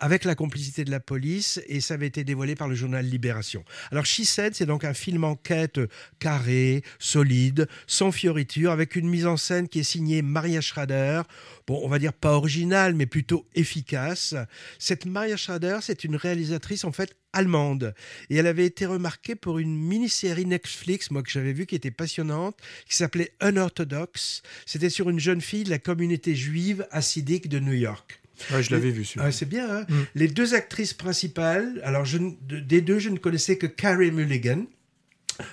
avec 0.00 0.24
la 0.24 0.34
complicité 0.34 0.84
de 0.84 0.90
la 0.90 1.00
police 1.00 1.60
et 1.66 1.80
ça 1.80 1.94
avait 1.94 2.06
été 2.06 2.24
dévoilé 2.24 2.54
par 2.54 2.68
le 2.68 2.74
journal 2.74 3.06
Libération. 3.06 3.64
Alors 3.92 4.06
She 4.06 4.22
c'est 4.24 4.66
donc 4.66 4.84
un 4.84 4.94
film 4.94 5.24
enquête 5.24 5.80
carré, 6.18 6.82
solide, 6.98 7.68
sans 7.86 8.10
fioriture, 8.10 8.70
avec 8.70 8.96
une 8.96 9.08
mise 9.08 9.26
en 9.26 9.36
scène 9.36 9.68
qui 9.68 9.80
est 9.80 9.84
signée 9.84 10.22
Maria 10.22 10.60
Schrader. 10.60 11.22
Bon, 11.66 11.80
on 11.84 11.88
va 11.88 11.98
dire 11.98 12.12
pas 12.12 12.32
originale, 12.32 12.94
mais 12.94 13.06
plutôt 13.06 13.46
efficace. 13.54 14.34
Cette 14.78 15.04
Maria 15.04 15.36
Schrader, 15.36 15.78
c'est 15.82 16.04
une 16.04 16.16
réalisatrice 16.16 16.84
en 16.84 16.92
fait 16.92 17.14
allemande. 17.32 17.94
Et 18.28 18.36
elle 18.36 18.46
avait 18.46 18.66
été 18.66 18.86
remarquée 18.86 19.34
pour 19.34 19.58
une 19.58 19.76
mini-série 19.76 20.46
Netflix, 20.46 21.10
moi 21.10 21.22
que 21.22 21.30
j'avais 21.30 21.52
vue, 21.52 21.66
qui 21.66 21.74
était 21.74 21.90
passionnante, 21.90 22.56
qui 22.88 22.96
s'appelait 22.96 23.32
Unorthodox. 23.42 24.42
C'était 24.66 24.90
sur 24.90 25.10
une 25.10 25.20
jeune 25.20 25.40
fille 25.40 25.64
de 25.64 25.70
la 25.70 25.78
communauté 25.78 26.34
juive 26.34 26.86
hassidique 26.90 27.48
de 27.48 27.58
New 27.58 27.74
York. 27.74 28.20
Ouais, 28.52 28.62
je 28.62 28.70
l'avais 28.72 28.90
vu. 28.90 29.06
Ah, 29.18 29.32
c'est 29.32 29.48
bien. 29.48 29.68
Hein. 29.68 29.86
Mm. 29.88 29.94
Les 30.14 30.28
deux 30.28 30.54
actrices 30.54 30.94
principales, 30.94 31.80
alors 31.84 32.04
je, 32.04 32.18
des 32.48 32.80
deux, 32.80 32.98
je 32.98 33.08
ne 33.08 33.18
connaissais 33.18 33.56
que 33.56 33.66
Carrie 33.66 34.10
Mulligan. 34.10 34.64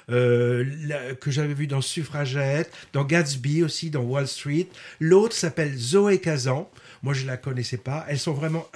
Euh, 0.09 1.13
que 1.21 1.31
j'avais 1.31 1.53
vu 1.53 1.67
dans 1.67 1.81
Suffragette, 1.81 2.71
dans 2.93 3.03
Gatsby 3.05 3.63
aussi, 3.63 3.89
dans 3.89 4.01
Wall 4.01 4.27
Street. 4.27 4.67
L'autre 4.99 5.33
s'appelle 5.33 5.75
Zoé 5.77 6.19
Kazan. 6.19 6.69
Moi, 7.03 7.13
je 7.13 7.25
la 7.25 7.37
connaissais 7.37 7.77
pas. 7.77 8.05
Elles 8.09 8.19
sont 8.19 8.33
vraiment 8.33 8.67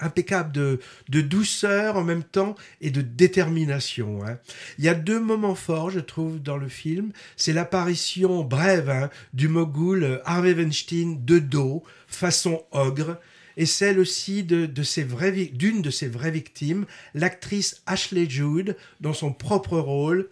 impeccables 0.00 0.52
de, 0.52 0.80
de, 1.08 1.20
douceur 1.20 1.96
en 1.96 2.04
même 2.04 2.24
temps 2.24 2.56
et 2.80 2.90
de 2.90 3.02
détermination. 3.02 4.24
Hein. 4.24 4.38
Il 4.78 4.84
y 4.84 4.88
a 4.88 4.94
deux 4.94 5.20
moments 5.20 5.54
forts, 5.54 5.90
je 5.90 6.00
trouve, 6.00 6.40
dans 6.42 6.56
le 6.56 6.68
film. 6.68 7.12
C'est 7.36 7.52
l'apparition 7.52 8.42
brève 8.44 8.88
hein, 8.88 9.10
du 9.34 9.48
mogul 9.48 10.04
euh, 10.04 10.18
Harvey 10.24 10.54
Weinstein 10.54 11.24
de 11.24 11.38
dos, 11.38 11.84
façon 12.08 12.64
ogre 12.72 13.18
et 13.56 13.66
celle 13.66 13.98
aussi 13.98 14.44
de, 14.44 14.66
d'une 14.66 15.82
de 15.82 15.90
ses 15.90 16.08
vraies 16.08 16.30
victimes, 16.30 16.86
l'actrice 17.14 17.82
Ashley 17.86 18.28
Jude, 18.28 18.76
dans 19.00 19.14
son 19.14 19.32
propre 19.32 19.78
rôle, 19.78 20.28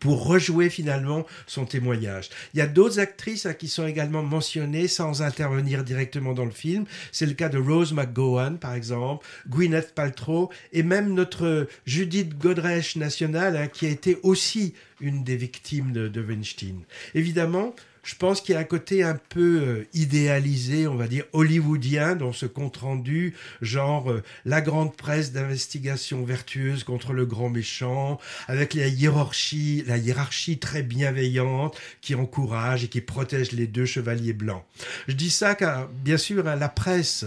pour 0.00 0.26
rejouer 0.26 0.70
finalement 0.70 1.26
son 1.46 1.64
témoignage. 1.64 2.28
Il 2.54 2.58
y 2.58 2.60
a 2.60 2.66
d'autres 2.66 3.00
actrices 3.00 3.46
hein, 3.46 3.54
qui 3.54 3.68
sont 3.68 3.86
également 3.86 4.22
mentionnées 4.22 4.88
sans 4.88 5.22
intervenir 5.22 5.84
directement 5.84 6.34
dans 6.34 6.44
le 6.44 6.50
film. 6.50 6.84
C'est 7.12 7.26
le 7.26 7.34
cas 7.34 7.48
de 7.48 7.58
Rose 7.58 7.92
McGowan, 7.92 8.58
par 8.58 8.74
exemple, 8.74 9.26
Gwyneth 9.48 9.94
Paltrow, 9.94 10.50
et 10.72 10.82
même 10.82 11.14
notre 11.14 11.68
Judith 11.86 12.38
Godrèche 12.38 12.96
nationale, 12.96 13.56
hein, 13.56 13.66
qui 13.68 13.86
a 13.86 13.90
été 13.90 14.18
aussi 14.22 14.74
une 15.00 15.24
des 15.24 15.36
victimes 15.36 15.92
de, 15.92 16.08
de 16.08 16.20
Weinstein. 16.20 16.82
Évidemment, 17.14 17.74
je 18.08 18.14
pense 18.14 18.40
qu'il 18.40 18.54
y 18.54 18.56
a 18.56 18.60
un 18.60 18.64
côté 18.64 19.02
un 19.02 19.18
peu 19.28 19.60
euh, 19.60 19.86
idéalisé, 19.92 20.88
on 20.88 20.94
va 20.94 21.08
dire 21.08 21.24
hollywoodien 21.34 22.16
dans 22.16 22.32
ce 22.32 22.46
compte-rendu, 22.46 23.34
genre 23.60 24.10
euh, 24.10 24.22
la 24.46 24.62
grande 24.62 24.96
presse 24.96 25.30
d'investigation 25.30 26.24
vertueuse 26.24 26.84
contre 26.84 27.12
le 27.12 27.26
grand 27.26 27.50
méchant, 27.50 28.18
avec 28.46 28.72
la 28.72 28.88
hiérarchie, 28.88 29.84
la 29.86 29.98
hiérarchie 29.98 30.56
très 30.56 30.82
bienveillante 30.82 31.78
qui 32.00 32.14
encourage 32.14 32.84
et 32.84 32.88
qui 32.88 33.02
protège 33.02 33.52
les 33.52 33.66
deux 33.66 33.84
chevaliers 33.84 34.32
blancs. 34.32 34.64
Je 35.06 35.12
dis 35.12 35.28
ça 35.28 35.54
car, 35.54 35.88
bien 35.88 36.16
sûr, 36.16 36.48
hein, 36.48 36.56
la 36.56 36.70
presse 36.70 37.26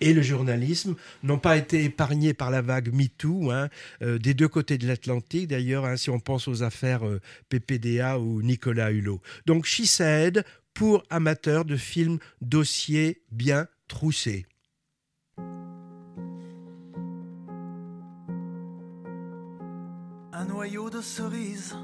et 0.00 0.12
le 0.12 0.22
journalisme 0.22 0.94
n'ont 1.22 1.38
pas 1.38 1.56
été 1.56 1.84
épargnés 1.84 2.34
par 2.34 2.50
la 2.50 2.62
vague 2.62 2.92
MeToo, 2.92 3.50
hein, 3.50 3.68
euh, 4.02 4.18
des 4.18 4.34
deux 4.34 4.48
côtés 4.48 4.78
de 4.78 4.86
l'Atlantique 4.86 5.48
d'ailleurs, 5.48 5.84
hein, 5.84 5.96
si 5.96 6.10
on 6.10 6.20
pense 6.20 6.48
aux 6.48 6.62
affaires 6.62 7.06
euh, 7.06 7.20
PPDA 7.48 8.18
ou 8.18 8.42
Nicolas 8.42 8.90
Hulot. 8.90 9.20
Donc 9.46 9.66
She 9.66 9.82
pour 10.74 11.02
amateurs 11.10 11.64
de 11.64 11.76
films 11.76 12.18
dossiers 12.40 13.22
bien 13.30 13.66
troussés. 13.88 14.46
Un 20.32 20.44
noyau 20.46 20.88
de 20.88 21.00
cerise, 21.00 21.76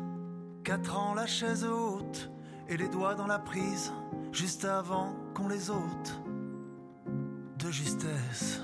quatre 0.65 0.97
ans 0.97 1.15
la 1.15 1.27
chaise 1.27 1.65
haute 1.65 2.31
et 2.69 2.77
les 2.77 2.89
doigts 2.89 3.15
dans 3.15 3.27
la 3.27 3.39
prise, 3.39 3.93
juste 4.33 4.65
avant 4.65 5.15
qu'on 5.35 5.49
les 5.49 5.69
ôte 5.71 6.26
de 7.67 7.73
justesse. 7.73 8.61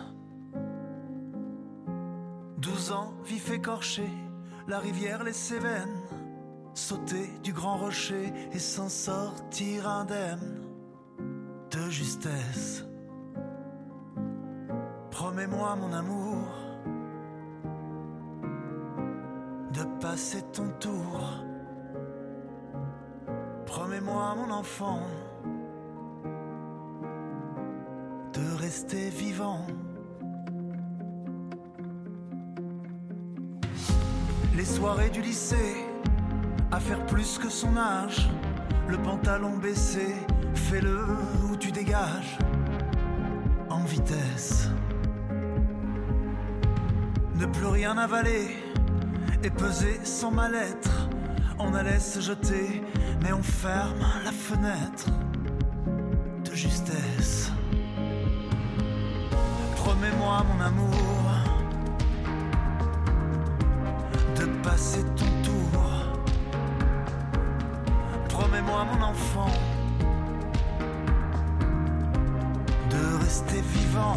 Douze 2.59 2.92
ans, 2.92 3.12
vif 3.24 3.50
écorché, 3.50 4.09
la 4.68 4.78
rivière 4.78 5.24
les 5.24 5.32
Cévennes, 5.32 6.00
sauter 6.74 7.26
du 7.42 7.53
grand 7.53 7.78
rocher 7.78 8.32
et 8.53 8.59
s'en 8.61 8.88
sortir 8.88 9.88
indemne 9.88 10.62
de 11.70 11.90
justesse. 11.90 12.84
Promets-moi, 15.11 15.74
mon 15.76 15.92
amour, 15.92 16.46
de 19.72 19.84
passer 20.00 20.42
ton 20.53 20.68
tour. 20.78 21.44
Promets-moi, 23.66 24.34
mon 24.36 24.50
enfant 24.53 25.00
rester 28.73 29.11
vivant. 29.11 29.66
Les 34.57 34.64
soirées 34.64 35.11
du 35.11 35.20
lycée, 35.20 35.77
à 36.70 36.81
faire 36.81 37.05
plus 37.05 37.37
que 37.37 37.51
son 37.51 37.77
âge, 37.77 38.31
le 38.89 38.97
pantalon 38.97 39.59
baissé, 39.59 40.07
fais-le 40.55 41.05
ou 41.45 41.57
tu 41.59 41.70
dégages, 41.70 42.39
en 43.68 43.85
vitesse. 43.85 44.70
Ne 47.35 47.45
plus 47.45 47.66
rien 47.66 47.99
avaler 47.99 48.57
et 49.45 49.51
peser 49.51 50.01
sans 50.03 50.31
mal-être. 50.31 51.11
On 51.59 51.75
allait 51.75 52.01
se 52.01 52.20
jeter, 52.20 52.83
mais 53.23 53.35
on 53.35 53.43
ferme 53.43 54.07
la 54.25 54.33
fenêtre 54.33 55.11
de 56.47 56.55
justesse. 56.55 56.91
Promets-moi, 60.23 60.45
mon 60.55 60.64
amour, 60.64 61.25
de 64.37 64.45
passer 64.62 65.03
ton 65.16 65.27
tour. 65.43 65.83
Promets-moi, 68.29 68.85
mon 68.85 69.03
enfant, 69.07 69.51
de 72.89 73.25
rester 73.25 73.61
vivant. 73.62 74.16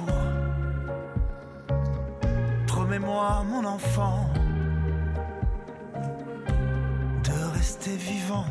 Mon 3.43 3.65
enfant, 3.65 4.29
de 7.23 7.53
rester 7.53 7.95
vivant. 7.97 8.45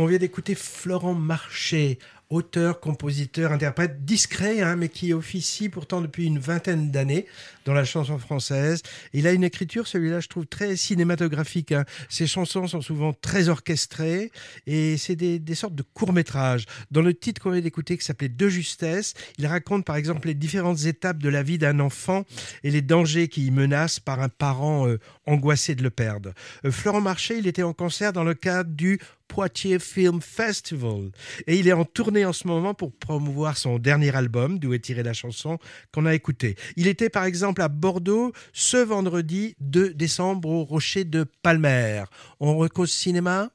On 0.00 0.06
vient 0.06 0.16
d'écouter 0.16 0.54
Florent 0.54 1.12
Marché, 1.12 1.98
auteur, 2.30 2.78
compositeur, 2.78 3.50
interprète 3.50 4.04
discret, 4.04 4.62
hein, 4.62 4.76
mais 4.76 4.88
qui 4.88 5.12
officie 5.12 5.68
pourtant 5.68 6.00
depuis 6.00 6.26
une 6.26 6.38
vingtaine 6.38 6.90
d'années 6.92 7.26
dans 7.64 7.74
la 7.74 7.84
chanson 7.84 8.18
française. 8.18 8.82
Il 9.12 9.26
a 9.26 9.32
une 9.32 9.42
écriture, 9.42 9.86
celui-là, 9.88 10.20
je 10.20 10.28
trouve, 10.28 10.46
très 10.46 10.76
cinématographique. 10.76 11.72
hein. 11.72 11.84
Ses 12.08 12.28
chansons 12.28 12.68
sont 12.68 12.80
souvent 12.80 13.12
très 13.12 13.48
orchestrées 13.48 14.30
et 14.66 14.96
c'est 14.96 15.16
des, 15.16 15.54
sortes 15.54 15.74
de 15.74 15.82
courts-métrages. 15.82 16.66
Dans 16.90 17.02
le 17.02 17.14
titre 17.14 17.42
qu'on 17.42 17.50
vient 17.50 17.60
d'écouter, 17.60 17.98
qui 17.98 18.04
s'appelait 18.04 18.28
De 18.28 18.48
justesse, 18.48 19.14
il 19.38 19.46
raconte 19.46 19.84
par 19.84 19.96
exemple 19.96 20.28
les 20.28 20.34
différentes 20.34 20.84
étapes 20.84 21.18
de 21.18 21.28
la 21.28 21.42
vie 21.42 21.58
d'un 21.58 21.80
enfant 21.80 22.24
et 22.62 22.70
les 22.70 22.82
dangers 22.82 23.28
qui 23.28 23.46
y 23.46 23.50
menacent 23.50 24.00
par 24.00 24.20
un 24.20 24.28
parent 24.28 24.86
euh, 24.86 24.98
angoissé 25.26 25.74
de 25.74 25.82
le 25.82 25.90
perdre. 25.90 26.32
Euh, 26.64 26.70
Florent 26.70 27.00
Marché, 27.00 27.38
il 27.38 27.48
était 27.48 27.64
en 27.64 27.72
concert 27.72 28.12
dans 28.12 28.24
le 28.24 28.34
cadre 28.34 28.70
du 28.70 29.00
Poitiers 29.30 29.78
Film 29.78 30.20
Festival. 30.20 31.12
Et 31.46 31.56
il 31.56 31.68
est 31.68 31.72
en 31.72 31.84
tournée 31.84 32.19
en 32.24 32.32
ce 32.32 32.46
moment 32.46 32.74
pour 32.74 32.92
promouvoir 32.92 33.56
son 33.56 33.78
dernier 33.78 34.14
album, 34.14 34.58
d'où 34.58 34.72
est 34.72 34.80
tirée 34.80 35.02
la 35.02 35.12
chanson 35.12 35.58
qu'on 35.92 36.06
a 36.06 36.14
écoutée. 36.14 36.56
Il 36.76 36.86
était 36.86 37.10
par 37.10 37.24
exemple 37.24 37.62
à 37.62 37.68
Bordeaux 37.68 38.32
ce 38.52 38.76
vendredi 38.76 39.56
2 39.60 39.94
décembre 39.94 40.48
au 40.48 40.64
Rocher 40.64 41.04
de 41.04 41.24
Palmer. 41.42 42.04
On 42.40 42.56
recose 42.56 42.90
cinéma? 42.90 43.50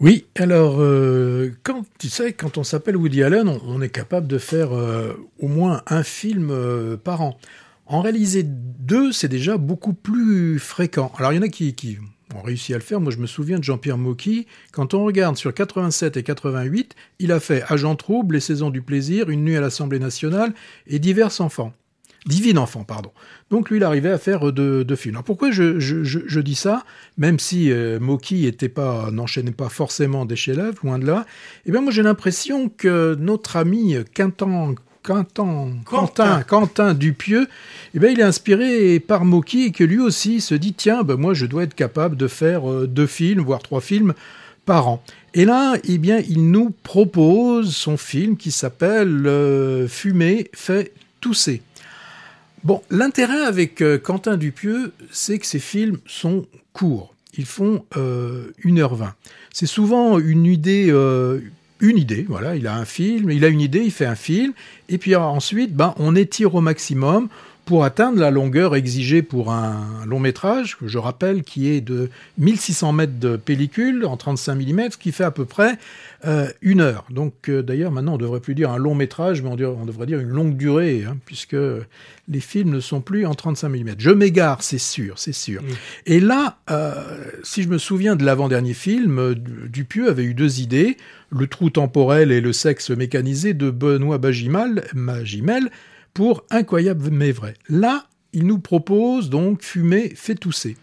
Oui, 0.00 0.26
alors, 0.36 0.76
euh, 0.80 1.52
tu 1.98 2.08
sais, 2.08 2.32
quand 2.32 2.56
on 2.56 2.62
s'appelle 2.62 2.96
Woody 2.96 3.24
Allen, 3.24 3.48
on, 3.48 3.82
est 3.82 3.88
capable 3.88 4.28
de 4.28 4.38
faire 4.38 4.72
euh, 4.72 5.12
au 5.40 5.48
moins 5.48 5.82
un 5.88 6.04
film 6.04 6.50
euh, 6.52 6.96
par 6.96 7.20
an. 7.20 7.36
En 7.86 8.00
réaliser 8.00 8.44
deux, 8.44 9.10
c'est 9.10 9.28
déjà 9.28 9.56
beaucoup 9.56 9.94
plus 9.94 10.60
fréquent. 10.60 11.10
Alors, 11.18 11.32
il 11.32 11.36
y 11.36 11.38
en 11.40 11.42
a 11.42 11.48
qui 11.48 11.98
ont 12.34 12.42
réussi 12.42 12.74
à 12.74 12.76
le 12.76 12.82
faire. 12.82 13.00
Moi, 13.00 13.12
je 13.12 13.18
me 13.18 13.26
souviens 13.26 13.58
de 13.58 13.64
Jean-Pierre 13.64 13.98
Mocky. 13.98 14.46
Quand 14.72 14.94
on 14.94 15.04
regarde 15.04 15.36
sur 15.36 15.52
87 15.52 16.16
et 16.16 16.22
88, 16.22 16.94
il 17.18 17.32
a 17.32 17.40
fait 17.40 17.62
Agent 17.68 17.96
Trouble, 17.96 18.34
Les 18.34 18.40
Saisons 18.40 18.70
du 18.70 18.82
Plaisir, 18.82 19.30
Une 19.30 19.44
nuit 19.44 19.56
à 19.56 19.60
l'Assemblée 19.60 19.98
nationale 19.98 20.54
et 20.86 20.98
Divers 20.98 21.40
enfants. 21.40 21.72
Divine 22.26 22.58
enfant, 22.58 22.84
pardon. 22.84 23.10
Donc 23.48 23.70
lui, 23.70 23.78
il 23.78 23.84
arrivait 23.84 24.10
à 24.10 24.18
faire 24.18 24.52
deux, 24.52 24.84
films. 24.96 25.14
Alors 25.14 25.24
pourquoi 25.24 25.50
je, 25.50 26.40
dis 26.40 26.54
ça, 26.54 26.84
même 27.16 27.38
si 27.38 27.70
euh, 27.70 27.98
n'enchaînait 28.00 29.52
pas 29.52 29.68
forcément 29.68 30.26
des 30.26 30.36
chefs-d'œuvre, 30.36 30.78
loin 30.82 30.98
de 30.98 31.06
là. 31.06 31.24
Eh 31.64 31.70
bien, 31.70 31.80
moi, 31.80 31.92
j'ai 31.92 32.02
l'impression 32.02 32.68
que 32.68 33.16
notre 33.18 33.56
ami 33.56 33.96
Quentin, 34.14 34.74
Quentin, 35.08 35.70
Quentin, 35.86 36.42
Quentin 36.42 36.92
Dupieux, 36.92 37.48
eh 37.94 37.98
bien, 37.98 38.10
il 38.10 38.20
est 38.20 38.24
inspiré 38.24 39.00
par 39.00 39.24
Moki 39.24 39.64
et 39.64 39.72
que 39.72 39.82
lui 39.82 39.98
aussi 40.00 40.42
se 40.42 40.54
dit 40.54 40.74
tiens, 40.74 41.02
ben, 41.02 41.16
moi, 41.16 41.32
je 41.32 41.46
dois 41.46 41.62
être 41.62 41.74
capable 41.74 42.14
de 42.14 42.28
faire 42.28 42.70
euh, 42.70 42.86
deux 42.86 43.06
films, 43.06 43.40
voire 43.40 43.62
trois 43.62 43.80
films 43.80 44.12
par 44.66 44.86
an. 44.86 45.02
Et 45.32 45.46
là, 45.46 45.76
eh 45.84 45.96
bien, 45.96 46.20
il 46.28 46.50
nous 46.50 46.74
propose 46.82 47.74
son 47.74 47.96
film 47.96 48.36
qui 48.36 48.50
s'appelle 48.50 49.26
euh, 49.26 49.88
Fumer 49.88 50.50
fait 50.52 50.92
tousser. 51.22 51.62
Bon, 52.62 52.82
l'intérêt 52.90 53.46
avec 53.46 53.80
euh, 53.80 53.96
Quentin 53.96 54.36
Dupieux, 54.36 54.92
c'est 55.10 55.38
que 55.38 55.46
ces 55.46 55.58
films 55.58 55.96
sont 56.06 56.44
courts. 56.74 57.14
Ils 57.38 57.46
font 57.46 57.82
euh, 57.96 58.50
1h20. 58.62 59.12
C'est 59.54 59.66
souvent 59.66 60.18
une 60.18 60.44
idée, 60.44 60.88
euh, 60.90 61.40
une 61.80 61.98
idée, 61.98 62.26
voilà, 62.28 62.56
il 62.56 62.66
a 62.66 62.74
un 62.74 62.84
film, 62.84 63.30
il 63.30 63.44
a 63.44 63.48
une 63.48 63.60
idée, 63.60 63.80
il 63.80 63.92
fait 63.92 64.06
un 64.06 64.14
film, 64.16 64.52
et 64.88 64.98
puis 64.98 65.14
ensuite, 65.14 65.74
ben, 65.74 65.94
on 65.98 66.16
étire 66.16 66.54
au 66.54 66.60
maximum 66.60 67.28
pour 67.68 67.84
atteindre 67.84 68.18
la 68.18 68.30
longueur 68.30 68.74
exigée 68.74 69.20
pour 69.20 69.52
un 69.52 70.06
long 70.06 70.20
métrage, 70.20 70.78
que 70.78 70.88
je 70.88 70.96
rappelle, 70.96 71.42
qui 71.42 71.68
est 71.68 71.82
de 71.82 72.08
1600 72.38 72.94
mètres 72.94 73.18
de 73.20 73.36
pellicule 73.36 74.06
en 74.06 74.16
35 74.16 74.54
mm, 74.54 74.90
ce 74.92 74.96
qui 74.96 75.12
fait 75.12 75.24
à 75.24 75.30
peu 75.30 75.44
près 75.44 75.76
euh, 76.24 76.48
une 76.62 76.80
heure. 76.80 77.04
Donc 77.10 77.50
euh, 77.50 77.62
d'ailleurs, 77.62 77.92
maintenant, 77.92 78.12
on 78.14 78.16
ne 78.16 78.22
devrait 78.22 78.40
plus 78.40 78.54
dire 78.54 78.70
un 78.70 78.78
long 78.78 78.94
métrage, 78.94 79.42
mais 79.42 79.50
on, 79.50 79.56
dirait- 79.56 79.76
on 79.78 79.84
devrait 79.84 80.06
dire 80.06 80.18
une 80.18 80.30
longue 80.30 80.56
durée, 80.56 81.04
hein, 81.06 81.18
puisque 81.26 81.56
les 82.26 82.40
films 82.40 82.70
ne 82.70 82.80
sont 82.80 83.02
plus 83.02 83.26
en 83.26 83.34
35 83.34 83.68
mm. 83.68 83.94
Je 83.98 84.10
m'égare, 84.12 84.62
c'est 84.62 84.78
sûr, 84.78 85.18
c'est 85.18 85.34
sûr. 85.34 85.60
Et 86.06 86.20
là, 86.20 86.56
euh, 86.70 86.94
si 87.42 87.62
je 87.62 87.68
me 87.68 87.76
souviens 87.76 88.16
de 88.16 88.24
l'avant-dernier 88.24 88.72
film, 88.72 89.34
Dupieux 89.34 90.08
avait 90.08 90.24
eu 90.24 90.32
deux 90.32 90.60
idées, 90.62 90.96
le 91.28 91.46
trou 91.46 91.68
temporel 91.68 92.32
et 92.32 92.40
le 92.40 92.54
sexe 92.54 92.88
mécanisé 92.88 93.52
de 93.52 93.68
Benoît 93.70 94.16
Bagimal, 94.16 94.84
Magimel, 94.94 95.68
pour 96.14 96.44
Incroyable 96.50 97.10
mais 97.10 97.32
vrai. 97.32 97.54
Là, 97.68 98.06
il 98.32 98.46
nous 98.46 98.58
propose 98.58 99.30
donc 99.30 99.62
Fumer 99.62 100.12
fait 100.14 100.34
tousser. 100.34 100.76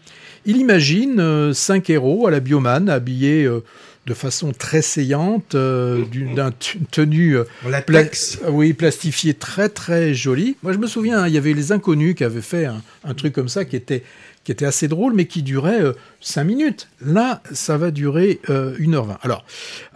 Il 0.46 0.56
imagine 0.56 1.20
euh, 1.20 1.52
cinq 1.52 1.90
héros 1.90 2.26
à 2.26 2.30
la 2.30 2.40
biomane, 2.40 2.88
habillés 2.88 3.44
euh, 3.44 3.62
de 4.06 4.14
façon 4.14 4.52
très 4.52 4.82
saillante, 4.82 5.54
euh, 5.54 6.04
d'une 6.04 6.34
d'un 6.34 6.52
tenue 6.90 7.36
euh, 7.38 7.44
pla- 7.82 8.02
oui, 8.50 8.72
plastifiée 8.72 9.34
très 9.34 9.68
très 9.68 10.14
jolie. 10.14 10.56
Moi 10.62 10.72
je 10.72 10.78
me 10.78 10.86
souviens, 10.86 11.22
hein, 11.22 11.28
il 11.28 11.34
y 11.34 11.38
avait 11.38 11.54
les 11.54 11.72
inconnus 11.72 12.14
qui 12.14 12.24
avaient 12.24 12.40
fait 12.42 12.66
un, 12.66 12.82
un 13.04 13.14
truc 13.14 13.32
comme 13.32 13.48
ça 13.48 13.64
qui 13.64 13.74
était, 13.76 14.04
qui 14.46 14.52
était 14.52 14.64
assez 14.64 14.86
drôle, 14.86 15.12
mais 15.12 15.26
qui 15.26 15.42
durait 15.42 15.82
5 16.20 16.44
minutes. 16.44 16.88
Là, 17.04 17.42
ça 17.52 17.76
va 17.76 17.90
durer 17.90 18.40
euh, 18.48 18.78
1h20. 18.78 19.16
Alors, 19.22 19.44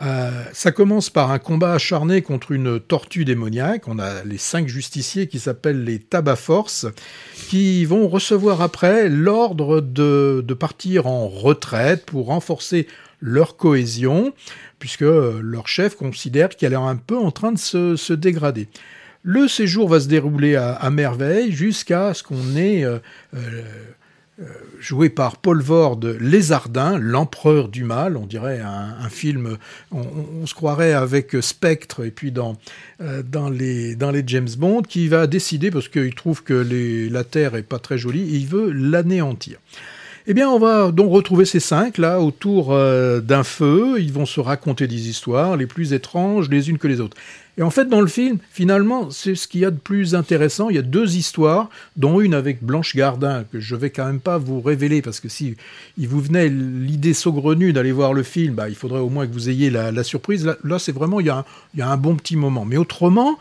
euh, 0.03 0.43
ça 0.53 0.73
commence 0.73 1.09
par 1.09 1.31
un 1.31 1.39
combat 1.39 1.75
acharné 1.75 2.21
contre 2.21 2.51
une 2.51 2.81
tortue 2.81 3.25
démoniaque. 3.25 3.87
On 3.87 4.01
a 4.01 4.25
les 4.25 4.39
cinq 4.39 4.67
justiciers 4.67 5.29
qui 5.29 5.39
s'appellent 5.39 5.85
les 5.85 6.01
tabac 6.01 6.35
force, 6.35 6.87
qui 7.49 7.85
vont 7.85 8.09
recevoir 8.09 8.61
après 8.61 9.09
l'ordre 9.09 9.81
de, 9.81 10.45
de 10.45 10.55
partir 10.55 11.07
en 11.07 11.29
retraite 11.29 12.05
pour 12.05 12.27
renforcer 12.27 12.89
leur 13.21 13.57
cohésion, 13.57 14.35
puisque 14.81 15.03
euh, 15.03 15.39
leur 15.41 15.69
chef 15.69 15.95
considère 15.95 16.49
qu'elle 16.49 16.73
est 16.73 16.77
un 16.77 16.97
peu 16.97 17.17
en 17.17 17.31
train 17.31 17.53
de 17.53 17.59
se, 17.59 17.95
se 17.95 18.13
dégrader. 18.13 18.67
Le 19.23 19.49
séjour 19.49 19.89
va 19.89 20.01
se 20.01 20.09
dérouler 20.09 20.57
à, 20.57 20.89
merveille 20.91 21.53
jusqu'à 21.53 22.15
ce 22.15 22.23
qu'on 22.23 22.57
ait 22.57 22.85
euh, 22.85 22.99
euh, 23.35 23.39
euh, 23.39 23.63
joué 24.80 25.11
par 25.11 25.36
Paul 25.36 25.61
Vord 25.61 26.01
Lézardin, 26.20 26.99
l'empereur 26.99 27.68
du 27.68 27.84
mal, 27.84 28.16
on 28.16 28.26
dirait 28.26 28.61
un, 28.61 29.09
film, 29.09 29.59
on, 29.93 30.47
se 30.47 30.55
croirait 30.55 30.93
avec 30.93 31.36
Spectre 31.41 32.05
et 32.05 32.11
puis 32.11 32.32
dans, 32.32 32.57
euh, 33.01 33.22
dans, 33.22 33.51
les, 33.51 33.95
dans 33.95 34.11
les 34.11 34.22
James 34.26 34.49
Bond, 34.57 34.82
qui 34.82 35.09
va 35.09 35.26
décider, 35.26 35.70
parce 35.70 35.88
qu'il 35.88 36.14
trouve 36.14 36.43
que 36.43 36.66
la 37.11 37.24
Terre 37.24 37.55
est 37.57 37.62
pas 37.62 37.78
très 37.78 37.99
jolie, 37.99 38.34
et 38.34 38.38
il 38.38 38.47
veut 38.47 38.70
l'anéantir. 38.70 39.59
Eh 40.26 40.34
bien, 40.34 40.49
on 40.49 40.59
va 40.59 40.93
donc 40.93 41.12
retrouver 41.12 41.45
ces 41.45 41.61
cinq 41.61 41.99
là 41.99 42.20
autour 42.20 42.72
euh, 42.72 43.20
d'un 43.20 43.43
feu. 43.43 43.97
Ils 43.99 44.12
vont 44.12 44.26
se 44.26 44.38
raconter 44.38 44.86
des 44.86 45.09
histoires 45.09 45.57
les 45.57 45.66
plus 45.66 45.93
étranges 45.93 46.49
les 46.51 46.68
unes 46.68 46.78
que 46.78 46.88
les 46.88 47.01
autres. 47.01 47.16
Et 47.61 47.63
en 47.63 47.69
fait, 47.69 47.91
dans 47.91 48.01
le 48.01 48.07
film, 48.07 48.39
finalement, 48.51 49.11
c'est 49.11 49.35
ce 49.35 49.47
qu'il 49.47 49.61
y 49.61 49.67
a 49.67 49.71
de 49.71 49.77
plus 49.77 50.15
intéressant. 50.15 50.71
Il 50.71 50.77
y 50.77 50.79
a 50.79 50.83
deux 50.83 51.19
histoires, 51.19 51.69
dont 51.95 52.19
une 52.23 52.33
avec 52.33 52.65
Blanche 52.65 52.97
Gardin, 52.97 53.45
que 53.53 53.61
je 53.61 53.77
vais 53.77 53.91
quand 53.91 54.07
même 54.07 54.19
pas 54.19 54.39
vous 54.39 54.63
révéler, 54.63 55.03
parce 55.03 55.21
que 55.21 55.29
si 55.29 55.57
il 55.99 56.09
vous 56.09 56.21
venait 56.21 56.49
l'idée 56.49 57.13
saugrenue 57.13 57.75
d'aller 57.75 57.93
voir 57.93 58.15
le 58.15 58.23
film, 58.23 58.55
bah, 58.55 58.71
il 58.71 58.75
faudrait 58.75 59.01
au 59.01 59.11
moins 59.11 59.27
que 59.27 59.33
vous 59.35 59.51
ayez 59.51 59.69
la, 59.69 60.03
surprise. 60.05 60.51
Là, 60.65 60.79
c'est 60.79 60.93
vraiment, 60.93 61.21
il 61.21 61.27
y 61.27 61.83
a 61.83 61.91
un 61.91 61.97
bon 61.99 62.17
petit 62.17 62.35
moment. 62.35 62.65
Mais 62.65 62.79
autrement, 62.79 63.39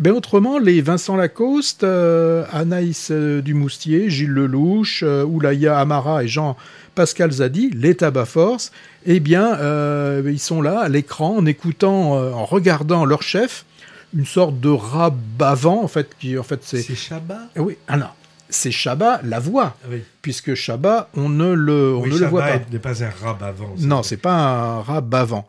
eh 0.00 0.02
bien, 0.02 0.14
autrement, 0.14 0.58
les 0.58 0.80
Vincent 0.80 1.14
Lacoste, 1.14 1.84
euh, 1.84 2.46
Anaïs 2.52 3.10
euh, 3.10 3.42
Dumoustier, 3.42 4.08
Gilles 4.08 4.30
Lelouch, 4.30 5.02
euh, 5.02 5.26
Oulaya 5.26 5.78
Amara 5.78 6.24
et 6.24 6.26
Jean-Pascal 6.26 7.30
Zadi, 7.30 7.68
les 7.74 7.94
Tabac 7.94 8.24
Force, 8.24 8.72
eh 9.04 9.20
bien, 9.20 9.58
ils 10.24 10.38
sont 10.38 10.62
là 10.62 10.80
à 10.80 10.88
l'écran 10.88 11.36
en 11.36 11.44
écoutant, 11.44 12.12
en 12.12 12.46
regardant 12.46 13.04
leur 13.04 13.22
chef, 13.22 13.66
une 14.16 14.24
sorte 14.24 14.58
de 14.58 14.70
rat 14.70 15.14
bavant, 15.38 15.84
en 15.84 15.88
fait, 15.88 16.08
qui, 16.18 16.38
en 16.38 16.44
fait, 16.44 16.60
c'est. 16.62 16.80
C'est 16.80 16.94
Chabat? 16.94 17.48
Oui, 17.56 17.76
ah 17.86 17.98
non, 17.98 18.06
c'est 18.50 18.70
Chabat, 18.70 19.20
la 19.24 19.38
voix, 19.38 19.76
Oui. 19.90 20.02
puisque 20.22 20.54
Chabat, 20.54 21.08
on 21.14 21.28
ne 21.28 21.52
le, 21.52 21.94
on 21.94 22.02
oui, 22.02 22.10
ne 22.10 22.18
le 22.18 22.26
voit 22.26 22.42
pas. 22.42 22.60
N'est 22.70 22.78
pas 22.78 23.02
un 23.04 23.10
rat 23.10 23.38
avant. 23.40 23.74
Non, 23.78 24.02
c'est 24.02 24.16
pas 24.16 24.34
un 24.34 24.80
rat 24.82 25.00
bavant. 25.00 25.48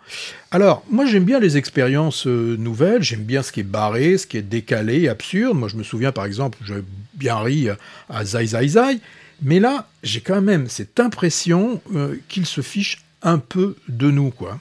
Alors, 0.51 0.83
moi 0.89 1.05
j'aime 1.05 1.23
bien 1.25 1.39
les 1.39 1.57
expériences 1.57 2.27
euh, 2.27 2.55
nouvelles, 2.57 3.03
j'aime 3.03 3.23
bien 3.23 3.41
ce 3.43 3.51
qui 3.51 3.61
est 3.61 3.63
barré, 3.63 4.17
ce 4.17 4.27
qui 4.27 4.37
est 4.37 4.41
décalé, 4.41 5.07
absurde. 5.09 5.57
Moi 5.57 5.67
je 5.67 5.75
me 5.75 5.83
souviens 5.83 6.11
par 6.11 6.25
exemple, 6.25 6.57
j'ai 6.65 6.83
bien 7.15 7.37
ri 7.39 7.69
euh, 7.69 7.75
à 8.09 8.23
Zai 8.25 8.45
Zai 8.45 8.67
Zai, 8.67 8.99
mais 9.41 9.59
là 9.59 9.87
j'ai 10.03 10.21
quand 10.21 10.41
même 10.41 10.67
cette 10.67 10.99
impression 10.99 11.81
euh, 11.95 12.15
qu'il 12.27 12.45
se 12.45 12.61
fiche 12.61 13.03
un 13.23 13.37
peu 13.37 13.75
de 13.87 14.09
nous, 14.11 14.31
quoi. 14.31 14.59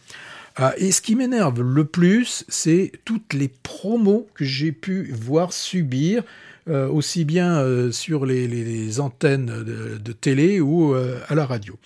Ah, 0.56 0.74
et 0.76 0.92
ce 0.92 1.00
qui 1.00 1.14
m'énerve 1.16 1.62
le 1.62 1.84
plus, 1.84 2.44
c'est 2.48 2.92
toutes 3.04 3.32
les 3.32 3.48
promos 3.48 4.28
que 4.34 4.44
j'ai 4.44 4.72
pu 4.72 5.10
voir 5.12 5.52
subir, 5.52 6.22
euh, 6.68 6.88
aussi 6.88 7.24
bien 7.24 7.58
euh, 7.60 7.90
sur 7.92 8.26
les, 8.26 8.46
les- 8.48 8.64
les 8.64 9.00
antennes 9.00 9.46
de, 9.46 9.98
de 9.98 10.12
télé 10.12 10.60
ou 10.60 10.94
euh, 10.94 11.18
à 11.28 11.34
la 11.34 11.46
radio. 11.46 11.76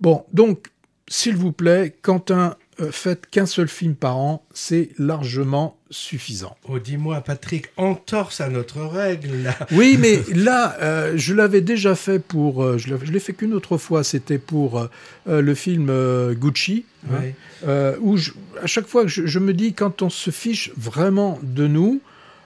Bon, 0.00 0.24
donc, 0.32 0.66
s'il 1.08 1.36
vous 1.36 1.52
plaît, 1.52 1.94
Quentin, 2.02 2.56
faites 2.90 3.26
qu'un 3.30 3.46
seul 3.46 3.68
film 3.68 3.94
par 3.94 4.16
an, 4.16 4.44
c'est 4.54 4.88
largement 4.98 5.76
suffisant. 5.90 6.56
Oh, 6.68 6.78
dis-moi, 6.80 7.20
Patrick, 7.20 7.66
entorse 7.76 8.40
à 8.40 8.48
notre 8.48 8.80
règle, 8.80 9.42
là. 9.44 9.56
Oui, 9.72 9.96
mais 10.00 10.22
là, 10.34 10.76
euh, 10.80 11.12
je 11.14 11.34
l'avais 11.34 11.60
déjà 11.60 11.94
fait 11.94 12.18
pour. 12.18 12.64
euh, 12.64 12.78
je 12.78 12.92
l'ai 12.94 13.20
fait 13.20 13.32
qu'une 13.34 13.54
autre 13.54 13.76
fois, 13.76 14.02
c'était 14.02 14.38
pour 14.38 14.88
euh, 15.28 15.40
le 15.40 15.54
film 15.54 15.92
Gucci. 16.34 16.84
hein, 17.12 17.92
où 18.00 18.16
je- 18.16 18.32
à 18.62 18.66
chaque 18.66 18.86
fois 18.86 19.06
je, 19.06 19.26
je 19.26 19.38
me 19.38 19.52
dis, 19.54 19.74
quand 19.74 20.02
on 20.02 20.10
se 20.10 20.30
fiche 20.30 20.72
vraiment 20.76 21.38
de 21.42 21.66
nous, 21.66 22.00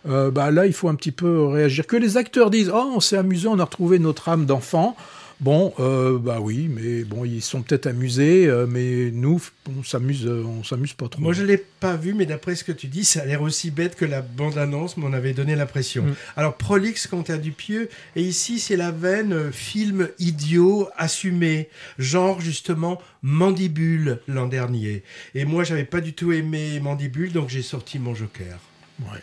euh, 0.07 0.30
bah 0.30 0.51
là, 0.51 0.66
il 0.66 0.72
faut 0.72 0.88
un 0.88 0.94
petit 0.94 1.12
peu 1.12 1.46
réagir. 1.46 1.86
Que 1.86 1.96
les 1.96 2.16
acteurs 2.16 2.51
disent, 2.51 2.70
oh, 2.74 2.92
on 2.94 3.01
s'est 3.01 3.16
amusé, 3.16 3.49
on 3.49 3.59
a 3.59 3.64
retrouvé 3.64 3.99
notre 3.99 4.28
âme 4.28 4.46
d'enfant. 4.46 4.96
Bon, 5.40 5.72
euh, 5.78 6.18
bah 6.18 6.38
oui, 6.40 6.68
mais 6.68 7.05
bon, 7.05 7.24
ils 7.24 7.42
sont 7.42 7.62
peut-être 7.62 7.86
amusés, 7.86 8.49
euh, 8.49 8.66
mais 8.68 9.12
nous, 9.12 9.40
on 9.68 9.84
s'amuse, 9.84 10.26
on 10.26 10.64
s'amuse 10.64 10.94
pas 10.94 11.09
trop. 11.09 11.22
Moi, 11.22 11.32
je 11.32 11.42
ne 11.42 11.46
l'ai 11.46 11.59
pas 11.59 11.94
vu, 11.94 12.12
mais 12.12 12.26
d'après 12.26 12.57
ce 12.57 12.64
que 12.64 12.72
tu 12.72 12.88
dis, 12.88 13.05
ça 13.05 13.20
a 13.20 13.24
l'air 13.24 13.42
aussi 13.42 13.70
bête 13.70 13.94
que 13.94 14.05
la 14.05 14.20
bande-annonce 14.20 14.96
m'en 14.96 15.12
avait 15.12 15.34
donné 15.34 15.55
l'impression. 15.55 16.03
Mm. 16.03 16.14
Alors, 16.36 16.57
prolixe 16.57 17.07
quand 17.07 17.30
à 17.30 17.38
Dupieux, 17.38 17.88
et 18.16 18.22
ici, 18.22 18.59
c'est 18.59 18.76
la 18.76 18.90
veine 18.90 19.32
euh, 19.32 19.53
film 19.53 20.09
idiot, 20.18 20.88
assumé, 20.96 21.68
genre 22.01 22.40
justement 22.40 23.01
Mandibule 23.22 24.18
l'an 24.26 24.49
dernier. 24.49 25.05
Et 25.36 25.44
moi, 25.44 25.62
j'avais 25.62 25.84
pas 25.84 26.01
du 26.01 26.14
tout 26.14 26.32
aimé 26.32 26.80
Mandibule, 26.80 27.30
donc 27.30 27.49
j'ai 27.49 27.62
sorti 27.62 28.01
mon 28.01 28.12
Joker. 28.12 28.59
Ouais. 29.03 29.20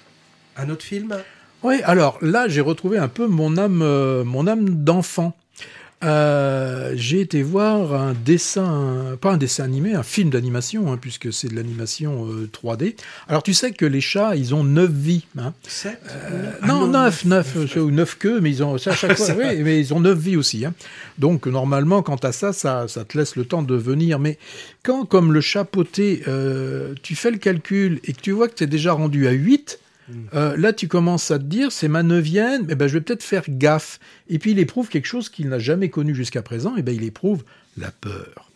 Un 0.58 0.70
autre 0.70 0.84
film 0.84 1.16
Oui, 1.64 1.82
alors 1.84 2.18
là, 2.22 2.47
j'ai 2.47 2.62
retrouvé 2.62 2.97
un 2.97 3.08
peu 3.08 3.28
mon 3.28 3.58
âme, 3.58 3.82
euh, 3.82 4.24
mon 4.24 4.47
âme 4.47 4.70
d'enfant. 4.84 5.36
Euh, 6.03 6.91
j'ai 6.95 7.22
été 7.22 7.41
voir 7.41 7.93
un 7.93 8.14
dessin, 8.14 9.18
pas 9.22 9.32
un 9.32 9.38
dessin 9.38 9.64
animé, 9.64 9.93
un 9.95 10.03
film 10.03 10.30
d'animation, 10.30 10.91
hein, 10.91 10.97
puisque 11.01 11.34
c'est 11.34 11.47
de 11.47 11.56
l'animation 11.56 12.28
euh, 12.28 12.47
3D. 12.51 12.95
Alors 13.28 13.41
tu 13.41 13.53
sais 13.56 13.72
que 13.72 13.86
les 13.86 14.01
chats, 14.01 14.36
ils 14.36 14.53
ont 14.53 14.64
neuf 14.64 14.91
vies. 14.91 15.26
Hein. 15.39 15.53
7 15.68 15.97
non, 16.68 16.88
neuf, 16.88 17.26
neuf, 17.26 17.56
euh, 17.56 17.80
ou 17.80 17.91
neuf 17.91 18.18
queues, 18.20 18.39
mais 18.41 18.51
ils 18.51 18.62
ont 18.62 18.76
à 18.76 18.78
chaque 18.78 19.14
fois. 19.18 19.36
oui, 19.39 19.64
mais 19.64 19.80
ils 19.80 19.93
ont 19.93 19.99
neuf 20.01 20.18
vies 20.20 20.36
aussi. 20.36 20.66
hein. 20.66 20.74
Donc 21.18 21.47
normalement, 21.47 22.03
quant 22.03 22.18
à 22.18 22.32
ça, 22.34 22.53
ça, 22.53 22.88
ça 22.88 23.03
te 23.06 23.18
laisse 23.18 23.36
le 23.36 23.45
temps 23.45 23.64
de 23.64 23.76
venir. 23.76 24.20
Mais 24.20 24.38
quand, 24.84 25.06
comme 25.06 25.34
le 25.34 25.41
chat 25.41 25.64
poté, 25.64 26.22
euh, 26.28 26.93
tu 27.01 27.16
fais 27.16 27.32
le 27.32 27.38
calcul 27.38 27.99
et 28.03 28.14
que 28.14 28.22
tu 28.22 28.32
vois 28.32 28.47
que 28.49 28.56
tu 28.56 28.66
es 28.66 28.68
déjà 28.68 28.91
rendu 28.91 29.28
à 29.28 29.32
8, 29.32 29.80
euh, 30.34 30.56
là, 30.58 30.74
tu 30.74 30.88
commences 30.88 31.32
à 31.32 31.39
te 31.39 31.43
dire, 31.43 31.72
c'est 31.72 31.88
ma 31.88 32.03
neuvième, 32.03 32.68
eh 32.70 32.76
ben, 32.76 32.88
je 32.88 32.93
vais 32.93 33.01
peut-être 33.01 33.24
faire 33.24 33.43
gaffe. 33.47 33.99
Et 34.30 34.39
puis, 34.39 34.51
il 34.51 34.60
éprouve 34.60 34.89
quelque 34.89 35.08
chose 35.08 35.30
qu'il 35.30 35.49
n'a 35.49 35.60
jamais 35.60 35.89
connu 35.89 36.14
jusqu'à 36.14 36.41
présent, 36.41 36.76
et 36.76 36.82
ben, 36.82 36.95
il 36.95 37.03
éprouve 37.03 37.43
la 37.78 37.91
peur. 37.91 38.51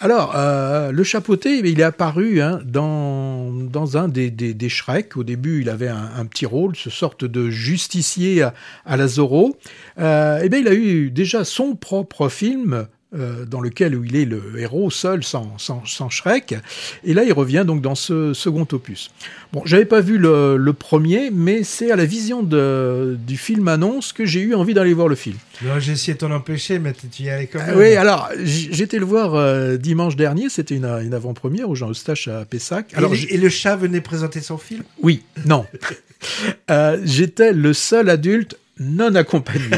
Alors, 0.00 0.34
euh, 0.36 0.90
le 0.90 1.04
chapeauté, 1.04 1.58
il 1.58 1.80
est 1.80 1.82
apparu 1.82 2.40
hein, 2.40 2.60
dans, 2.64 3.52
dans 3.52 3.96
un 3.96 4.08
des, 4.08 4.30
des, 4.30 4.52
des 4.52 4.68
Shrek. 4.68 5.16
Au 5.16 5.24
début, 5.24 5.60
il 5.60 5.68
avait 5.70 5.88
un, 5.88 6.10
un 6.16 6.26
petit 6.26 6.46
rôle, 6.46 6.74
ce 6.76 6.90
sorte 6.90 7.24
de 7.24 7.48
justicier 7.48 8.42
à, 8.42 8.54
à 8.84 8.96
la 8.96 9.06
Zorro. 9.06 9.56
Euh, 9.98 10.42
et 10.42 10.48
bien, 10.48 10.58
il 10.58 10.68
a 10.68 10.74
eu 10.74 11.10
déjà 11.10 11.44
son 11.44 11.76
propre 11.76 12.28
film 12.28 12.86
euh, 13.14 13.44
dans 13.44 13.60
lequel 13.60 13.94
où 13.96 14.04
il 14.04 14.16
est 14.16 14.24
le 14.24 14.42
héros 14.58 14.90
seul, 14.90 15.22
sans, 15.24 15.56
sans, 15.58 15.84
sans 15.86 16.10
Shrek. 16.10 16.54
Et 17.04 17.14
là, 17.14 17.24
il 17.24 17.32
revient 17.32 17.64
donc 17.66 17.80
dans 17.80 17.94
ce 17.94 18.32
second 18.34 18.66
opus. 18.72 19.10
Bon, 19.52 19.62
j'avais 19.64 19.84
pas 19.84 20.00
vu 20.00 20.18
le, 20.18 20.56
le 20.56 20.72
premier, 20.72 21.30
mais 21.30 21.62
c'est 21.62 21.90
à 21.90 21.96
la 21.96 22.04
vision 22.04 22.42
de, 22.42 23.16
du 23.26 23.36
film 23.36 23.68
annonce 23.68 24.12
que 24.12 24.24
j'ai 24.24 24.40
eu 24.40 24.54
envie 24.54 24.74
d'aller 24.74 24.94
voir 24.94 25.08
le 25.08 25.14
film. 25.14 25.36
J'ai 25.78 25.92
essayé 25.92 26.14
de 26.14 26.18
t'en 26.18 26.32
empêcher, 26.32 26.78
mais 26.78 26.92
tu 26.92 27.22
y 27.22 27.30
allais 27.30 27.46
quand 27.46 27.60
même. 27.60 27.70
Ah 27.74 27.78
oui, 27.78 27.94
alors 27.94 28.28
j'étais 28.42 28.98
le 28.98 29.04
voir 29.04 29.34
euh, 29.34 29.76
dimanche 29.76 30.16
dernier, 30.16 30.48
c'était 30.48 30.74
une, 30.74 30.84
une 30.86 31.14
avant-première 31.14 31.68
au 31.70 31.74
Jean 31.74 31.90
Eustache 31.90 32.28
à 32.28 32.44
Pessac. 32.44 32.92
Alors, 32.94 33.12
et 33.14 33.36
le 33.36 33.48
chat 33.48 33.76
venait 33.76 34.00
présenter 34.00 34.40
son 34.40 34.58
film? 34.58 34.82
Oui, 35.02 35.22
non. 35.46 35.66
Euh, 36.70 36.98
J'étais 37.04 37.52
le 37.52 37.74
seul 37.74 38.08
adulte 38.08 38.56
non 38.78 39.14
accompagné. 39.14 39.60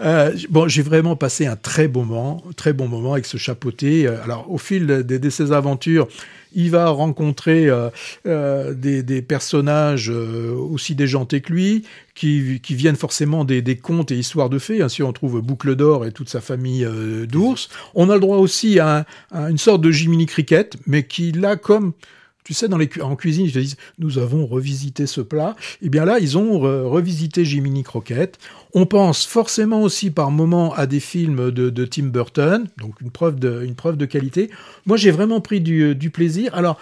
Euh, 0.00 0.36
bon, 0.50 0.68
j'ai 0.68 0.82
vraiment 0.82 1.14
passé 1.16 1.46
un 1.46 1.54
très 1.56 1.86
bon 1.88 2.04
moment, 2.04 2.42
très 2.56 2.72
bon 2.72 2.88
moment 2.88 3.12
avec 3.12 3.24
ce 3.24 3.36
chapeauté. 3.36 4.06
Euh, 4.06 4.22
Alors, 4.24 4.50
au 4.50 4.58
fil 4.58 4.86
de, 4.86 5.02
de 5.02 5.30
ses 5.30 5.52
aventures, 5.52 6.08
il 6.54 6.70
va 6.70 6.88
rencontrer 6.88 7.68
euh, 7.68 7.88
euh, 8.26 8.74
des, 8.74 9.02
des 9.02 9.22
personnages 9.22 10.08
aussi 10.08 10.94
déjantés 10.94 11.40
que 11.40 11.52
lui, 11.52 11.84
qui, 12.14 12.60
qui 12.62 12.74
viennent 12.74 12.96
forcément 12.96 13.44
des, 13.44 13.62
des 13.62 13.76
contes 13.76 14.10
et 14.10 14.16
histoires 14.16 14.50
de 14.50 14.58
fées. 14.58 14.82
Ainsi, 14.82 15.02
on 15.02 15.12
trouve 15.12 15.40
Boucle 15.40 15.76
d'Or 15.76 16.04
et 16.04 16.12
toute 16.12 16.28
sa 16.28 16.40
famille 16.40 16.86
d'ours. 17.28 17.68
On 17.94 18.10
a 18.10 18.14
le 18.14 18.20
droit 18.20 18.38
aussi 18.38 18.80
à, 18.80 19.06
à 19.30 19.50
une 19.50 19.58
sorte 19.58 19.80
de 19.80 19.90
Jiminy 19.90 20.26
Cricket, 20.26 20.76
mais 20.86 21.04
qui, 21.04 21.32
là, 21.32 21.56
comme 21.56 21.92
tu 22.48 22.54
sais, 22.54 22.66
dans 22.66 22.78
les, 22.78 22.88
en 23.02 23.14
cuisine, 23.14 23.44
ils 23.44 23.52
te 23.52 23.58
disent, 23.58 23.76
nous 23.98 24.16
avons 24.16 24.46
revisité 24.46 25.06
ce 25.06 25.20
plat. 25.20 25.54
Eh 25.82 25.90
bien 25.90 26.06
là, 26.06 26.18
ils 26.18 26.38
ont 26.38 26.60
revisité 26.60 27.44
Jiminy 27.44 27.82
Croquette. 27.82 28.38
On 28.72 28.86
pense 28.86 29.26
forcément 29.26 29.82
aussi 29.82 30.10
par 30.10 30.30
moments 30.30 30.72
à 30.72 30.86
des 30.86 30.98
films 30.98 31.50
de, 31.50 31.84
Tim 31.84 32.04
Burton, 32.04 32.66
donc 32.78 33.02
une 33.02 33.10
preuve 33.10 33.38
de, 33.38 33.62
une 33.66 33.74
preuve 33.74 33.98
de 33.98 34.06
qualité. 34.06 34.48
Moi, 34.86 34.96
j'ai 34.96 35.10
vraiment 35.10 35.42
pris 35.42 35.60
du, 35.60 35.94
du 35.94 36.08
plaisir. 36.08 36.54
Alors, 36.54 36.80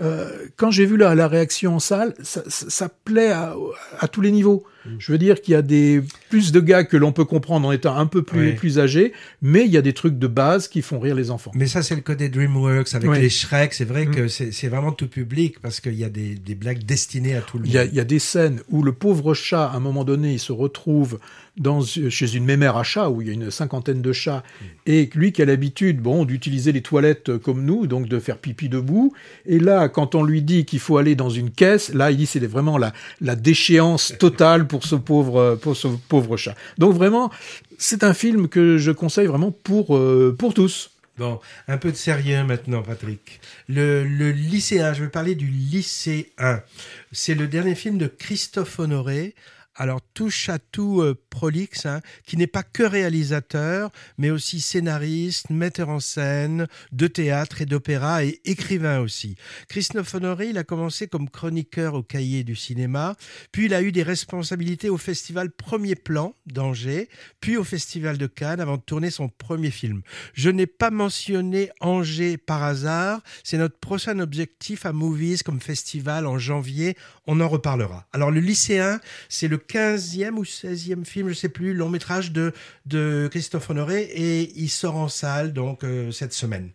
euh, 0.00 0.46
quand 0.56 0.70
j'ai 0.70 0.86
vu 0.86 0.96
la, 0.96 1.14
la, 1.14 1.26
réaction 1.26 1.76
en 1.76 1.78
salle, 1.80 2.14
ça, 2.22 2.42
ça, 2.46 2.88
plaît 2.88 3.32
à, 3.32 3.54
à, 3.98 4.06
tous 4.06 4.20
les 4.20 4.30
niveaux. 4.30 4.64
Mm. 4.86 4.90
Je 4.98 5.12
veux 5.12 5.18
dire 5.18 5.40
qu'il 5.40 5.52
y 5.52 5.56
a 5.56 5.62
des 5.62 6.02
plus 6.30 6.52
de 6.52 6.60
gars 6.60 6.84
que 6.84 6.96
l'on 6.96 7.12
peut 7.12 7.24
comprendre 7.24 7.66
en 7.66 7.72
étant 7.72 7.96
un 7.96 8.06
peu 8.06 8.22
plus 8.22 8.54
plus 8.54 8.78
âgé, 8.78 9.12
mais 9.42 9.64
il 9.64 9.72
y 9.72 9.76
a 9.76 9.82
des 9.82 9.92
trucs 9.92 10.18
de 10.18 10.26
base 10.28 10.68
qui 10.68 10.82
font 10.82 11.00
rire 11.00 11.16
les 11.16 11.30
enfants. 11.30 11.50
Mais 11.54 11.66
ça, 11.66 11.82
c'est 11.82 11.96
le 11.96 12.00
côté 12.00 12.28
DreamWorks 12.28 12.94
avec 12.94 13.10
les 13.10 13.28
Shrek. 13.28 13.74
C'est 13.74 13.84
vrai 13.84 14.06
mm. 14.06 14.14
que 14.14 14.28
c'est 14.28 14.68
vraiment 14.68 14.92
tout 14.92 15.08
public 15.08 15.60
parce 15.60 15.80
qu'il 15.80 15.94
y 15.94 16.04
a 16.04 16.10
des, 16.10 16.34
des, 16.34 16.54
blagues 16.54 16.84
destinées 16.84 17.34
à 17.34 17.40
tout 17.40 17.58
le 17.58 17.64
monde. 17.64 17.72
Il 17.72 17.74
y, 17.74 17.78
a, 17.78 17.84
il 17.84 17.94
y, 17.94 18.00
a, 18.00 18.04
des 18.04 18.20
scènes 18.20 18.60
où 18.70 18.82
le 18.82 18.92
pauvre 18.92 19.34
chat, 19.34 19.66
à 19.66 19.76
un 19.76 19.80
moment 19.80 20.04
donné, 20.04 20.32
il 20.34 20.40
se 20.40 20.52
retrouve 20.52 21.18
dans, 21.58 21.82
chez 21.82 22.34
une 22.34 22.44
mémère 22.44 22.76
à 22.76 22.82
chats 22.82 23.10
où 23.10 23.20
il 23.20 23.28
y 23.28 23.30
a 23.30 23.34
une 23.34 23.50
cinquantaine 23.50 24.02
de 24.02 24.12
chats 24.12 24.42
et 24.86 25.10
lui 25.14 25.32
qui 25.32 25.42
a 25.42 25.44
l'habitude 25.44 26.00
bon 26.00 26.24
d'utiliser 26.24 26.72
les 26.72 26.82
toilettes 26.82 27.36
comme 27.38 27.64
nous 27.64 27.86
donc 27.86 28.08
de 28.08 28.18
faire 28.18 28.38
pipi 28.38 28.68
debout 28.68 29.12
et 29.46 29.58
là 29.58 29.88
quand 29.88 30.14
on 30.14 30.22
lui 30.22 30.42
dit 30.42 30.64
qu'il 30.64 30.80
faut 30.80 30.96
aller 30.96 31.14
dans 31.14 31.30
une 31.30 31.50
caisse 31.50 31.92
là 31.92 32.10
il 32.10 32.16
dit 32.16 32.26
c'est 32.26 32.44
vraiment 32.46 32.78
la, 32.78 32.92
la 33.20 33.36
déchéance 33.36 34.14
totale 34.18 34.66
pour 34.66 34.84
ce 34.84 34.94
pauvre 34.94 35.58
pour 35.60 35.76
ce 35.76 35.88
pauvre 36.08 36.36
chat 36.36 36.54
donc 36.78 36.94
vraiment 36.94 37.30
c'est 37.78 38.04
un 38.04 38.14
film 38.14 38.48
que 38.48 38.78
je 38.78 38.90
conseille 38.90 39.26
vraiment 39.26 39.50
pour 39.50 39.96
euh, 39.96 40.34
pour 40.38 40.54
tous 40.54 40.90
Bon, 41.18 41.40
un 41.66 41.78
peu 41.78 41.90
de 41.90 41.96
sérieux 41.96 42.44
maintenant, 42.44 42.80
Patrick. 42.80 43.40
Le, 43.68 44.04
le 44.04 44.30
lycéen, 44.30 44.94
je 44.94 45.02
vais 45.02 45.10
parler 45.10 45.34
du 45.34 45.48
lycéen. 45.48 46.62
C'est 47.10 47.34
le 47.34 47.48
dernier 47.48 47.74
film 47.74 47.98
de 47.98 48.06
Christophe 48.06 48.78
Honoré 48.78 49.34
alors 49.78 50.00
touche 50.12 50.48
à 50.48 50.58
tout 50.58 51.00
euh, 51.00 51.14
prolixe, 51.30 51.86
hein, 51.86 52.00
qui 52.26 52.36
n'est 52.36 52.48
pas 52.48 52.64
que 52.64 52.82
réalisateur, 52.82 53.90
mais 54.18 54.30
aussi 54.30 54.60
scénariste, 54.60 55.50
metteur 55.50 55.88
en 55.88 56.00
scène 56.00 56.66
de 56.90 57.06
théâtre 57.06 57.62
et 57.62 57.66
d'opéra 57.66 58.24
et 58.24 58.40
écrivain 58.44 58.98
aussi. 58.98 59.36
Christophe 59.68 60.14
Honoré, 60.14 60.48
il 60.48 60.58
a 60.58 60.64
commencé 60.64 61.06
comme 61.06 61.30
chroniqueur 61.30 61.94
au 61.94 62.02
Cahier 62.02 62.42
du 62.42 62.56
cinéma, 62.56 63.14
puis 63.52 63.66
il 63.66 63.74
a 63.74 63.82
eu 63.82 63.92
des 63.92 64.02
responsabilités 64.02 64.90
au 64.90 64.98
festival 64.98 65.50
Premier 65.50 65.94
Plan 65.94 66.34
d'Angers, 66.46 67.08
puis 67.40 67.56
au 67.56 67.64
festival 67.64 68.18
de 68.18 68.26
Cannes 68.26 68.60
avant 68.60 68.78
de 68.78 68.82
tourner 68.82 69.10
son 69.10 69.28
premier 69.28 69.70
film. 69.70 70.02
Je 70.34 70.50
n'ai 70.50 70.66
pas 70.66 70.90
mentionné 70.90 71.70
Angers 71.80 72.36
par 72.36 72.64
hasard, 72.64 73.22
c'est 73.44 73.58
notre 73.58 73.78
prochain 73.78 74.18
objectif 74.18 74.86
à 74.86 74.92
Movies 74.92 75.44
comme 75.44 75.60
festival 75.60 76.26
en 76.26 76.38
janvier, 76.38 76.96
on 77.28 77.40
en 77.40 77.48
reparlera. 77.48 78.08
Alors 78.12 78.32
le 78.32 78.40
lycéen, 78.40 79.00
c'est 79.28 79.46
le 79.46 79.58
15e 79.68 80.34
ou 80.36 80.44
16e 80.44 81.04
film, 81.04 81.28
je 81.28 81.34
sais 81.34 81.48
plus, 81.48 81.74
long 81.74 81.88
métrage 81.88 82.32
de, 82.32 82.52
de 82.86 83.28
Christophe 83.30 83.70
Honoré 83.70 84.02
et 84.02 84.52
il 84.56 84.68
sort 84.68 84.96
en 84.96 85.08
salle 85.08 85.52
donc 85.52 85.84
euh, 85.84 86.10
cette 86.10 86.32
semaine. 86.32 86.70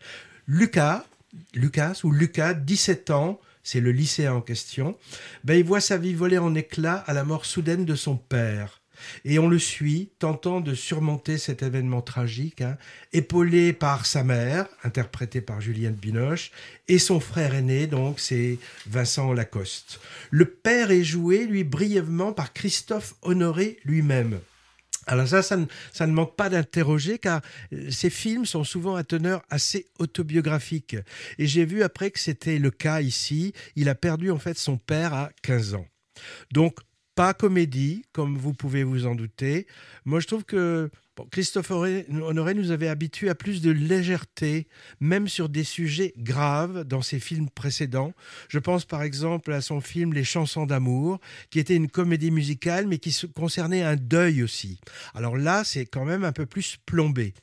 Lucas, 0.48 1.06
Lucas 1.54 2.02
ou 2.04 2.12
Lucas, 2.12 2.54
17 2.54 3.10
ans, 3.10 3.39
c'est 3.64 3.80
le 3.80 3.91
lycéen 3.91 4.34
en 4.34 4.41
question, 4.41 4.98
ben, 5.44 5.58
il 5.58 5.64
voit 5.64 5.82
sa 5.82 5.98
vie 5.98 6.14
voler 6.14 6.38
en 6.38 6.54
éclats 6.54 7.04
à 7.08 7.14
la 7.14 7.24
mort 7.24 7.46
soudaine 7.46 7.86
de 7.86 7.96
son 7.96 8.18
père. 8.18 8.82
Et 9.26 9.39
on 9.39 9.47
le 9.47 9.60
suit, 9.60 10.10
tentant 10.20 10.62
de 10.62 10.74
surmonter 10.74 11.38
cet 11.38 11.64
événement 11.64 12.01
tragique, 12.01 12.62
hein, 12.62 12.78
épaulé 13.12 13.74
par 13.74 14.06
sa 14.06 14.24
mère, 14.24 14.68
interprétée 14.84 15.41
par 15.41 15.62
Juliette 15.62 15.99
Binoche, 15.99 16.51
et 16.88 16.99
son 16.99 17.20
frère 17.20 17.56
aîné, 17.56 17.88
donc 17.88 18.20
c'est 18.20 18.58
Vincent 18.88 19.34
Lacoste. 19.34 19.99
Le 20.32 20.45
père 20.45 20.91
est 20.91 21.04
joué, 21.04 21.45
lui, 21.45 21.64
brièvement 21.64 22.34
par 22.34 22.54
Christophe 22.54 23.16
Honoré 23.22 23.78
lui-même. 23.86 24.39
Alors 25.06 25.28
ça, 25.28 25.41
ça 25.41 25.58
ne, 25.58 26.14
manque 26.14 26.36
pas 26.36 26.49
d'interroger 26.49 27.20
car 27.20 27.41
euh, 27.74 27.91
ces 27.91 28.10
films 28.10 28.45
sont 28.45 28.64
souvent 28.64 28.95
à 28.95 29.04
teneur 29.04 29.41
assez 29.49 29.88
autobiographique. 29.99 30.95
Et 31.38 31.47
j'ai 31.47 31.66
vu 31.66 31.84
après 31.84 32.12
que 32.12 32.20
c'était 32.20 32.58
le 32.58 32.72
cas 32.72 33.01
ici. 33.01 33.54
Il 33.76 33.89
a 33.89 33.95
perdu 33.95 34.32
en 34.32 34.39
fait 34.39 34.58
son 34.58 34.78
père 34.78 35.14
à 35.14 35.32
15 35.41 35.76
ans. 35.76 35.88
Donc 36.51 36.80
pas 37.16 37.34
comédie, 37.34 38.05
comme 38.11 38.38
vous 38.38 38.53
pouvez 38.53 38.84
vous 38.84 39.05
en 39.05 39.16
douter. 39.16 39.68
Moi, 40.05 40.20
je 40.20 40.28
trouve 40.28 40.45
que 40.45 40.89
Christophe 41.32 41.72
Honoré 41.72 42.53
nous 42.53 42.72
avait 42.72 42.88
habitués 42.88 43.30
à 43.30 43.36
plus 43.36 43.61
de 43.61 43.72
légèreté, 43.72 44.68
même 44.99 45.28
sur 45.28 45.49
des 45.49 45.64
sujets 45.64 46.14
graves 46.18 46.84
dans 46.84 47.01
ses 47.01 47.20
films 47.20 47.49
précédents. 47.49 48.14
Je 48.49 48.59
pense 48.59 48.86
par 48.86 49.03
exemple 49.03 49.51
à 49.53 49.61
son 49.61 49.82
film 49.82 50.14
Les 50.14 50.24
chansons 50.24 50.66
d'amour, 50.66 51.20
qui 51.49 51.59
était 51.59 51.76
une 51.76 51.89
comédie 51.89 52.32
musicale, 52.32 52.88
mais 52.88 52.97
qui 52.97 53.16
concernait 53.36 53.84
un 53.84 53.95
deuil 53.95 54.43
aussi. 54.43 54.80
Alors 55.14 55.38
là, 55.38 55.64
c'est 55.64 55.86
quand 55.86 56.05
même 56.05 56.24
un 56.24 56.32
peu 56.32 56.45
plus 56.45 56.78
plombé. 56.86 57.34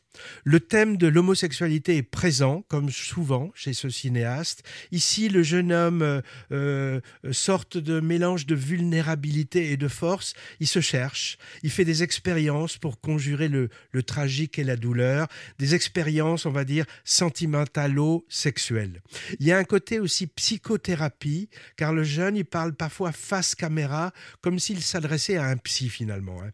Le 0.44 0.60
thème 0.60 0.96
de 0.96 1.06
l'homosexualité 1.06 1.98
est 1.98 2.02
présent, 2.02 2.64
comme 2.68 2.90
souvent 2.90 3.50
chez 3.54 3.72
ce 3.72 3.88
cinéaste. 3.88 4.62
Ici, 4.90 5.28
le 5.28 5.42
jeune 5.42 5.72
homme, 5.72 6.02
euh, 6.02 6.20
euh, 6.52 7.00
sorte 7.30 7.76
de 7.76 8.00
mélange 8.00 8.46
de 8.46 8.54
vulnérabilité 8.54 9.70
et 9.70 9.76
de 9.76 9.88
force. 9.88 10.34
Il 10.58 10.66
se 10.66 10.80
cherche, 10.80 11.38
il 11.62 11.70
fait 11.70 11.84
des 11.84 12.02
expériences 12.02 12.76
pour 12.76 13.00
conjurer 13.00 13.48
le, 13.48 13.59
le 13.90 14.02
tragique 14.02 14.58
et 14.58 14.64
la 14.64 14.76
douleur, 14.76 15.26
des 15.58 15.74
expériences, 15.74 16.46
on 16.46 16.50
va 16.50 16.64
dire, 16.64 16.86
sentimentalo-sexuelles. 17.04 19.02
Il 19.38 19.46
y 19.46 19.52
a 19.52 19.58
un 19.58 19.64
côté 19.64 20.00
aussi 20.00 20.26
psychothérapie, 20.26 21.48
car 21.76 21.92
le 21.92 22.04
jeune, 22.04 22.36
il 22.36 22.44
parle 22.44 22.74
parfois 22.74 23.12
face 23.12 23.54
caméra, 23.54 24.12
comme 24.40 24.58
s'il 24.58 24.82
s'adressait 24.82 25.36
à 25.36 25.46
un 25.46 25.56
psy 25.56 25.88
finalement. 25.88 26.40
Hein. 26.42 26.50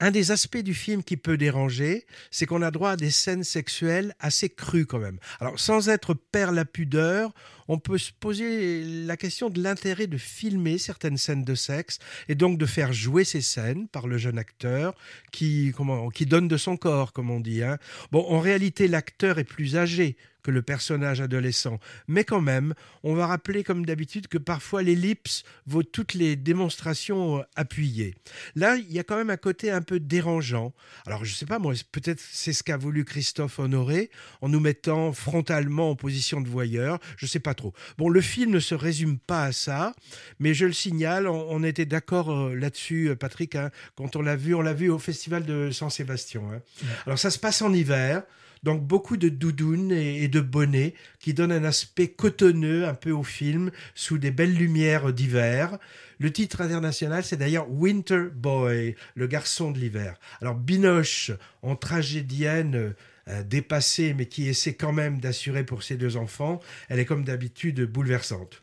Un 0.00 0.10
des 0.10 0.30
aspects 0.30 0.58
du 0.58 0.74
film 0.74 1.02
qui 1.02 1.16
peut 1.16 1.36
déranger, 1.36 2.06
c'est 2.30 2.46
qu'on 2.46 2.62
a 2.62 2.70
droit 2.70 2.92
à 2.92 2.96
des 2.96 3.10
scènes 3.10 3.44
sexuelles 3.44 4.14
assez 4.20 4.48
crues 4.48 4.86
quand 4.86 5.00
même. 5.00 5.18
Alors 5.40 5.58
sans 5.58 5.88
être 5.88 6.14
père 6.14 6.52
la 6.52 6.64
pudeur, 6.64 7.34
on 7.66 7.78
peut 7.78 7.98
se 7.98 8.12
poser 8.12 8.84
la 9.04 9.16
question 9.16 9.50
de 9.50 9.62
l'intérêt 9.62 10.06
de 10.06 10.16
filmer 10.16 10.78
certaines 10.78 11.18
scènes 11.18 11.44
de 11.44 11.54
sexe 11.54 11.98
et 12.28 12.34
donc 12.34 12.56
de 12.56 12.66
faire 12.66 12.92
jouer 12.92 13.24
ces 13.24 13.40
scènes 13.40 13.88
par 13.88 14.06
le 14.06 14.16
jeune 14.16 14.38
acteur 14.38 14.94
qui, 15.32 15.72
comment, 15.76 16.08
qui 16.08 16.24
donne 16.24 16.48
de 16.48 16.56
son 16.56 16.76
corps, 16.76 17.12
comme 17.12 17.30
on 17.30 17.40
dit. 17.40 17.62
Hein. 17.62 17.78
Bon, 18.10 18.24
en 18.28 18.40
réalité, 18.40 18.88
l'acteur 18.88 19.38
est 19.38 19.44
plus 19.44 19.76
âgé 19.76 20.16
que 20.42 20.50
le 20.50 20.62
personnage 20.62 21.20
adolescent. 21.20 21.78
Mais 22.06 22.24
quand 22.24 22.40
même, 22.40 22.74
on 23.02 23.14
va 23.14 23.26
rappeler 23.26 23.64
comme 23.64 23.84
d'habitude 23.84 24.28
que 24.28 24.38
parfois 24.38 24.82
l'ellipse 24.82 25.42
vaut 25.66 25.82
toutes 25.82 26.14
les 26.14 26.36
démonstrations 26.36 27.38
euh, 27.38 27.42
appuyées. 27.56 28.14
Là, 28.54 28.76
il 28.76 28.92
y 28.92 28.98
a 28.98 29.04
quand 29.04 29.16
même 29.16 29.30
un 29.30 29.36
côté 29.36 29.70
un 29.70 29.82
peu 29.82 30.00
dérangeant. 30.00 30.72
Alors, 31.06 31.24
je 31.24 31.32
ne 31.32 31.36
sais 31.36 31.46
pas, 31.46 31.58
moi, 31.58 31.74
peut-être 31.92 32.20
c'est 32.20 32.52
ce 32.52 32.62
qu'a 32.62 32.76
voulu 32.76 33.04
Christophe 33.04 33.58
Honoré 33.58 34.10
en 34.40 34.48
nous 34.48 34.60
mettant 34.60 35.12
frontalement 35.12 35.90
en 35.90 35.96
position 35.96 36.40
de 36.40 36.48
voyeur. 36.48 36.98
Je 37.16 37.26
ne 37.26 37.28
sais 37.28 37.40
pas 37.40 37.54
trop. 37.54 37.74
Bon, 37.96 38.08
le 38.08 38.20
film 38.20 38.50
ne 38.52 38.60
se 38.60 38.74
résume 38.74 39.18
pas 39.18 39.44
à 39.44 39.52
ça, 39.52 39.94
mais 40.38 40.54
je 40.54 40.66
le 40.66 40.72
signale, 40.72 41.26
on, 41.28 41.62
était 41.62 41.86
d'accord 41.86 42.30
euh, 42.30 42.54
là-dessus, 42.54 43.10
euh, 43.10 43.16
Patrick, 43.16 43.56
hein, 43.56 43.70
quand 43.96 44.16
on 44.16 44.22
l'a 44.22 44.36
vu, 44.36 44.54
on 44.54 44.62
l'a 44.62 44.72
vu 44.72 44.88
au 44.88 44.98
Festival 44.98 45.44
de 45.44 45.70
San-Sébastien. 45.70 46.40
Hein. 46.40 46.60
Alors, 47.06 47.18
ça 47.18 47.30
se 47.30 47.38
passe 47.38 47.62
en 47.62 47.72
hiver. 47.72 48.22
Donc 48.62 48.86
beaucoup 48.86 49.16
de 49.16 49.28
doudounes 49.28 49.92
et, 49.92 50.28
de 50.28 50.40
bonnets 50.40 50.94
qui 51.20 51.34
donnent 51.34 51.52
un 51.52 51.64
aspect 51.64 52.08
cotonneux 52.08 52.86
un 52.86 52.94
peu 52.94 53.10
au 53.10 53.22
film 53.22 53.70
sous 53.94 54.18
des 54.18 54.30
belles 54.30 54.54
lumières 54.54 55.12
d'hiver. 55.12 55.78
Le 56.18 56.32
titre 56.32 56.60
international, 56.60 57.24
c'est 57.24 57.36
d'ailleurs 57.36 57.70
Winter 57.70 58.26
Boy, 58.34 58.96
le 59.14 59.26
garçon 59.26 59.70
de 59.70 59.78
l'hiver. 59.78 60.18
Alors 60.40 60.54
Binoche, 60.54 61.30
en 61.62 61.76
tragédienne 61.76 62.94
euh, 63.28 63.42
dépassée, 63.42 64.14
mais 64.14 64.26
qui 64.26 64.48
essaie 64.48 64.74
quand 64.74 64.92
même 64.92 65.20
d'assurer 65.20 65.64
pour 65.64 65.82
ses 65.82 65.96
deux 65.96 66.16
enfants, 66.16 66.60
elle 66.88 66.98
est 66.98 67.04
comme 67.04 67.24
d'habitude 67.24 67.82
bouleversante. 67.82 68.62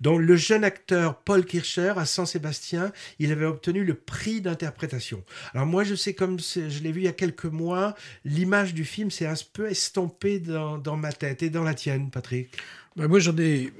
Donc 0.00 0.20
le 0.20 0.36
jeune 0.36 0.64
acteur 0.64 1.18
Paul 1.20 1.44
Kircher 1.44 1.94
à 1.96 2.06
Saint-Sébastien, 2.06 2.92
il 3.18 3.32
avait 3.32 3.46
obtenu 3.46 3.84
le 3.84 3.94
prix 3.94 4.40
d'interprétation. 4.40 5.22
Alors 5.54 5.66
moi 5.66 5.84
je 5.84 5.94
sais 5.94 6.14
comme 6.14 6.38
je 6.38 6.82
l'ai 6.82 6.92
vu 6.92 7.00
il 7.00 7.04
y 7.04 7.08
a 7.08 7.12
quelques 7.12 7.44
mois, 7.44 7.94
l'image 8.24 8.74
du 8.74 8.84
film 8.84 9.10
s'est 9.10 9.26
un 9.26 9.34
peu 9.52 9.68
estampée 9.68 10.38
dans, 10.38 10.96
ma 10.96 11.12
tête 11.12 11.42
et 11.42 11.50
dans 11.50 11.62
la 11.62 11.74
tienne, 11.74 12.10
Patrick. 12.10 12.56
Ben 12.96 13.08
moi 13.08 13.18
j'en 13.18 13.36
ai, 13.36 13.72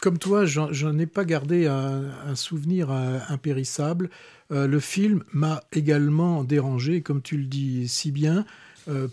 comme 0.00 0.18
toi, 0.18 0.46
j'en 0.46 0.98
ai 0.98 1.06
pas 1.06 1.24
gardé 1.24 1.66
un, 1.66 2.34
souvenir 2.34 2.90
euh, 2.90 3.18
impérissable. 3.28 4.08
Euh, 4.50 4.66
le 4.66 4.80
film 4.80 5.24
m'a 5.32 5.62
également 5.72 6.44
dérangé, 6.44 7.02
comme 7.02 7.20
tu 7.20 7.36
le 7.36 7.44
dis 7.44 7.88
si 7.88 8.12
bien. 8.12 8.46
Euh, 8.88 9.08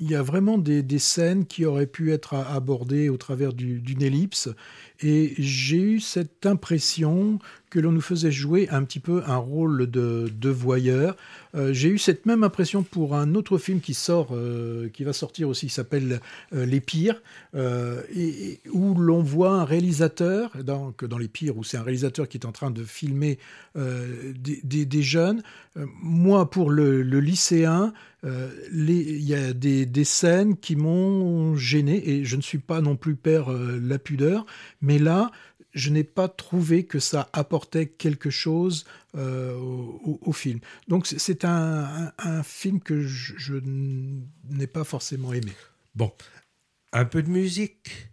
il 0.00 0.10
y 0.10 0.14
a 0.14 0.22
vraiment 0.22 0.58
des, 0.58 0.98
scènes 0.98 1.46
qui 1.46 1.64
auraient 1.64 1.86
pu 1.86 2.12
être 2.12 2.34
abordées 2.34 3.08
au 3.08 3.16
travers 3.16 3.52
d'une 3.52 4.02
ellipse. 4.02 4.48
Et 5.00 5.34
j'ai 5.38 5.80
eu 5.80 6.00
cette 6.00 6.46
impression 6.46 7.38
que 7.70 7.78
l'on 7.78 7.92
nous 7.92 8.00
faisait 8.00 8.32
jouer 8.32 8.68
un 8.70 8.84
petit 8.84 9.00
peu 9.00 9.22
un 9.26 9.36
rôle 9.36 9.90
de, 9.90 10.30
de 10.32 10.48
voyeur. 10.48 11.16
Euh, 11.54 11.72
j'ai 11.72 11.88
eu 11.88 11.98
cette 11.98 12.26
même 12.26 12.44
impression 12.44 12.82
pour 12.82 13.14
un 13.14 13.34
autre 13.34 13.58
film 13.58 13.80
qui 13.80 13.94
sort, 13.94 14.28
euh, 14.32 14.88
qui 14.90 15.04
va 15.04 15.12
sortir 15.12 15.48
aussi, 15.48 15.66
qui 15.66 15.72
s'appelle 15.72 16.20
euh, 16.54 16.66
Les 16.66 16.80
Pires, 16.80 17.22
et, 17.54 18.60
où 18.72 18.94
l'on 18.94 19.22
voit 19.22 19.52
un 19.52 19.64
réalisateur, 19.64 20.52
donc 20.62 21.04
dans 21.04 21.18
Les 21.18 21.28
Pires, 21.28 21.56
où 21.56 21.64
c'est 21.64 21.76
un 21.76 21.82
réalisateur 21.82 22.28
qui 22.28 22.36
est 22.38 22.46
en 22.46 22.52
train 22.52 22.70
de 22.70 22.84
filmer 22.84 23.38
des, 23.74 24.84
des, 24.84 25.02
jeunes. 25.02 25.42
moi, 26.02 26.50
pour 26.50 26.70
le, 26.70 27.02
le 27.02 27.20
lycéen, 27.20 27.92
il 28.24 29.22
y 29.22 29.34
a 29.34 29.52
des, 29.52 29.86
des 29.86 30.04
scènes 30.04 30.56
qui 30.56 30.76
m'ont 30.76 31.56
gêné, 31.56 32.10
et 32.10 32.24
je 32.24 32.36
ne 32.36 32.42
suis 32.42 32.58
pas 32.58 32.80
non 32.80 32.96
plus 32.96 33.14
père 33.14 33.50
la 33.50 33.98
pudeur, 33.98 34.46
mais 34.82 34.98
là, 34.98 35.30
je 35.74 35.90
n'ai 35.90 36.04
pas 36.04 36.28
trouvé 36.28 36.84
que 36.84 36.98
ça 36.98 37.28
apportait 37.32 37.86
quelque 37.86 38.30
chose 38.30 38.84
euh, 39.16 39.54
au, 39.56 40.32
film. 40.32 40.60
Donc 40.88 41.06
c'est 41.06 41.44
un, 41.44 42.12
film 42.42 42.80
que 42.80 43.02
je, 43.02 43.34
je 43.36 43.54
n'ai 43.64 44.66
pas 44.66 44.84
forcément 44.84 45.32
aimé. 45.32 45.52
Bon, 45.94 46.12
un 46.92 47.04
peu 47.04 47.22
de 47.22 47.28
musique? 47.28 48.07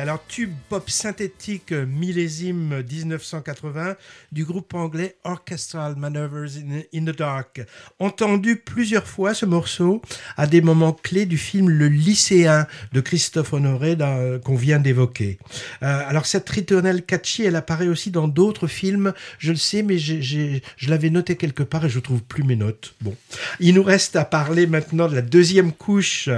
Alors, 0.00 0.24
tube 0.28 0.52
pop 0.68 0.88
synthétique 0.88 1.72
millésime 1.72 2.84
1980 2.88 3.96
du 4.30 4.44
groupe 4.44 4.72
anglais 4.74 5.16
Orchestral 5.24 5.96
Maneuvers 5.96 6.50
in, 6.94 7.04
the 7.04 7.16
Dark. 7.18 7.60
Entendu 7.98 8.54
plusieurs 8.54 9.08
fois 9.08 9.34
ce 9.34 9.44
morceau 9.44 10.02
à 10.36 10.46
des 10.46 10.60
moments 10.60 10.92
clés 10.92 11.26
du 11.26 11.36
film 11.36 11.68
Le 11.68 11.88
lycéen 11.88 12.68
de 12.92 13.00
Christophe 13.00 13.54
Honoré 13.54 13.96
qu'on 14.44 14.54
vient 14.54 14.78
d'évoquer. 14.78 15.40
Euh, 15.82 16.02
alors, 16.06 16.26
cette 16.26 16.48
ritournelle 16.48 17.04
catchy, 17.04 17.42
elle 17.42 17.56
apparaît 17.56 17.88
aussi 17.88 18.12
dans 18.12 18.28
d'autres 18.28 18.68
films. 18.68 19.14
Je 19.38 19.50
le 19.50 19.58
sais, 19.58 19.82
mais 19.82 19.98
je 19.98 20.60
l'avais 20.86 21.10
noté 21.10 21.34
quelque 21.34 21.64
part 21.64 21.84
et 21.84 21.88
je 21.88 21.98
trouve 21.98 22.22
plus 22.22 22.44
mes 22.44 22.56
notes. 22.56 22.94
Bon. 23.00 23.16
Il 23.58 23.74
nous 23.74 23.82
reste 23.82 24.14
à 24.14 24.24
parler 24.24 24.68
maintenant 24.68 25.08
de 25.08 25.16
la 25.16 25.22
deuxième 25.22 25.72
couche 25.72 26.28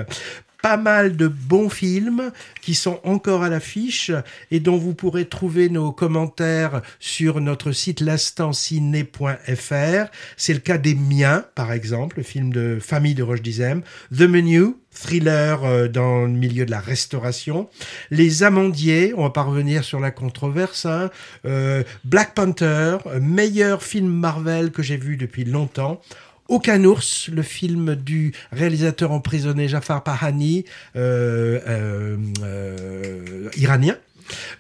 pas 0.66 0.76
mal 0.76 1.16
de 1.16 1.28
bons 1.28 1.68
films 1.68 2.32
qui 2.60 2.74
sont 2.74 2.98
encore 3.04 3.44
à 3.44 3.48
l'affiche 3.48 4.10
et 4.50 4.58
dont 4.58 4.76
vous 4.76 4.94
pourrez 4.94 5.26
trouver 5.26 5.68
nos 5.68 5.92
commentaires 5.92 6.82
sur 6.98 7.40
notre 7.40 7.70
site 7.70 8.00
l'instantciné.fr. 8.00 10.10
C'est 10.36 10.54
le 10.54 10.58
cas 10.58 10.78
des 10.78 10.96
miens, 10.96 11.44
par 11.54 11.70
exemple, 11.70 12.16
le 12.16 12.24
film 12.24 12.52
de 12.52 12.78
Famille 12.80 13.14
de 13.14 13.22
Roche 13.22 13.42
Dizem, 13.42 13.82
The 14.12 14.22
Menu, 14.22 14.74
thriller 14.90 15.62
euh, 15.62 15.86
dans 15.86 16.22
le 16.22 16.32
milieu 16.32 16.66
de 16.66 16.72
la 16.72 16.80
restauration. 16.80 17.68
Les 18.10 18.42
Amandiers, 18.42 19.14
on 19.16 19.22
va 19.22 19.30
pas 19.30 19.42
revenir 19.42 19.84
sur 19.84 20.00
la 20.00 20.10
controverse. 20.10 20.84
Hein. 20.84 21.10
Euh, 21.44 21.84
Black 22.02 22.34
Panther, 22.34 22.96
meilleur 23.20 23.84
film 23.84 24.08
Marvel 24.08 24.72
que 24.72 24.82
j'ai 24.82 24.96
vu 24.96 25.16
depuis 25.16 25.44
longtemps. 25.44 26.00
Aucun 26.48 26.84
ours, 26.84 27.28
le 27.28 27.42
film 27.42 27.96
du 27.96 28.32
réalisateur 28.52 29.10
emprisonné 29.10 29.66
Jafar 29.68 30.04
Pahani, 30.04 30.64
euh, 30.94 31.60
euh, 31.66 32.16
euh, 32.42 33.50
iranien. 33.56 33.96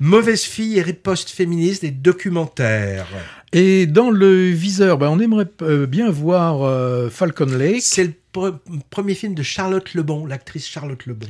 Mauvaise 0.00 0.42
fille 0.42 0.78
et 0.78 0.82
riposte 0.82 1.30
féministe 1.30 1.84
et 1.84 1.90
documentaire. 1.90 3.06
Et 3.52 3.86
dans 3.86 4.10
le 4.10 4.50
viseur, 4.50 4.98
ben, 4.98 5.08
on 5.08 5.18
aimerait 5.18 5.48
bien 5.86 6.10
voir 6.10 7.10
Falcon 7.10 7.46
Lake. 7.46 7.82
C'est 7.82 8.04
le 8.04 8.12
premier 8.90 9.14
film 9.14 9.34
de 9.34 9.42
Charlotte 9.42 9.94
Lebon, 9.94 10.26
l'actrice 10.26 10.68
Charlotte 10.68 11.06
Lebon. 11.06 11.26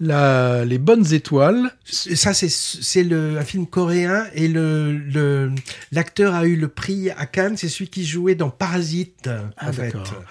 La, 0.00 0.64
Les 0.64 0.78
Bonnes 0.78 1.12
Étoiles. 1.12 1.70
Ça, 1.84 2.34
c'est 2.34 2.50
c'est 2.50 3.02
le 3.02 3.38
un 3.38 3.44
film 3.44 3.66
coréen 3.66 4.26
et 4.34 4.46
le 4.48 4.92
le 4.92 5.50
l'acteur 5.92 6.34
a 6.34 6.44
eu 6.46 6.56
le 6.56 6.68
prix 6.68 7.10
à 7.10 7.26
Cannes. 7.26 7.56
C'est 7.56 7.68
celui 7.68 7.88
qui 7.88 8.04
jouait 8.04 8.34
dans 8.34 8.50
Parasite. 8.50 9.28
Ah, 9.56 9.68
en 9.68 9.72
fait. 9.72 9.82
d'accord. 9.92 10.24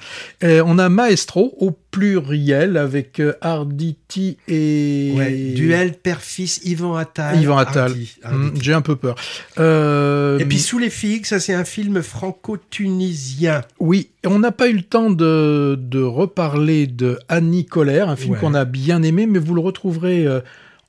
Euh, 0.43 0.63
on 0.65 0.77
a 0.79 0.87
Maestro 0.89 1.55
au 1.59 1.71
pluriel 1.71 2.77
avec 2.77 3.19
euh, 3.19 3.33
Arditi 3.41 4.37
et 4.47 5.13
Ouais, 5.15 5.31
duel 5.55 5.93
père-fils 5.93 6.61
Yvan 6.63 6.95
Attal. 6.95 7.41
Yvan 7.41 7.57
Attal. 7.57 7.91
Hardy. 8.23 8.61
J'ai 8.61 8.73
un 8.73 8.81
peu 8.81 8.95
peur. 8.95 9.15
Euh, 9.59 10.37
Et 10.39 10.45
puis 10.45 10.59
Sous 10.59 10.79
les 10.79 10.89
figues, 10.89 11.25
ça 11.25 11.39
c'est 11.39 11.53
un 11.53 11.65
film 11.65 12.01
franco-tunisien. 12.01 13.63
Oui, 13.79 14.11
on 14.31 14.39
n'a 14.39 14.51
pas 14.51 14.67
eu 14.69 14.73
le 14.73 14.83
temps 14.83 15.09
de, 15.09 15.77
de 15.79 16.01
reparler 16.01 16.87
de 16.87 17.19
Annie 17.29 17.65
Colère, 17.65 18.09
un 18.09 18.15
film 18.15 18.33
Ouais. 18.33 18.39
qu'on 18.39 18.53
a 18.53 18.65
bien 18.65 19.03
aimé, 19.03 19.25
mais 19.27 19.39
vous 19.39 19.53
le 19.53 19.61
retrouverez 19.61 20.25
euh, 20.25 20.41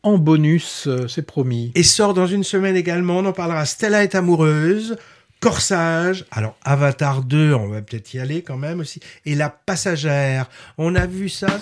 en 0.02 0.18
bonus, 0.18 0.86
euh, 0.86 1.08
c'est 1.08 1.22
promis. 1.26 1.72
Et 1.74 1.82
sort 1.82 2.14
dans 2.14 2.26
une 2.26 2.44
semaine 2.44 2.76
également, 2.76 3.18
on 3.18 3.24
en 3.26 3.32
parlera, 3.32 3.64
Stella 3.66 4.02
est 4.04 4.14
amoureuse, 4.14 4.96
Corsage, 5.40 6.24
alors 6.32 6.56
Avatar 6.64 7.22
2, 7.22 7.54
on 7.54 7.68
va 7.68 7.80
peut-être 7.82 8.12
y 8.14 8.18
aller 8.18 8.42
quand 8.42 8.56
même 8.56 8.80
aussi, 8.80 9.00
et 9.24 9.34
La 9.34 9.48
Passagère. 9.50 10.48
On 10.78 10.94
a 10.96 11.06
vu 11.06 11.28
ça 11.28 11.60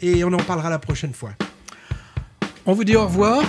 et 0.00 0.22
on 0.24 0.32
en 0.32 0.36
parlera 0.38 0.70
la 0.70 0.78
prochaine 0.78 1.12
fois. 1.12 1.30
On 2.66 2.72
vous 2.72 2.84
dit 2.84 2.96
au 2.96 3.04
revoir. 3.04 3.42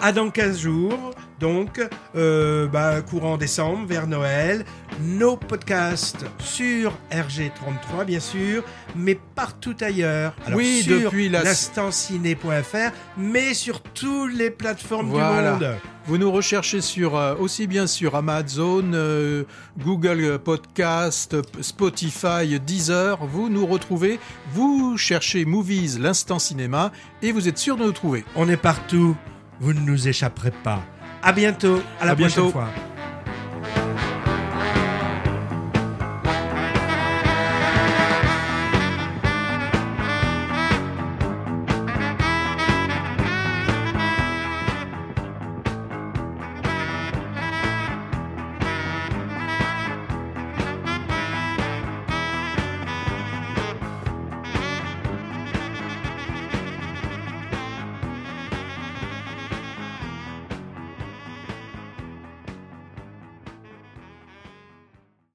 À 0.00 0.10
dans 0.12 0.30
15 0.30 0.58
jours, 0.58 1.11
donc, 1.42 1.80
euh, 2.16 2.68
bah, 2.68 3.02
courant 3.02 3.36
décembre, 3.36 3.84
vers 3.86 4.06
Noël. 4.06 4.64
Nos 5.02 5.36
podcasts 5.36 6.24
sur 6.38 6.92
RG33, 7.10 8.04
bien 8.06 8.20
sûr, 8.20 8.62
mais 8.94 9.18
partout 9.34 9.74
ailleurs. 9.80 10.34
Alors, 10.46 10.58
Oui, 10.58 10.82
sur 10.82 11.00
depuis 11.00 11.28
l'instantciné.fr, 11.28 12.92
mais 13.18 13.54
sur 13.54 13.80
toutes 13.82 14.34
les 14.34 14.50
plateformes 14.50 15.08
Voilà. 15.08 15.56
du 15.56 15.64
monde. 15.64 15.74
Vous 16.06 16.18
nous 16.18 16.30
recherchez 16.30 16.80
sur, 16.80 17.16
euh, 17.16 17.34
aussi 17.36 17.66
bien 17.66 17.86
sur 17.88 18.14
Amazon, 18.14 18.92
euh, 18.94 19.42
Google 19.78 20.38
Podcast, 20.38 21.36
Spotify, 21.60 22.60
Deezer. 22.64 23.18
Vous 23.26 23.48
nous 23.48 23.66
retrouvez. 23.66 24.20
Vous 24.52 24.96
cherchez 24.96 25.44
Movies, 25.44 25.98
l'instant 25.98 26.38
cinéma, 26.38 26.92
et 27.20 27.32
vous 27.32 27.48
êtes 27.48 27.58
sûr 27.58 27.76
de 27.76 27.84
nous 27.84 27.92
trouver. 27.92 28.24
On 28.36 28.48
est 28.48 28.56
partout. 28.56 29.16
Vous 29.60 29.72
ne 29.72 29.80
nous 29.80 30.06
échapperez 30.08 30.52
pas. 30.64 30.82
À 31.22 31.32
bientôt. 31.32 31.80
À 32.00 32.06
la 32.06 32.12
À 32.12 32.14
prochaine 32.16 32.28
bientôt. 32.42 32.50
fois. 32.50 32.68